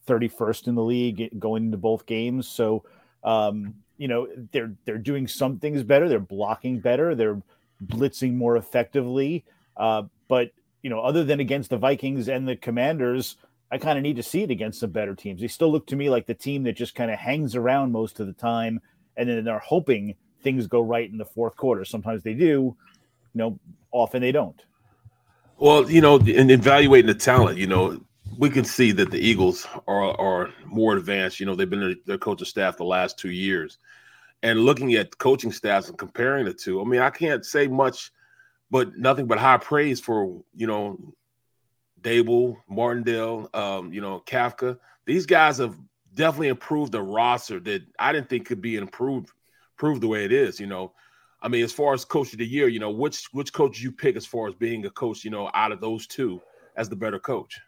[0.07, 2.47] 31st in the league going into both games.
[2.47, 2.83] So,
[3.23, 6.09] um, you know, they're they're doing some things better.
[6.09, 7.13] They're blocking better.
[7.13, 7.39] They're
[7.85, 9.45] blitzing more effectively.
[9.77, 10.49] Uh, but
[10.81, 13.37] you know, other than against the Vikings and the Commanders,
[13.71, 15.39] I kind of need to see it against some better teams.
[15.39, 18.19] They still look to me like the team that just kind of hangs around most
[18.19, 18.81] of the time,
[19.17, 21.85] and then they're hoping things go right in the fourth quarter.
[21.85, 22.75] Sometimes they do, you
[23.35, 23.59] know,
[23.91, 24.59] often they don't.
[25.59, 28.01] Well, you know, in evaluating the talent, you know,
[28.37, 31.39] we can see that the Eagles are are more advanced.
[31.39, 33.77] You know, they've been their, coaching staff the last two years,
[34.43, 38.11] and looking at coaching staffs and comparing the two, I mean, I can't say much,
[38.69, 41.13] but nothing but high praise for you know,
[42.01, 44.77] Daboll, Martindale, um, you know, Kafka.
[45.05, 45.77] These guys have
[46.13, 49.29] definitely improved the roster that I didn't think could be improved,
[49.75, 50.59] improved the way it is.
[50.59, 50.93] You know,
[51.41, 53.91] I mean, as far as coach of the year, you know, which which coach you
[53.91, 56.41] pick as far as being a coach, you know, out of those two
[56.75, 57.59] as the better coach?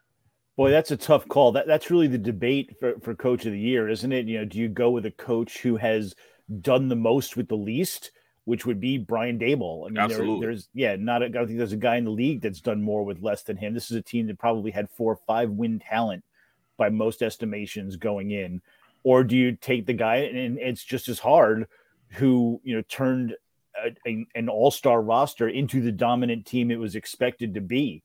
[0.56, 1.52] Boy, that's a tough call.
[1.54, 4.28] That that's really the debate for, for coach of the year, isn't it?
[4.28, 6.14] You know, do you go with a coach who has
[6.62, 8.12] done the most with the least,
[8.46, 9.84] which would be Brian Daboll?
[9.84, 10.46] I mean, there- Absolutely.
[10.46, 12.84] there's yeah, not a, I don't think there's a guy in the league that's done
[12.84, 13.74] more with less than him.
[13.74, 16.24] This is a team that probably had four or five win talent
[16.78, 18.62] by most estimations going in.
[19.04, 21.68] Or do you take the guy and it's just as hard
[22.10, 23.36] who you know turned
[23.84, 28.04] a, a- an all-star roster into the dominant team it was expected to be?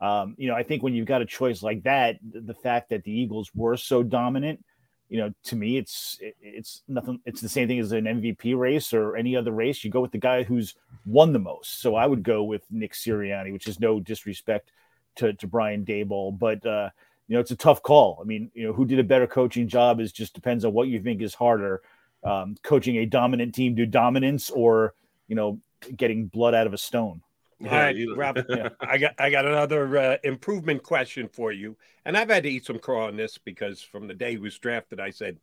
[0.00, 3.04] Um, you know, I think when you've got a choice like that, the fact that
[3.04, 4.64] the Eagles were so dominant,
[5.10, 7.20] you know, to me, it's it- it's nothing.
[7.26, 9.84] It's the same thing as an MVP race or any other race.
[9.84, 10.74] You go with the guy who's
[11.04, 11.80] won the most.
[11.80, 14.70] So I would go with Nick Sirianni, which is no disrespect
[15.16, 16.90] to to Brian Daboll, but uh,
[17.28, 18.18] you know, it's a tough call.
[18.20, 20.88] I mean, you know, who did a better coaching job is just depends on what
[20.88, 21.82] you think is harder,
[22.24, 24.94] um, coaching a dominant team to dominance or
[25.28, 25.60] you know,
[25.96, 27.22] getting blood out of a stone.
[27.62, 28.38] All right, Rob,
[28.80, 32.64] I got I got another uh, improvement question for you, and I've had to eat
[32.64, 35.38] some crow on this because from the day he was drafted, I said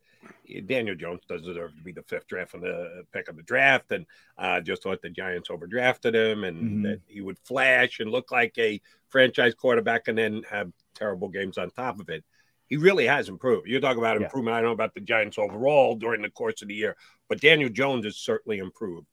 [0.65, 3.91] Daniel Jones doesn't deserve to be the fifth draft on the pick of the draft,
[3.91, 4.05] and
[4.37, 6.83] uh, just thought the Giants overdrafted him, and Mhm.
[6.83, 11.57] that he would flash and look like a franchise quarterback, and then have terrible games
[11.57, 12.23] on top of it.
[12.67, 13.67] He really has improved.
[13.67, 14.25] You're talking about Yeah.
[14.25, 14.55] improvement.
[14.55, 16.97] I don't know about the Giants overall during the course of the year,
[17.29, 19.07] but Daniel Jones has certainly improved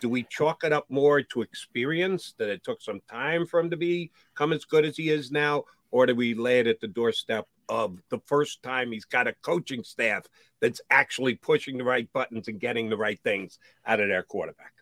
[0.00, 3.70] do we chalk it up more to experience that it took some time for him
[3.70, 6.88] to become as good as he is now or do we lay it at the
[6.88, 10.24] doorstep of the first time he's got a coaching staff
[10.60, 14.72] that's actually pushing the right buttons and getting the right things out of their quarterback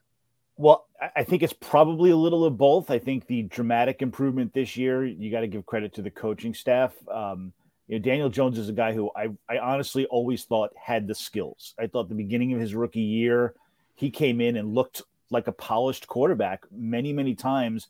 [0.57, 2.91] Well, I- I think it's probably a little of both.
[2.91, 6.55] I think the dramatic improvement this year, you got to give credit to the coaching
[6.55, 6.95] staff.
[7.09, 7.53] Um,
[7.89, 11.15] You know, Daniel Jones is a guy who I, I honestly always thought had the
[11.15, 11.75] skills.
[11.79, 13.55] I thought the beginning of his rookie year,
[13.97, 17.89] he came in and looked like a polished quarterback many, many times.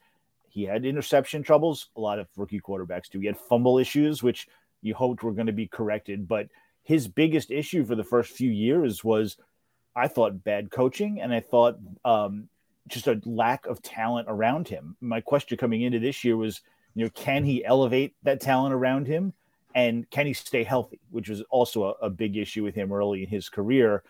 [0.48, 1.90] He had interception troubles.
[1.96, 3.20] A lot of rookie quarterbacks do.
[3.20, 4.48] He had fumble issues, which
[4.80, 6.26] you hoped were going to be corrected.
[6.26, 6.48] But
[6.84, 9.36] his biggest issue for the first few years was,
[9.94, 12.48] I thought, bad coaching, and I thought um,
[12.86, 14.96] just a lack of talent around him.
[15.00, 16.62] My question coming into this year was,
[16.94, 19.32] you know, can he elevate that talent around him?
[19.74, 23.24] And can he stay healthy, which was also a, a big issue with him early
[23.24, 24.02] in his career.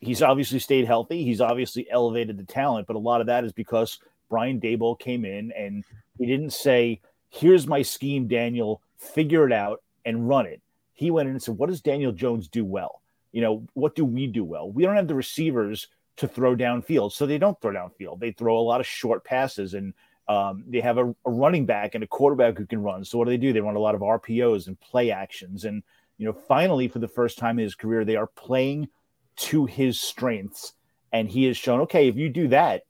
[0.00, 1.24] He's obviously stayed healthy.
[1.24, 3.98] He's obviously elevated the talent, but a lot of that is because
[4.28, 5.84] Brian Daboll came in and
[6.18, 7.00] he didn't say,
[7.30, 10.60] Here's my scheme, Daniel, figure it out and run it.
[10.94, 13.02] He went in and said, What does Daniel Jones do well?
[13.32, 14.70] You know, what do we do well?
[14.70, 18.20] We don't have the receivers to throw downfield, so they don't throw downfield.
[18.20, 19.92] They throw a lot of short passes and
[20.28, 23.04] um, they have a, a, running back and a quarterback who can run.
[23.04, 23.52] So what do they do?
[23.52, 25.64] They run a lot of RPOs and play actions.
[25.64, 25.82] And
[26.18, 28.88] you know, finally, for the first time in his career, they are playing
[29.36, 30.72] to his strengths.
[31.12, 32.82] And he has shown, okay, if you do that,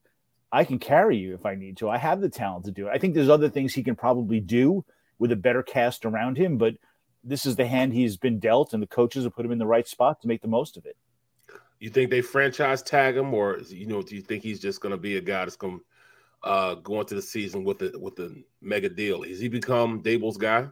[0.51, 1.89] I can carry you if I need to.
[1.91, 2.91] I have the talent to do it.
[2.93, 4.85] I think there's other things he can probably do
[5.19, 6.75] with a better cast around him, but
[7.25, 9.67] this is the hand he's been dealt, and the coaches have put him in the
[9.67, 10.97] right spot to make the most of it.
[11.81, 14.93] You think they franchise tag him, or you know, do you think he's just going
[14.93, 15.81] to be a guy that's going
[16.43, 19.23] uh, go into the season with the with the mega deal?
[19.25, 20.69] Has he become Daboll's guy?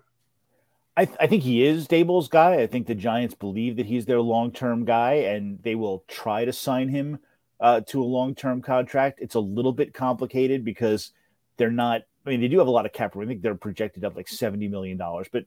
[0.96, 2.54] I, th- I think he is Daboll's guy.
[2.54, 6.44] I think the Giants believe that he's their long term guy, and they will try
[6.44, 7.18] to sign him
[7.60, 9.18] uh, to a long term contract.
[9.20, 11.12] It's a little bit complicated because
[11.56, 12.02] they're not.
[12.26, 13.26] I mean, they do have a lot of cap room.
[13.26, 15.44] I think they're projected up like seventy million dollars, but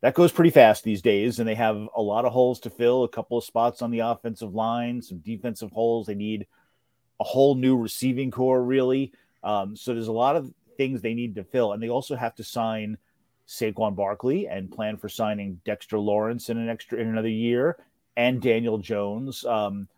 [0.00, 1.38] that goes pretty fast these days.
[1.38, 3.04] And they have a lot of holes to fill.
[3.04, 6.06] A couple of spots on the offensive line, some defensive holes.
[6.06, 6.46] They need
[7.20, 9.12] a whole new receiving core, really.
[9.42, 12.34] Um, so there's a lot of things they need to fill, and they also have
[12.36, 12.98] to sign
[13.46, 17.78] Saquon Barkley and plan for signing Dexter Lawrence in an extra in another year
[18.16, 19.44] and Daniel Jones.
[19.44, 19.88] Um,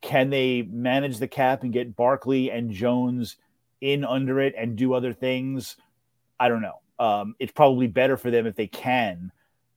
[0.00, 3.36] can they manage the cap and get Barkley and Jones
[3.80, 5.76] in under it and do other things?
[6.40, 6.80] I don't know.
[6.98, 9.30] Um, it's probably better for them if they can,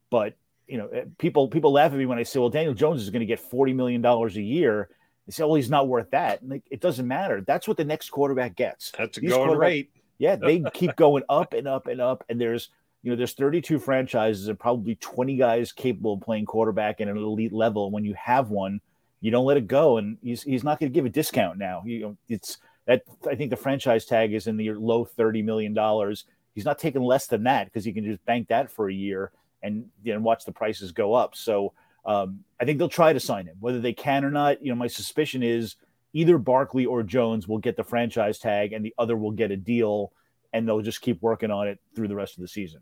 [0.10, 0.36] but
[0.68, 3.10] you know, eh, people people laugh at me when I say, "Well, Daniel Jones is
[3.10, 4.90] going to get forty million dollars a year."
[5.28, 7.42] They say, "Well, he's not worth that." Like, it doesn't matter.
[7.42, 8.92] That's what the next quarterback gets.
[8.98, 9.92] That's a These going rate.
[10.18, 12.70] Yeah, they keep going up and up and up, and there's
[13.04, 17.18] you know, there's 32 franchises and probably 20 guys capable of playing quarterback at an
[17.18, 17.90] elite level.
[17.92, 18.80] When you have one,
[19.22, 21.84] you don't let it go, and he's he's not going to give a discount now.
[21.86, 22.58] You know, it's
[22.88, 26.26] that I think the franchise tag is in the low 30 million dollars.
[26.54, 29.32] He's not taking less than that because he can just bank that for a year
[29.64, 31.36] and you know, watch the prices go up.
[31.36, 31.74] So
[32.06, 34.64] um, I think they'll try to sign him, whether they can or not.
[34.64, 35.76] You know, my suspicion is
[36.14, 39.58] either Barkley or Jones will get the franchise tag, and the other will get a
[39.58, 40.12] deal,
[40.52, 42.82] and they'll just keep working on it through the rest of the season.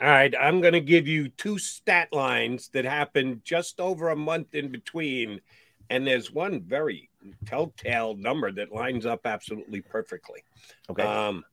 [0.00, 4.16] All right, I'm going to give you two stat lines that happened just over a
[4.16, 5.40] month in between.
[5.90, 7.10] And there's one very
[7.46, 10.44] telltale number that lines up absolutely perfectly.
[10.88, 11.02] Okay.
[11.02, 11.44] Um,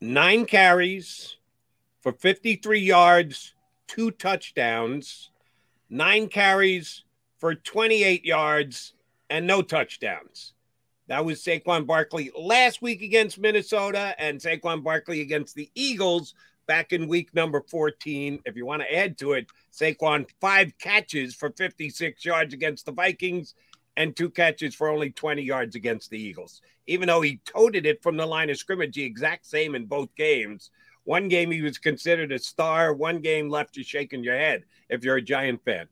[0.00, 1.36] nine carries
[2.00, 3.54] for 53 yards,
[3.86, 5.30] two touchdowns,
[5.88, 7.04] nine carries
[7.38, 8.94] for 28 yards,
[9.30, 10.54] and no touchdowns.
[11.06, 16.34] That was Saquon Barkley last week against Minnesota and Saquon Barkley against the Eagles
[16.66, 18.40] back in week number 14.
[18.44, 22.92] If you want to add to it, Saquon, five catches for 56 yards against the
[22.92, 23.54] Vikings
[23.96, 26.60] and two catches for only 20 yards against the Eagles.
[26.86, 30.14] Even though he toted it from the line of scrimmage, the exact same in both
[30.16, 30.70] games.
[31.04, 35.04] One game he was considered a star, one game left you shaking your head if
[35.04, 35.86] you're a Giant fan.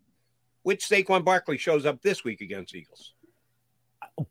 [0.62, 3.14] Which Saquon Barkley shows up this week against Eagles?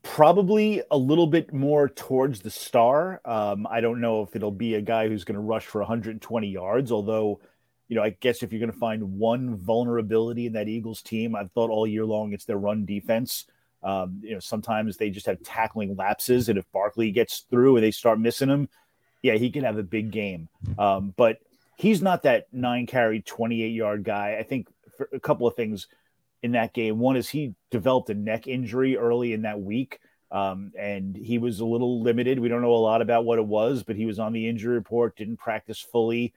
[0.04, 3.20] Probably a little bit more towards the star.
[3.26, 6.48] Um, I don't know if it'll be a guy who's going to rush for 120
[6.48, 7.42] yards, although,
[7.88, 11.36] you know, I guess if you're going to find one vulnerability in that Eagles team,
[11.36, 13.46] I've thought all year long it's their run defense.
[13.84, 17.84] Um, you know, sometimes they just have tackling lapses, and if Barkley gets through and
[17.84, 18.70] they start missing him,
[19.24, 20.48] yeah, he can have a big game.
[20.78, 21.40] Um, but
[21.76, 24.38] he's not that nine carry, 28 yard guy.
[24.40, 25.88] I think for a couple of things
[26.44, 27.00] in that game.
[27.00, 30.00] One is he developed a neck injury early in that week.
[30.32, 32.40] Um, and he was a little limited.
[32.40, 34.76] We don't know a lot about what it was, but he was on the injury
[34.76, 36.34] report, didn't practice fully.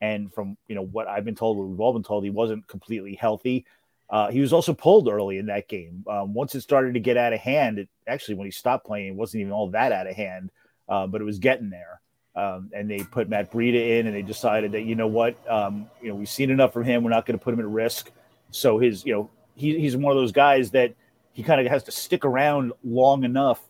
[0.00, 2.68] And from you know what I've been told, what we've all been told, he wasn't
[2.68, 3.64] completely healthy.
[4.10, 6.04] Uh, he was also pulled early in that game.
[6.08, 9.08] Um, once it started to get out of hand, it actually when he stopped playing,
[9.08, 10.50] it wasn't even all that out of hand,
[10.88, 12.00] uh, but it was getting there.
[12.36, 15.90] Um, and they put Matt Breida in, and they decided that you know what, um,
[16.00, 17.02] you know, we've seen enough from him.
[17.02, 18.12] We're not going to put him at risk.
[18.50, 20.94] So his, you know, he, he's one of those guys that
[21.32, 23.60] he kind of has to stick around long enough,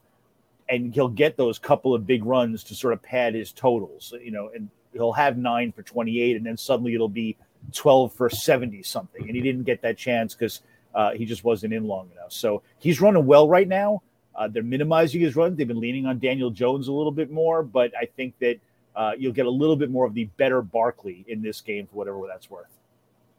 [0.69, 4.15] and he'll get those couple of big runs to sort of pad his totals.
[4.23, 7.37] You know, and he'll have nine for twenty eight, and then suddenly it'll be
[7.73, 10.63] 12 for 70 something, and he didn't get that chance because
[10.95, 12.33] uh, he just wasn't in long enough.
[12.33, 14.03] So he's running well right now.
[14.35, 15.57] Uh, they're minimizing his runs.
[15.57, 18.59] They've been leaning on Daniel Jones a little bit more, but I think that
[18.95, 21.97] uh, you'll get a little bit more of the better Barkley in this game for
[21.97, 22.79] whatever that's worth.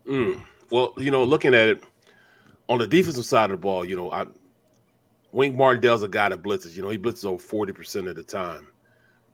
[0.08, 0.42] Mm.
[0.70, 1.84] Well, you know, looking at it
[2.70, 4.26] on the defensive side of the ball, you know, I,
[5.32, 6.76] Wink Martindale's a guy that blitzes.
[6.76, 8.68] You know, he blitzes over forty percent of the time,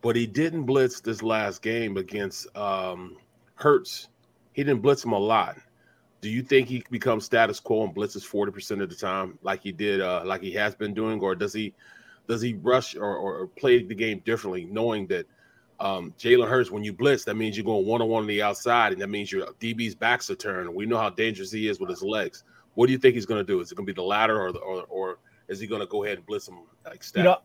[0.02, 3.18] but he didn't blitz this last game against um,
[3.56, 4.08] Hurts.
[4.54, 5.58] He didn't blitz him a lot.
[6.22, 9.62] Do you think he becomes status quo and blitzes forty percent of the time, like
[9.62, 11.74] he did, uh, like he has been doing, or does he
[12.28, 15.28] does he rush or, or play the game differently, knowing that
[15.80, 18.42] um, Jalen Hurts, when you blitz, that means you're going one on one on the
[18.42, 20.74] outside, and that means your DB's backs are turned.
[20.74, 22.44] We know how dangerous he is with his legs.
[22.76, 23.60] What do you think he's going to do?
[23.62, 26.04] Is it going to be the latter, or, or, or is he going to go
[26.04, 27.40] ahead and blitz him like you know,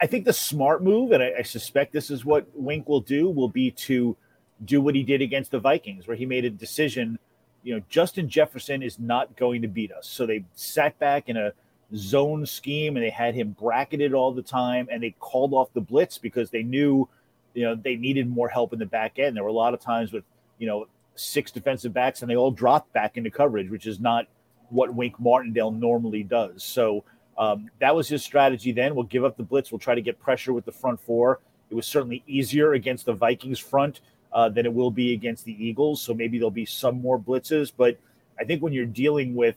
[0.00, 3.28] I think the smart move, and I, I, suspect this is what Wink will do,
[3.28, 4.16] will be to
[4.64, 7.18] do what he did against the Vikings, where he made a decision.
[7.62, 11.36] You know, Justin Jefferson is not going to beat us, so they sat back in
[11.36, 11.52] a
[11.96, 15.80] zone scheme and they had him bracketed all the time, and they called off the
[15.80, 17.08] blitz because they knew,
[17.54, 19.36] you know, they needed more help in the back end.
[19.36, 20.24] There were a lot of times with,
[20.58, 20.86] you know,
[21.16, 24.26] six defensive backs, and they all dropped back into coverage, which is not
[24.70, 26.64] what Wink Martindale normally does.
[26.64, 27.04] So
[27.38, 28.94] um, that was his strategy then.
[28.94, 29.72] We'll give up the blitz.
[29.72, 31.40] We'll try to get pressure with the front four.
[31.70, 34.00] It was certainly easier against the Vikings front
[34.32, 36.02] uh, than it will be against the Eagles.
[36.02, 37.72] So maybe there'll be some more blitzes.
[37.76, 37.98] But
[38.38, 39.56] I think when you're dealing with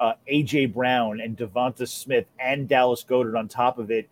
[0.00, 4.08] uh, AJ Brown and DeVonta Smith and Dallas Goedert on top of it,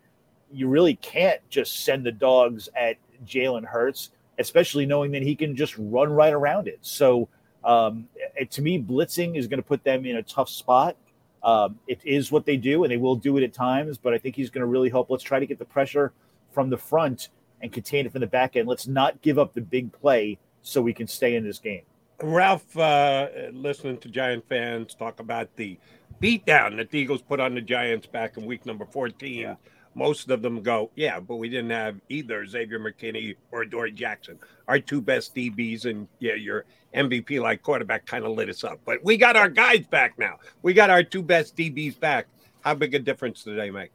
[0.52, 5.56] you really can't just send the dogs at Jalen Hurts, especially knowing that he can
[5.56, 6.78] just run right around it.
[6.82, 7.28] So
[7.66, 10.96] um, it, to me, blitzing is going to put them in a tough spot.
[11.42, 13.98] Um, it is what they do, and they will do it at times.
[13.98, 15.10] But I think he's going to really help.
[15.10, 16.12] Let's try to get the pressure
[16.52, 17.28] from the front
[17.60, 18.68] and contain it from the back end.
[18.68, 21.82] Let's not give up the big play so we can stay in this game.
[22.22, 25.78] Ralph, uh, listening to Giant fans talk about the
[26.22, 29.34] beatdown that the Eagles put on the Giants back in week number 14.
[29.34, 29.54] Yeah
[29.96, 34.38] most of them go, yeah, but we didn't have either Xavier McKinney or Dory Jackson,
[34.68, 38.78] our two best DBs, and yeah, your MVP like quarterback kind of lit us up.
[38.84, 40.36] But we got our guys back now.
[40.60, 42.26] We got our two best DBs back.
[42.60, 43.90] How big a difference do they make?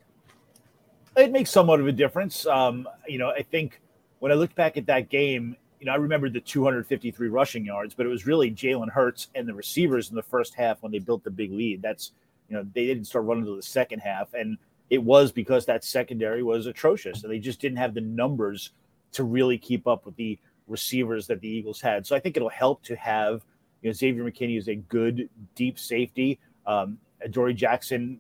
[1.16, 2.48] It makes somewhat of a difference.
[2.48, 3.80] Um, you know, I think
[4.20, 7.94] when I look back at that game, you know, I remember the 253 rushing yards,
[7.94, 11.00] but it was really Jalen Hurts and the receivers in the first half when they
[11.00, 11.84] built the big lead.
[11.84, 12.14] That's,
[12.50, 14.34] you know, they didn't start running until the second half.
[14.34, 14.58] And
[14.92, 18.72] it was because that secondary was atrocious and they just didn't have the numbers
[19.14, 20.38] to really keep up with the
[20.68, 22.06] receivers that the Eagles had.
[22.06, 23.44] So I think it'll help to have
[23.82, 26.40] you know Xavier McKinney is a good deep safety.
[26.68, 27.00] Um,
[27.32, 28.20] Dory Jackson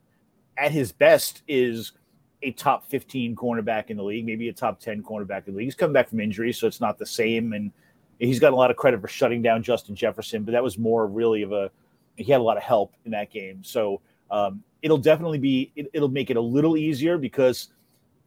[0.57, 1.91] at his best is
[2.41, 5.67] a top 15 cornerback in the league, maybe a top 10 cornerback in the league.
[5.67, 7.53] He's coming back from injury, so it's not the same.
[7.53, 7.71] And
[8.17, 11.05] he's got a lot of credit for shutting down Justin Jefferson, but that was more
[11.05, 11.69] really of a
[12.15, 13.63] he had a lot of help in that game.
[13.63, 14.01] So
[14.31, 17.69] um, it'll definitely be it, will make it a little easier because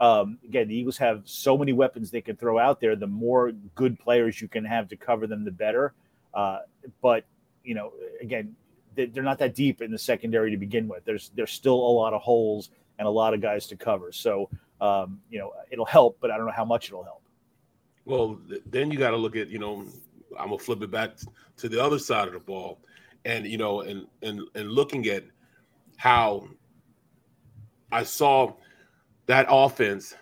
[0.01, 2.94] um, again the Eagles have so many weapons they can throw out there.
[2.94, 5.94] The more good players you can have to cover them, the better.
[6.32, 6.60] Uh,
[7.01, 7.24] but
[7.62, 8.55] you know, again,
[8.94, 11.05] they're not that deep in the secondary to begin with.
[11.05, 14.12] There's there's still a lot of holes and a lot of guys to cover.
[14.12, 14.51] So
[14.81, 17.22] um, you know, it'll help, but I don't know how much it'll help.
[18.05, 19.86] Well, then you got to look at you know,
[20.39, 21.12] I'm gonna flip it back
[21.59, 22.81] to the other side of the ball,
[23.24, 25.24] and you know, and and and looking at
[25.96, 26.48] how
[27.92, 28.54] I saw
[29.26, 30.14] that offense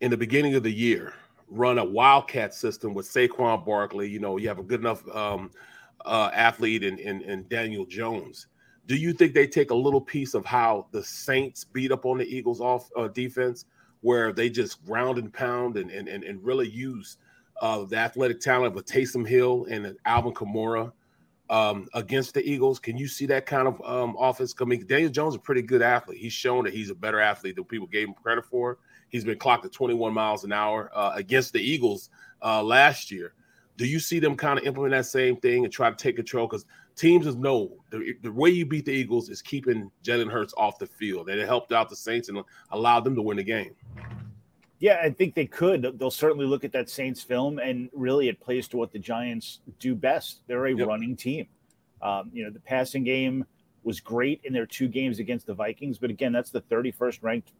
[0.00, 1.14] in the beginning of the year
[1.48, 4.08] run a wildcat system with Saquon Barkley.
[4.08, 5.50] You know, you have a good enough um,
[6.04, 8.48] uh, athlete in, Daniel Jones.
[8.86, 12.18] Do you think they take a little piece of how the Saints beat up on
[12.18, 13.64] the Eagles off uh, defense,
[14.02, 17.16] where they just ground and pound and and, and, and really use
[17.62, 20.92] uh, the athletic talent of a Taysom Hill and Alvin Kamara
[21.50, 22.78] um, against the Eagles.
[22.78, 24.80] Can you see that kind of um, offense coming?
[24.86, 26.18] Daniel Jones is a pretty good athlete.
[26.18, 28.78] He's shown that he's a better athlete than people gave him credit for.
[29.08, 32.10] He's been clocked at 21 miles an hour uh, against the Eagles
[32.42, 33.34] uh, last year.
[33.76, 36.46] Do you see them kind of implement that same thing and try to take control?
[36.46, 36.64] Because
[36.96, 40.86] teams know the, the way you beat the Eagles is keeping Jalen Hurts off the
[40.86, 42.38] field, and it helped out the Saints and
[42.70, 43.74] allowed them to win the game.
[44.84, 45.98] Yeah, I think they could.
[45.98, 49.60] They'll certainly look at that Saints film, and really, it plays to what the Giants
[49.78, 50.42] do best.
[50.46, 50.86] They're a yep.
[50.86, 51.46] running team.
[52.02, 53.46] Um, you know, the passing game
[53.82, 57.52] was great in their two games against the Vikings, but again, that's the 31st ranked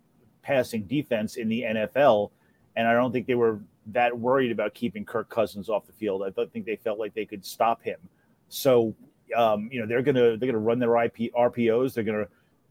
[0.42, 2.30] passing defense in the NFL,
[2.76, 6.24] and I don't think they were that worried about keeping Kirk Cousins off the field.
[6.24, 8.01] I don't think they felt like they could stop him.
[8.51, 8.94] So,
[9.34, 11.94] um, you know, they're gonna they're gonna run their IP RPOs.
[11.94, 12.26] They're gonna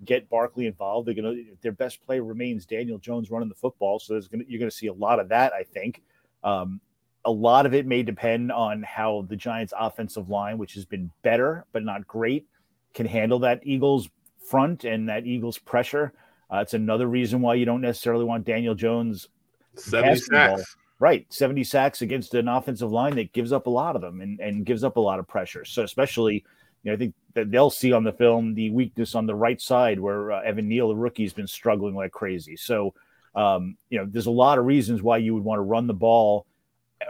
[0.05, 1.07] get Barkley involved.
[1.07, 4.59] They're going to their best player remains Daniel Jones running the football, so to, you're
[4.59, 5.53] going to see a lot of that.
[5.53, 6.01] I think.
[6.43, 6.81] Um,
[7.25, 11.09] a lot of it may depend on how the Giants' offensive line, which has been
[11.21, 12.47] better but not great,
[12.93, 14.09] can handle that Eagles
[14.45, 16.13] front and that Eagles pressure.
[16.51, 19.29] Uh, it's another reason why you don't necessarily want Daniel Jones
[19.75, 20.75] 70 sacks.
[20.99, 24.39] Right, 70 sacks against an offensive line that gives up a lot of them and,
[24.39, 25.65] and gives up a lot of pressure.
[25.65, 26.45] So especially,
[26.83, 29.59] you know, I think that they'll see on the film the weakness on the right
[29.59, 32.55] side where uh, Evan Neal, the rookie, has been struggling like crazy.
[32.55, 32.93] So,
[33.35, 35.93] um, you know, there's a lot of reasons why you would want to run the
[35.93, 36.45] ball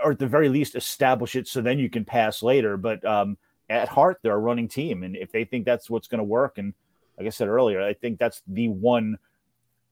[0.03, 2.77] or at the very least establish it so then you can pass later.
[2.77, 3.37] But um,
[3.69, 5.03] at heart, they're a running team.
[5.03, 6.73] And if they think that's what's going to work, and
[7.17, 9.17] like I said earlier, I think that's the one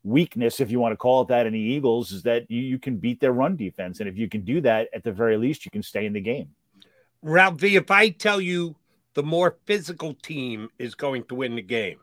[0.03, 2.79] weakness, if you want to call it that, in the Eagles is that you, you
[2.79, 3.99] can beat their run defense.
[3.99, 6.21] And if you can do that, at the very least, you can stay in the
[6.21, 6.49] game.
[7.21, 8.75] Ralph if I tell you
[9.13, 11.99] the more physical team is going to win the game,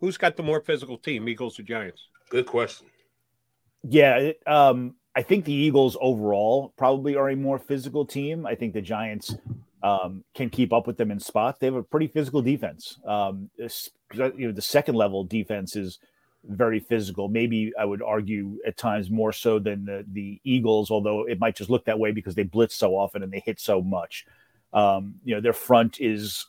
[0.00, 2.08] who's got the more physical team, Eagles or Giants?
[2.30, 2.86] Good question.
[3.88, 8.46] Yeah, it, um, I think the Eagles overall probably are a more physical team.
[8.46, 9.36] I think the Giants
[9.82, 11.58] um, can keep up with them in spots.
[11.58, 12.98] They have a pretty physical defense.
[13.06, 16.00] Um, you know, the second level defense is
[16.44, 17.28] very physical.
[17.28, 21.56] Maybe I would argue at times more so than the, the Eagles, although it might
[21.56, 24.26] just look that way because they blitz so often and they hit so much.
[24.72, 26.46] Um, you know, their front is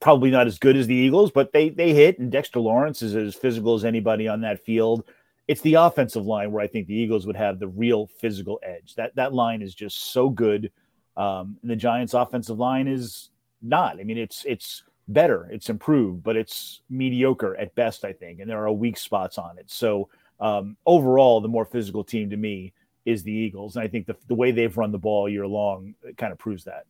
[0.00, 3.14] probably not as good as the Eagles, but they they hit, and Dexter Lawrence is
[3.14, 5.04] as physical as anybody on that field.
[5.48, 8.94] It's the offensive line where I think the Eagles would have the real physical edge.
[8.96, 10.70] That that line is just so good.
[11.16, 13.30] Um, and the Giants' offensive line is
[13.60, 13.98] not.
[14.00, 18.40] I mean, it's it's better, it's improved, but it's mediocre at best, I think.
[18.40, 19.70] And there are weak spots on it.
[19.70, 20.08] So
[20.38, 22.72] um, overall, the more physical team to me
[23.04, 23.76] is the Eagles.
[23.76, 26.64] And I think the, the way they've run the ball year long kind of proves
[26.64, 26.86] that.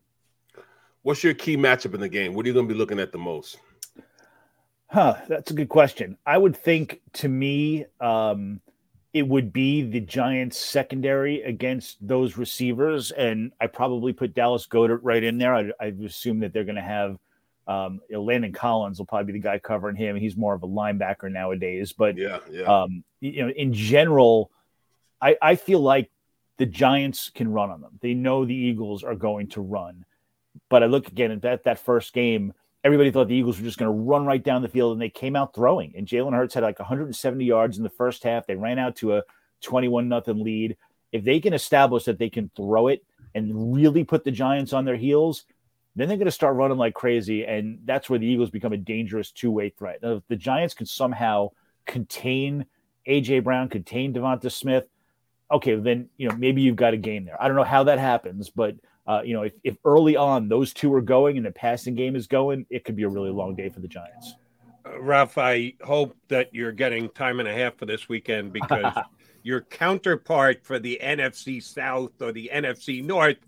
[1.02, 2.34] What's your key matchup in the game?
[2.34, 3.58] What are you going to be looking at the most?
[4.86, 6.18] Huh, that's a good question.
[6.26, 8.60] I would think to me, um,
[9.12, 13.10] it would be the Giants secondary against those receivers.
[13.12, 15.54] And I probably put Dallas Goedert right in there.
[15.54, 17.18] I, I assume that they're going to have
[17.66, 20.16] um, you know, Landon Collins will probably be the guy covering him.
[20.16, 21.92] He's more of a linebacker nowadays.
[21.92, 22.62] But yeah, yeah.
[22.62, 24.50] Um, you know, in general,
[25.20, 26.10] I, I feel like
[26.56, 27.98] the Giants can run on them.
[28.00, 30.04] They know the Eagles are going to run.
[30.68, 32.52] But I look again at that that first game.
[32.82, 35.10] Everybody thought the Eagles were just going to run right down the field, and they
[35.10, 35.92] came out throwing.
[35.96, 38.46] And Jalen Hurts had like 170 yards in the first half.
[38.46, 39.22] They ran out to a
[39.62, 40.76] 21 nothing lead.
[41.12, 43.04] If they can establish that they can throw it
[43.34, 45.44] and really put the Giants on their heels,
[45.96, 48.78] then they're going to start running like crazy, and that's where the Eagles become a
[48.78, 49.98] dangerous two-way threat.
[50.02, 51.50] Now, if the Giants can somehow
[51.84, 52.66] contain
[53.08, 54.86] AJ Brown, contain DeVonta Smith,
[55.50, 57.40] okay, then you know maybe you've got a game there.
[57.42, 58.76] I don't know how that happens, but
[59.10, 62.14] uh, you know if, if early on those two are going and the passing game
[62.14, 64.34] is going, it could be a really long day for the Giants.
[64.86, 68.94] Uh, Ralph, I hope that you're getting time and a half for this weekend because
[69.42, 73.38] your counterpart for the NFC South or the NFC North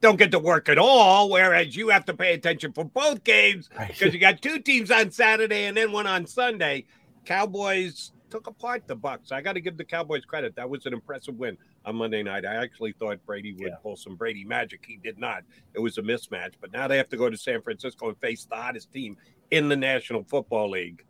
[0.00, 3.70] don't get to work at all, whereas you have to pay attention for both games
[3.86, 6.84] because you got two teams on Saturday and then one on Sunday.
[7.24, 9.30] Cowboys took apart the Bucks.
[9.30, 10.56] I got to give the Cowboys credit.
[10.56, 12.44] That was an impressive win on Monday night.
[12.44, 13.76] I actually thought Brady would yeah.
[13.82, 14.84] pull some Brady magic.
[14.86, 15.42] He did not.
[15.74, 16.54] It was a mismatch.
[16.60, 19.16] But now they have to go to San Francisco and face the hottest team
[19.50, 21.04] in the National Football League.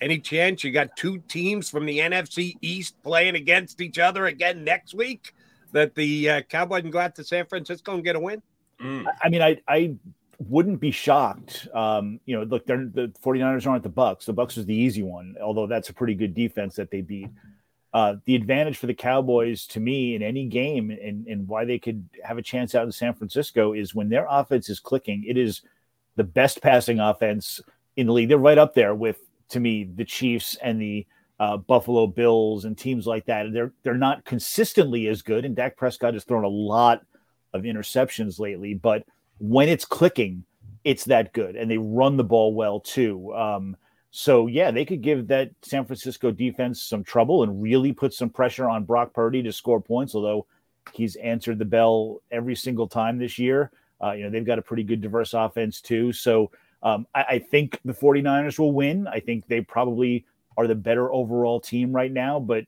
[0.00, 4.62] Any chance you got two teams from the NFC East playing against each other again
[4.62, 5.34] next week?
[5.72, 8.42] that the uh, Cowboys can go out to San Francisco and get a win?
[8.82, 9.06] Mm.
[9.22, 9.94] I mean, I I
[10.38, 11.68] wouldn't be shocked.
[11.74, 14.26] Um, you know, look, they're, the 49ers aren't the Bucks.
[14.26, 17.28] The Bucks is the easy one, although that's a pretty good defense that they beat.
[17.94, 21.78] Uh, the advantage for the Cowboys to me in any game and, and why they
[21.78, 25.38] could have a chance out in San Francisco is when their offense is clicking, it
[25.38, 25.62] is
[26.16, 27.60] the best passing offense
[27.96, 28.28] in the league.
[28.28, 29.18] They're right up there with,
[29.50, 31.06] to me, the Chiefs and the
[31.40, 33.52] uh, Buffalo Bills and teams like that.
[33.52, 37.02] They're they're not consistently as good, and Dak Prescott has thrown a lot
[37.52, 38.74] of interceptions lately.
[38.74, 39.04] But
[39.38, 40.44] when it's clicking,
[40.84, 43.34] it's that good, and they run the ball well too.
[43.34, 43.76] Um,
[44.10, 48.30] so yeah, they could give that San Francisco defense some trouble and really put some
[48.30, 50.14] pressure on Brock Purdy to score points.
[50.14, 50.46] Although
[50.92, 53.70] he's answered the bell every single time this year.
[54.02, 56.12] Uh, you know they've got a pretty good diverse offense too.
[56.12, 56.50] So
[56.82, 59.06] um, I, I think the 49ers will win.
[59.08, 60.24] I think they probably
[60.56, 62.40] are the better overall team right now.
[62.40, 62.66] But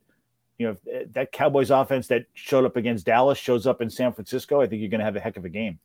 [0.58, 3.88] you know, if eh, that Cowboys offense that showed up against Dallas shows up in
[3.88, 5.78] San Francisco, I think you're going to have a heck of a game.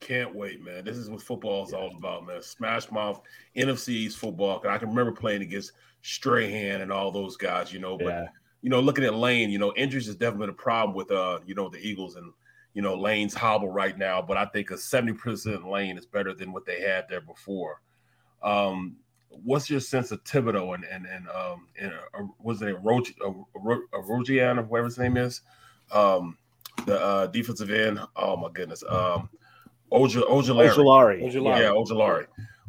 [0.00, 0.84] Can't wait, man.
[0.84, 2.40] This is what football is all about, man.
[2.42, 3.20] Smash mouth
[3.56, 4.62] NFC East football.
[4.68, 5.72] I can remember playing against
[6.02, 7.98] Strahan and all those guys, you know.
[7.98, 8.28] But yeah.
[8.62, 11.40] you know, looking at Lane, you know, injuries has definitely been a problem with uh,
[11.46, 12.32] you know, the Eagles and
[12.74, 14.22] you know, Lane's hobble right now.
[14.22, 17.80] But I think a 70% Lane is better than what they had there before.
[18.42, 18.96] Um,
[19.30, 23.46] what's your sense of Thibodeaux and and and um and uh, was it Rogian or
[24.62, 25.40] whatever his name is?
[25.92, 26.36] Um,
[26.86, 28.00] the uh, defensive end.
[28.16, 29.28] Oh my goodness, um,
[29.90, 30.28] Ojulari.
[30.28, 31.22] Ojulari.
[31.22, 31.60] Ojulari.
[31.60, 32.26] Yeah, Ojulari.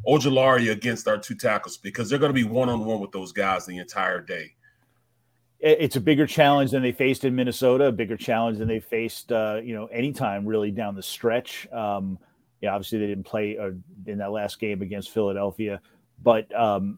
[0.07, 3.31] Ojulari against our two tackles because they're going to be one on one with those
[3.31, 4.53] guys the entire day.
[5.59, 9.33] It's a bigger challenge than they faced in Minnesota, a bigger challenge than they faced,
[9.33, 11.67] uh, you know, anytime really down the stretch.
[11.73, 12.17] Um,
[12.61, 13.71] yeah, obviously they didn't play uh,
[14.05, 15.81] in that last game against Philadelphia,
[16.23, 16.97] but um,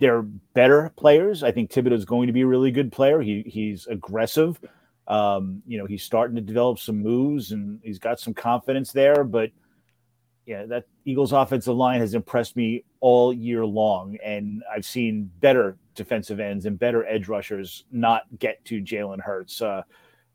[0.00, 1.44] they're better players.
[1.44, 3.20] I think Thibodeaux is going to be a really good player.
[3.20, 4.58] He he's aggressive.
[5.08, 9.24] Um, you know, he's starting to develop some moves and he's got some confidence there.
[9.24, 9.50] But
[10.46, 14.16] yeah, that Eagles offensive line has impressed me all year long.
[14.24, 19.60] And I've seen better defensive ends and better edge rushers not get to Jalen Hurts.
[19.60, 19.82] Uh,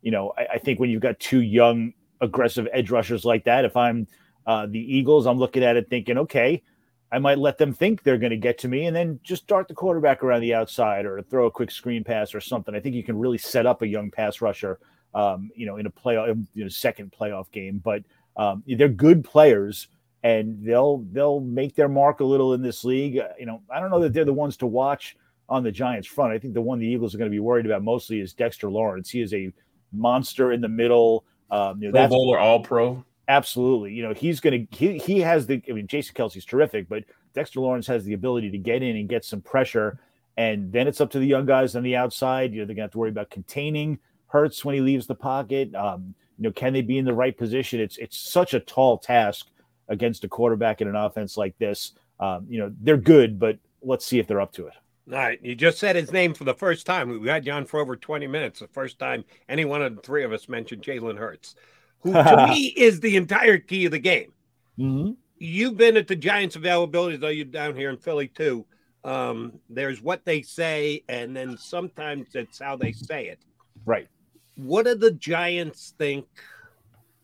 [0.01, 3.65] you know, I, I, think when you've got two young, aggressive edge rushers like that,
[3.65, 4.07] if I'm
[4.45, 6.63] uh, the Eagles, I'm looking at it thinking, okay,
[7.11, 9.67] I might let them think they're going to get to me and then just dart
[9.67, 12.73] the quarterback around the outside or throw a quick screen pass or something.
[12.73, 14.79] I think you can really set up a young pass rusher,
[15.13, 17.81] um, you know, in a playoff, you know, second playoff game.
[17.83, 18.03] But
[18.37, 19.89] um, they're good players
[20.23, 23.17] and they'll they'll make their mark a little in this league.
[23.17, 25.17] Uh, you know, I don't know that they're the ones to watch
[25.49, 26.31] on the Giants front.
[26.31, 28.69] I think the one the Eagles are going to be worried about mostly is Dexter
[28.69, 29.09] Lawrence.
[29.09, 29.51] He is a
[29.91, 31.25] monster in the middle.
[31.49, 33.03] Um, you know, Pro Bowler, All Pro.
[33.27, 33.93] Absolutely.
[33.93, 37.03] You know, he's going to, he, he has the, I mean, Jason Kelce's terrific, but
[37.33, 39.99] Dexter Lawrence has the ability to get in and get some pressure.
[40.37, 42.53] And then it's up to the young guys on the outside.
[42.53, 45.15] You know, they're going to have to worry about containing Hurts when he leaves the
[45.15, 45.73] pocket.
[45.75, 47.79] Um, you know, can they be in the right position?
[47.79, 49.47] It's, it's such a tall task
[49.87, 51.93] against a quarterback in an offense like this.
[52.19, 54.73] Um, you know, they're good, but let's see if they're up to it.
[55.11, 55.39] All right.
[55.43, 57.19] You just said his name for the first time.
[57.19, 58.59] We had you on for over 20 minutes.
[58.59, 61.55] The first time any one of the three of us mentioned Jalen Hurts
[62.01, 64.33] who to me is the entire key of the game.
[64.79, 65.11] Mm-hmm.
[65.37, 68.65] You've been at the Giants availability, though you're down here in Philly too.
[69.03, 73.39] Um, there's what they say, and then sometimes it's how they say it.
[73.85, 74.07] Right.
[74.55, 76.27] What do the Giants think?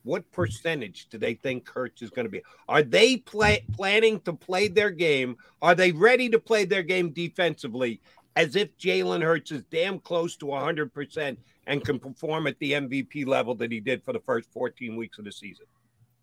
[0.04, 2.41] What percentage do they think Hurts is going to be?
[2.70, 5.36] Are they play, planning to play their game?
[5.62, 7.99] Are they ready to play their game defensively
[8.38, 11.38] as if Jalen Hurts is damn close to 100%
[11.68, 15.19] and can perform at the MVP level that he did for the first 14 weeks
[15.19, 15.65] of the season.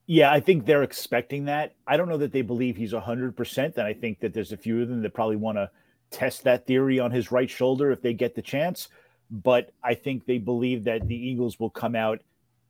[0.06, 1.74] Yeah, I think they're expecting that.
[1.86, 3.76] I don't know that they believe he's 100%.
[3.76, 5.70] And I think that there's a few of them that probably want to
[6.10, 8.88] test that theory on his right shoulder if they get the chance.
[9.30, 12.22] But I think they believe that the Eagles will come out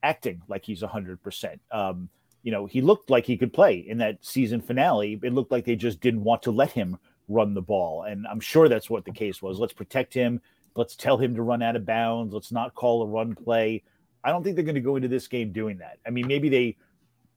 [0.02, 1.58] acting like he's 100%.
[1.72, 2.08] Um,
[2.42, 5.18] you know, he looked like he could play in that season finale.
[5.22, 6.98] It looked like they just didn't want to let him
[7.28, 8.02] run the ball.
[8.02, 9.58] And I'm sure that's what the case was.
[9.58, 10.40] Let's protect him.
[10.76, 12.34] Let's tell him to run out of bounds.
[12.34, 13.82] Let's not call a run play.
[14.24, 15.98] I don't think they're going to go into this game doing that.
[16.06, 16.76] I mean, maybe they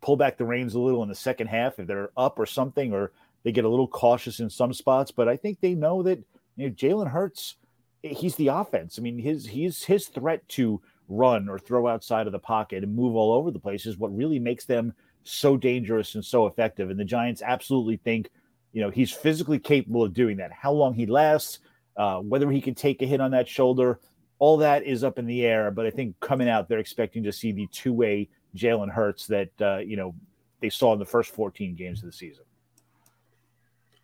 [0.02, 2.94] pull back the reins a little in the second half if they're up or something,
[2.94, 3.12] or
[3.44, 5.12] they get a little cautious in some spots.
[5.12, 6.20] But I think they know that
[6.56, 7.56] you know, Jalen Hurts,
[8.02, 8.98] he's the offense.
[8.98, 12.96] I mean, his he's his threat to run or throw outside of the pocket and
[12.96, 14.94] move all over the place is what really makes them
[15.24, 16.90] so dangerous and so effective.
[16.90, 18.30] And the Giants absolutely think,
[18.74, 20.52] you know, he's physically capable of doing that.
[20.52, 21.60] How long he lasts,
[21.98, 24.00] uh, whether he can take a hit on that shoulder,
[24.40, 25.72] all that is up in the air.
[25.72, 29.50] But I think coming out, they're expecting to see the two way Jalen Hurts that,
[29.62, 30.14] uh, you know,
[30.62, 32.44] they saw in the first 14 games of the season.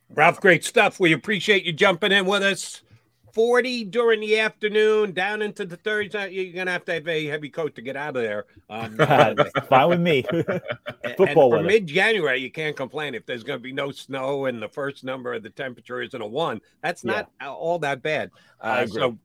[0.09, 0.99] Ralph, great stuff.
[0.99, 2.81] We appreciate you jumping in with us.
[3.33, 6.15] 40 during the afternoon, down into the 30s.
[6.15, 8.45] Uh, you're going to have to have a heavy coat to get out of there.
[8.69, 8.95] Um,
[9.67, 10.23] Fine with me.
[11.17, 14.45] Football and for mid January, you can't complain if there's going to be no snow
[14.45, 16.61] and the first number of the temperature isn't a one.
[16.81, 17.49] That's not yeah.
[17.49, 18.29] all that bad.
[18.61, 19.17] Uh, so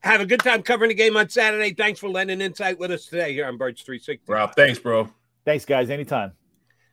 [0.00, 1.72] have a good time covering the game on Saturday.
[1.72, 4.30] Thanks for lending insight with us today here on Birds 360.
[4.30, 5.08] Rob, thanks, bro.
[5.44, 5.88] Thanks, guys.
[5.88, 6.32] Anytime.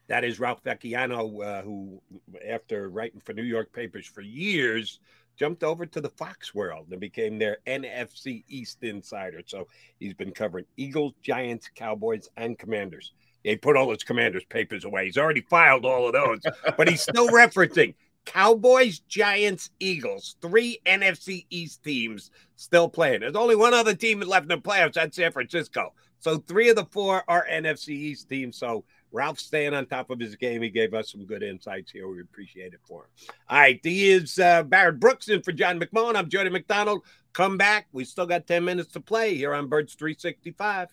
[0.08, 2.02] That is Ralph Vacchiano, uh, who,
[2.48, 5.00] after writing for New York papers for years,
[5.40, 9.42] jumped over to the Fox world and became their NFC East insider.
[9.46, 9.68] So
[10.00, 13.14] he's been covering Eagles, Giants, Cowboys, and Commanders.
[13.44, 15.06] He put all his Commanders papers away.
[15.06, 16.40] He's already filed all of those,
[16.78, 17.96] but he's still referencing
[18.26, 23.22] Cowboys, Giants, Eagles, three NFC East teams still playing.
[23.22, 24.94] There's only one other team left in the playoffs.
[24.94, 25.94] That's San Francisco.
[26.20, 28.58] So three of the four are NFC East teams.
[28.58, 30.62] So Ralph staying on top of his game.
[30.62, 32.08] He gave us some good insights here.
[32.08, 33.34] We appreciate it for him.
[33.50, 33.80] All right.
[33.82, 36.16] He is uh, Barrett Brooks in for John McMullen.
[36.16, 37.04] I'm Jody McDonald.
[37.34, 37.88] Come back.
[37.92, 40.90] We still got 10 minutes to play here on Birds 365.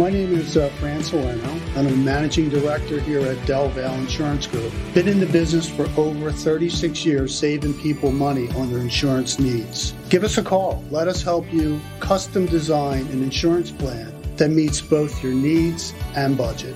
[0.00, 1.02] My name is uh, Fran
[1.76, 4.72] I'm a managing director here at Del Valle Insurance Group.
[4.94, 9.92] Been in the business for over 36 years, saving people money on their insurance needs.
[10.08, 10.82] Give us a call.
[10.90, 16.34] Let us help you custom design an insurance plan that meets both your needs and
[16.34, 16.74] budget.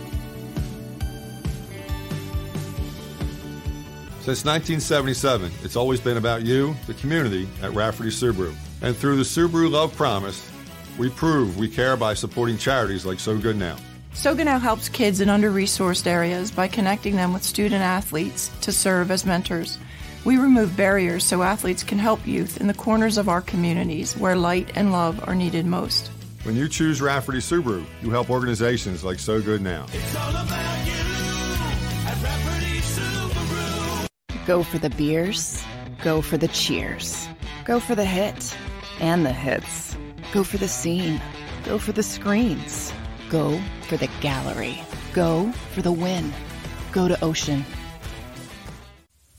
[4.21, 8.55] Since 1977, it's always been about you, the community, at Rafferty Subaru.
[8.83, 10.51] And through the Subaru Love Promise,
[10.99, 13.77] we prove we care by supporting charities like So Good Now.
[14.13, 18.51] So Good Now helps kids in under resourced areas by connecting them with student athletes
[18.61, 19.79] to serve as mentors.
[20.25, 24.37] We remove barriers so athletes can help youth in the corners of our communities where
[24.37, 26.11] light and love are needed most.
[26.45, 29.87] When you choose Rafferty Subaru, you help organizations like So Good Now.
[34.47, 35.65] Go for the beers,
[36.03, 37.27] go for the cheers,
[37.65, 38.57] go for the hit
[39.01, 39.97] and the hits.
[40.35, 41.21] Go for the scene.
[41.65, 42.93] Go for the screens.
[43.31, 44.81] Go for the gallery.
[45.13, 46.33] Go for the win.
[46.91, 47.65] Go to Ocean.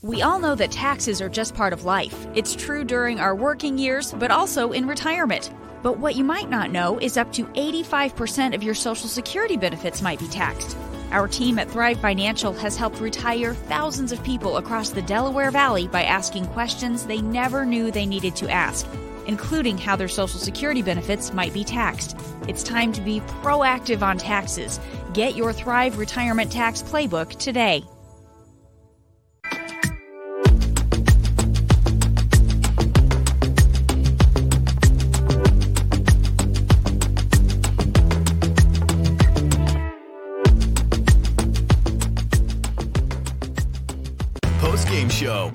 [0.00, 2.26] We all know that taxes are just part of life.
[2.34, 5.52] It's true during our working years, but also in retirement.
[5.82, 10.00] But what you might not know is up to 85% of your Social Security benefits
[10.00, 10.78] might be taxed.
[11.10, 15.88] Our team at Thrive Financial has helped retire thousands of people across the Delaware Valley
[15.88, 18.86] by asking questions they never knew they needed to ask
[19.26, 22.16] including how their Social Security benefits might be taxed.
[22.48, 24.80] It's time to be proactive on taxes.
[25.12, 27.84] Get your Thrive Retirement Tax Playbook today.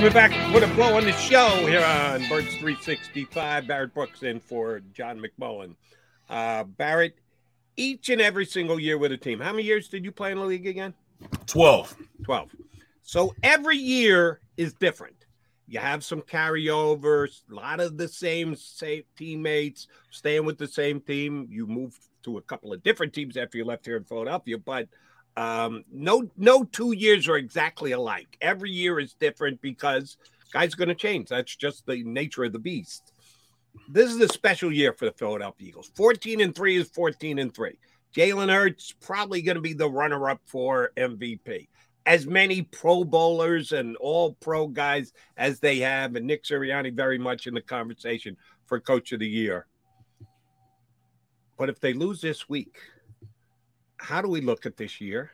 [0.00, 3.66] Coming back with a blow on the show here on Birds 365.
[3.66, 5.76] Barrett Brooks in for John McMullen.
[6.26, 7.18] Uh, Barrett,
[7.76, 9.40] each and every single year with a team.
[9.40, 10.94] How many years did you play in the league again?
[11.44, 11.94] 12.
[12.24, 12.48] 12.
[13.02, 15.26] So every year is different.
[15.68, 21.02] You have some carryovers, a lot of the same, same teammates staying with the same
[21.02, 21.46] team.
[21.50, 24.88] You moved to a couple of different teams after you left here in Philadelphia, but–
[25.36, 28.36] um, no, no two years are exactly alike.
[28.40, 30.16] Every year is different because
[30.52, 31.28] guys are going to change.
[31.28, 33.12] That's just the nature of the beast.
[33.88, 35.90] This is a special year for the Philadelphia Eagles.
[35.94, 37.78] 14 and 3 is 14 and 3.
[38.14, 41.68] Jalen Hurts probably going to be the runner up for MVP.
[42.06, 47.18] As many Pro Bowlers and all pro guys as they have, and Nick Sirianni very
[47.18, 48.36] much in the conversation
[48.66, 49.66] for Coach of the Year.
[51.56, 52.78] But if they lose this week,
[54.00, 55.30] how do we look at this year?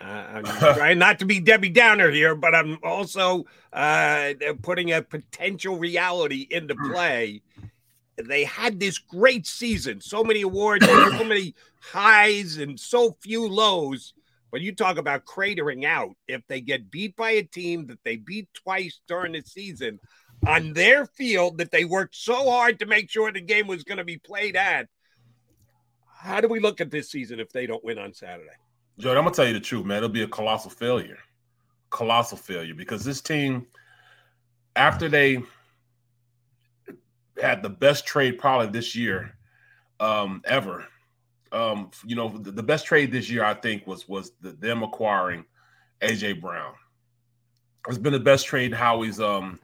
[0.00, 0.44] Uh, I'm
[0.74, 6.46] trying not to be Debbie Downer here, but I'm also uh, putting a potential reality
[6.50, 7.42] into play.
[8.16, 14.14] They had this great season, so many awards, so many highs, and so few lows.
[14.50, 16.16] But you talk about cratering out.
[16.26, 20.00] If they get beat by a team that they beat twice during the season
[20.46, 23.98] on their field that they worked so hard to make sure the game was going
[23.98, 24.88] to be played at,
[26.26, 28.50] how do we look at this season if they don't win on Saturday?
[28.98, 29.98] Joe, I'm gonna tell you the truth, man.
[29.98, 31.18] It'll be a colossal failure,
[31.90, 33.66] colossal failure because this team,
[34.74, 35.42] after they
[37.40, 39.36] had the best trade probably this year
[40.00, 40.86] um, ever.
[41.52, 44.82] Um, you know, the, the, best trade this year I think was was the, them
[44.82, 45.44] acquiring
[46.00, 46.74] AJ Brown.
[47.88, 49.60] It's been the best trade Howie's um,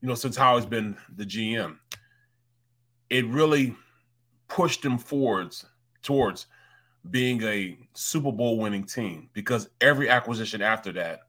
[0.00, 1.76] you know, since Howie's been the GM.
[3.10, 3.76] It really
[4.48, 5.66] pushed him forwards
[6.06, 6.46] towards
[7.10, 11.20] being a Super Bowl winning team because every acquisition after that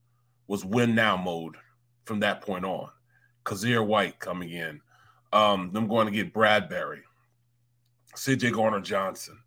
[0.48, 1.56] was win now mode
[2.06, 2.90] from that point on.
[3.44, 4.80] Kyzir White coming in,
[5.34, 7.02] um, them going to get Bradberry,
[8.16, 9.38] CJ Gardner Johnson.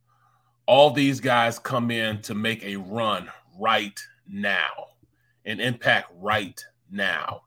[0.66, 3.98] All these guys come in to make a run right
[4.28, 4.88] now,
[5.44, 7.42] an impact right now.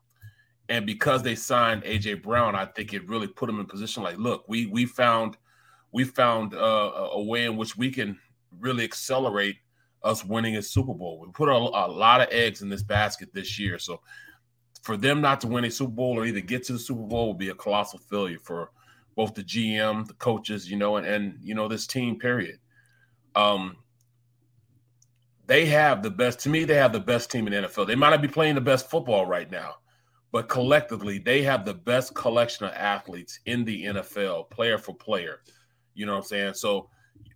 [0.69, 4.17] And because they signed AJ Brown, I think it really put them in position like,
[4.17, 5.37] look, we we found
[5.93, 8.19] we found uh, a way in which we can
[8.59, 9.57] really accelerate
[10.03, 11.19] us winning a Super Bowl.
[11.19, 13.79] We put a, a, lot of eggs in this basket this year.
[13.79, 14.01] So
[14.81, 17.29] for them not to win a Super Bowl or either get to the Super Bowl
[17.29, 18.71] would be a colossal failure for
[19.15, 22.17] both the GM, the coaches, you know, and, and you know this team.
[22.17, 22.57] Period.
[23.35, 23.77] Um,
[25.45, 26.39] they have the best.
[26.41, 27.87] To me, they have the best team in the NFL.
[27.87, 29.75] They might not be playing the best football right now,
[30.31, 35.41] but collectively, they have the best collection of athletes in the NFL, player for player.
[35.95, 36.53] You know what I'm saying?
[36.55, 36.89] So,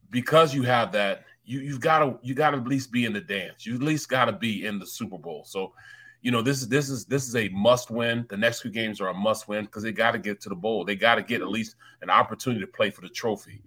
[0.10, 3.14] because you have that, you you've got to you got to at least be in
[3.14, 3.66] the dance.
[3.66, 5.44] You at least got to be in the Super Bowl.
[5.46, 5.74] So,
[6.22, 8.26] you know this is this is this is a must win.
[8.30, 10.56] The next few games are a must win because they got to get to the
[10.56, 10.84] bowl.
[10.84, 13.62] They got to get at least an opportunity to play for the trophy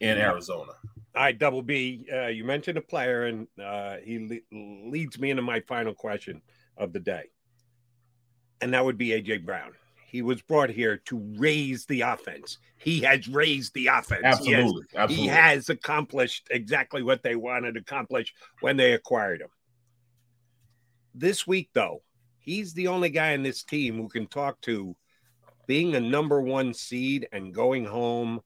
[0.00, 0.72] in Arizona.
[1.16, 5.30] All right, Double B, uh, you mentioned a player, and uh, he le- leads me
[5.30, 6.42] into my final question
[6.76, 7.24] of the day,
[8.60, 9.72] and that would be AJ Brown.
[10.14, 12.58] He was brought here to raise the offense.
[12.76, 14.22] He has raised the offense.
[14.22, 15.16] Absolutely, Yes, absolutely.
[15.16, 19.48] He has accomplished exactly what they wanted to accomplish when they acquired him.
[21.16, 22.04] This week, though,
[22.38, 24.94] he's the only guy in this team who can talk to
[25.66, 28.40] being a number one seed and going home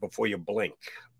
[0.00, 0.72] before you blink.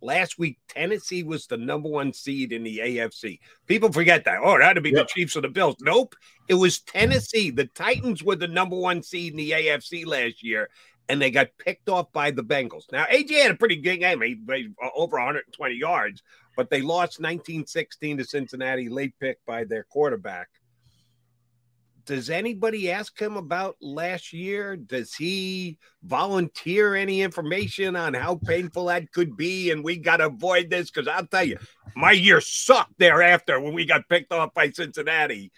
[0.02, 3.38] Last week, Tennessee was the number one seed in the AFC.
[3.66, 4.40] People forget that.
[4.42, 5.76] Oh, that'd be the Chiefs or the Bills.
[5.80, 6.16] Nope.
[6.48, 7.50] It was Tennessee.
[7.50, 10.68] The Titans were the number one seed in the AFC last year,
[11.08, 12.90] and they got picked off by the Bengals.
[12.90, 14.20] Now, AJ had a pretty good game.
[14.22, 16.24] He made uh, over 120 yards,
[16.56, 20.48] but they lost 19 16 to Cincinnati, late pick by their quarterback
[22.04, 24.76] does anybody ask him about last year?
[24.76, 29.70] Does he volunteer any information on how painful that could be?
[29.70, 31.58] And we got to avoid this because I'll tell you,
[31.94, 35.52] my year sucked thereafter when we got picked off by Cincinnati.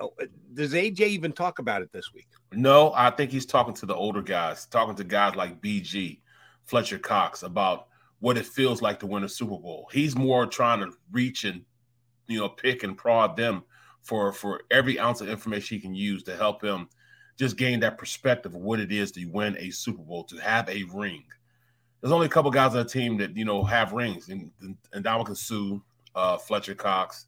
[0.00, 0.12] Oh,
[0.54, 2.28] Does AJ even talk about it this week?
[2.52, 6.20] No, I think he's talking to the older guys, talking to guys like BG,
[6.64, 7.88] Fletcher Cox about
[8.20, 9.88] what it feels like to win a Super Bowl.
[9.92, 11.62] He's more trying to reach and
[12.28, 13.64] you know pick and prod them
[14.02, 16.88] for for every ounce of information he can use to help him
[17.38, 20.68] just gain that perspective of what it is to win a Super Bowl, to have
[20.68, 21.24] a ring.
[22.00, 25.04] There's only a couple guys on the team that you know have rings, and and
[25.04, 25.82] Dominican Sue,
[26.14, 27.26] uh, Fletcher Cox,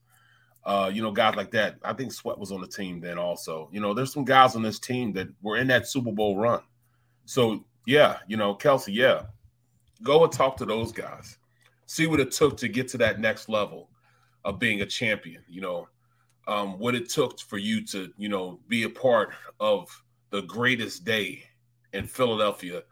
[0.65, 1.77] uh, you know, guys like that.
[1.83, 3.69] I think Sweat was on the team then also.
[3.73, 6.63] You know, there's some guys on this team that were in that Super Bowl run.
[7.27, 9.25] So yeah, you know, Kelce, yeah,
[10.03, 11.39] go and talk to those guys.
[11.87, 13.91] See what it took to get to that next level
[14.45, 15.43] of being a champion.
[15.49, 15.89] You know,
[16.47, 19.31] um, what it took for you to, you know, be a part
[19.61, 19.89] of
[20.31, 21.45] the greatest day
[21.93, 22.83] in Philadelphia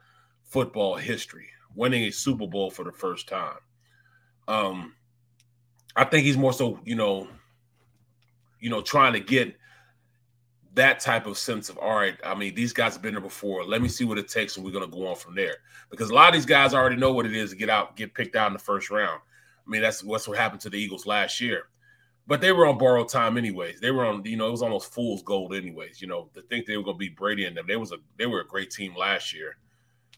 [0.42, 3.56] football history, winning a Super Bowl for the first time.
[4.48, 4.94] Um,
[5.96, 7.28] I think he's more so, you know,
[8.60, 9.56] you know, trying to get
[10.74, 12.16] that type of sense of all right.
[12.24, 13.64] I mean, these guys have been there before.
[13.64, 15.56] Let me see what it takes, and we're going to go on from there.
[15.90, 18.14] Because a lot of these guys already know what it is to get out, get
[18.14, 19.20] picked out in the first round.
[19.66, 21.64] I mean, that's what's what happened to the Eagles last year.
[22.32, 23.78] But they were on borrowed time, anyways.
[23.78, 26.00] They were on, you know, it was almost fool's gold, anyways.
[26.00, 27.96] You know, to think they were going to beat Brady and them, they was a
[28.16, 29.58] they were a great team last year.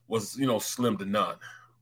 [0.06, 1.34] Was you know slim to none.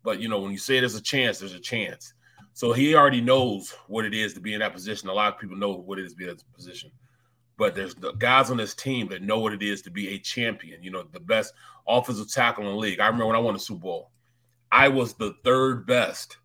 [0.02, 2.14] But you know, when you say there's a chance, there's a chance.
[2.54, 5.10] So he already knows what it is to be in that position.
[5.10, 6.90] A lot of people know what it is to be in that position.
[7.58, 10.18] But there's the guys on this team that know what it is to be a
[10.18, 10.82] champion.
[10.82, 11.52] You know, the best
[11.86, 13.00] offensive tackle in the league.
[13.00, 14.12] I remember when I won the Super Bowl,
[14.70, 16.38] I was the third best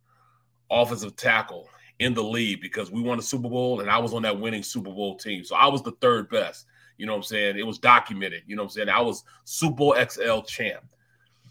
[0.69, 1.69] offensive tackle
[1.99, 4.63] in the lead because we won the Super Bowl and I was on that winning
[4.63, 5.43] Super Bowl team.
[5.43, 6.65] So I was the third best.
[6.97, 7.57] You know what I'm saying?
[7.57, 8.43] It was documented.
[8.47, 8.89] You know what I'm saying?
[8.89, 10.83] I was Super Bowl XL champ.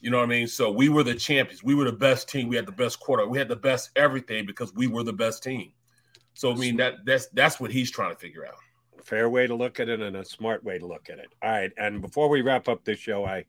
[0.00, 0.46] You know what I mean?
[0.46, 1.64] So we were the champions.
[1.64, 2.48] We were the best team.
[2.48, 3.26] We had the best quarter.
[3.26, 5.72] We had the best everything because we were the best team.
[6.34, 8.56] So I mean that that's that's what he's trying to figure out.
[9.02, 11.28] Fair way to look at it and a smart way to look at it.
[11.42, 11.72] All right.
[11.78, 13.44] And before we wrap up this show, I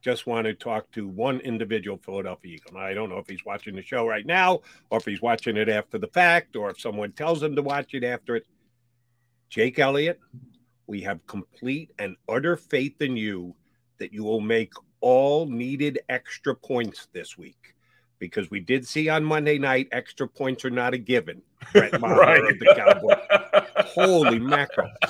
[0.00, 2.74] just want to talk to one individual Philadelphia Eagle.
[2.74, 4.60] Now, I don't know if he's watching the show right now
[4.90, 7.94] or if he's watching it after the fact or if someone tells him to watch
[7.94, 8.46] it after it.
[9.48, 10.20] Jake Elliott,
[10.86, 13.54] we have complete and utter faith in you
[13.98, 17.74] that you will make all needed extra points this week
[18.18, 21.42] because we did see on Monday night extra points are not a given.
[21.74, 21.92] Right.
[21.92, 23.86] of the Cowboys.
[23.88, 24.90] Holy mackerel!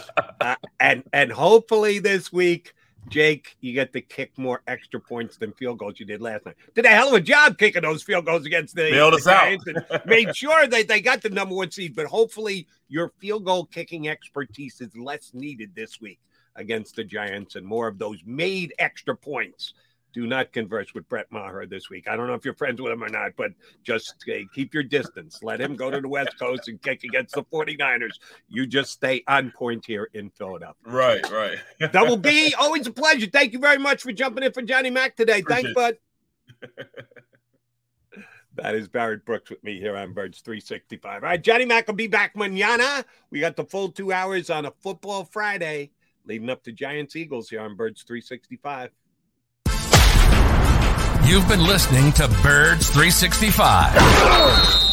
[0.40, 2.72] Uh, and and hopefully this week,
[3.08, 6.56] Jake, you get to kick more extra points than field goals you did last night.
[6.74, 9.26] Did a hell of a job kicking those field goals against the, Bailed the us
[9.26, 9.44] out.
[9.44, 11.94] Giants and made sure that they got the number one seed.
[11.96, 16.20] But hopefully, your field goal kicking expertise is less needed this week
[16.56, 19.74] against the Giants and more of those made extra points.
[20.18, 22.08] Do not converse with Brett Maher this week.
[22.08, 23.52] I don't know if you're friends with him or not, but
[23.84, 25.38] just uh, keep your distance.
[25.44, 28.18] Let him go to the West Coast and kick against the 49ers.
[28.48, 30.74] You just stay on point here in Philadelphia.
[30.84, 31.58] Right, right.
[31.92, 33.28] Double B, always a pleasure.
[33.32, 35.40] Thank you very much for jumping in for Johnny Mack today.
[35.40, 35.98] Thanks, Appreciate
[36.64, 36.96] bud.
[38.56, 41.22] That is Barrett Brooks with me here on Birds 365.
[41.22, 43.04] All right, Johnny Mack will be back manana.
[43.30, 45.92] We got the full two hours on a football Friday.
[46.24, 48.90] leading up to Giants Eagles here on Birds 365.
[51.28, 54.87] You've been listening to Birds 365,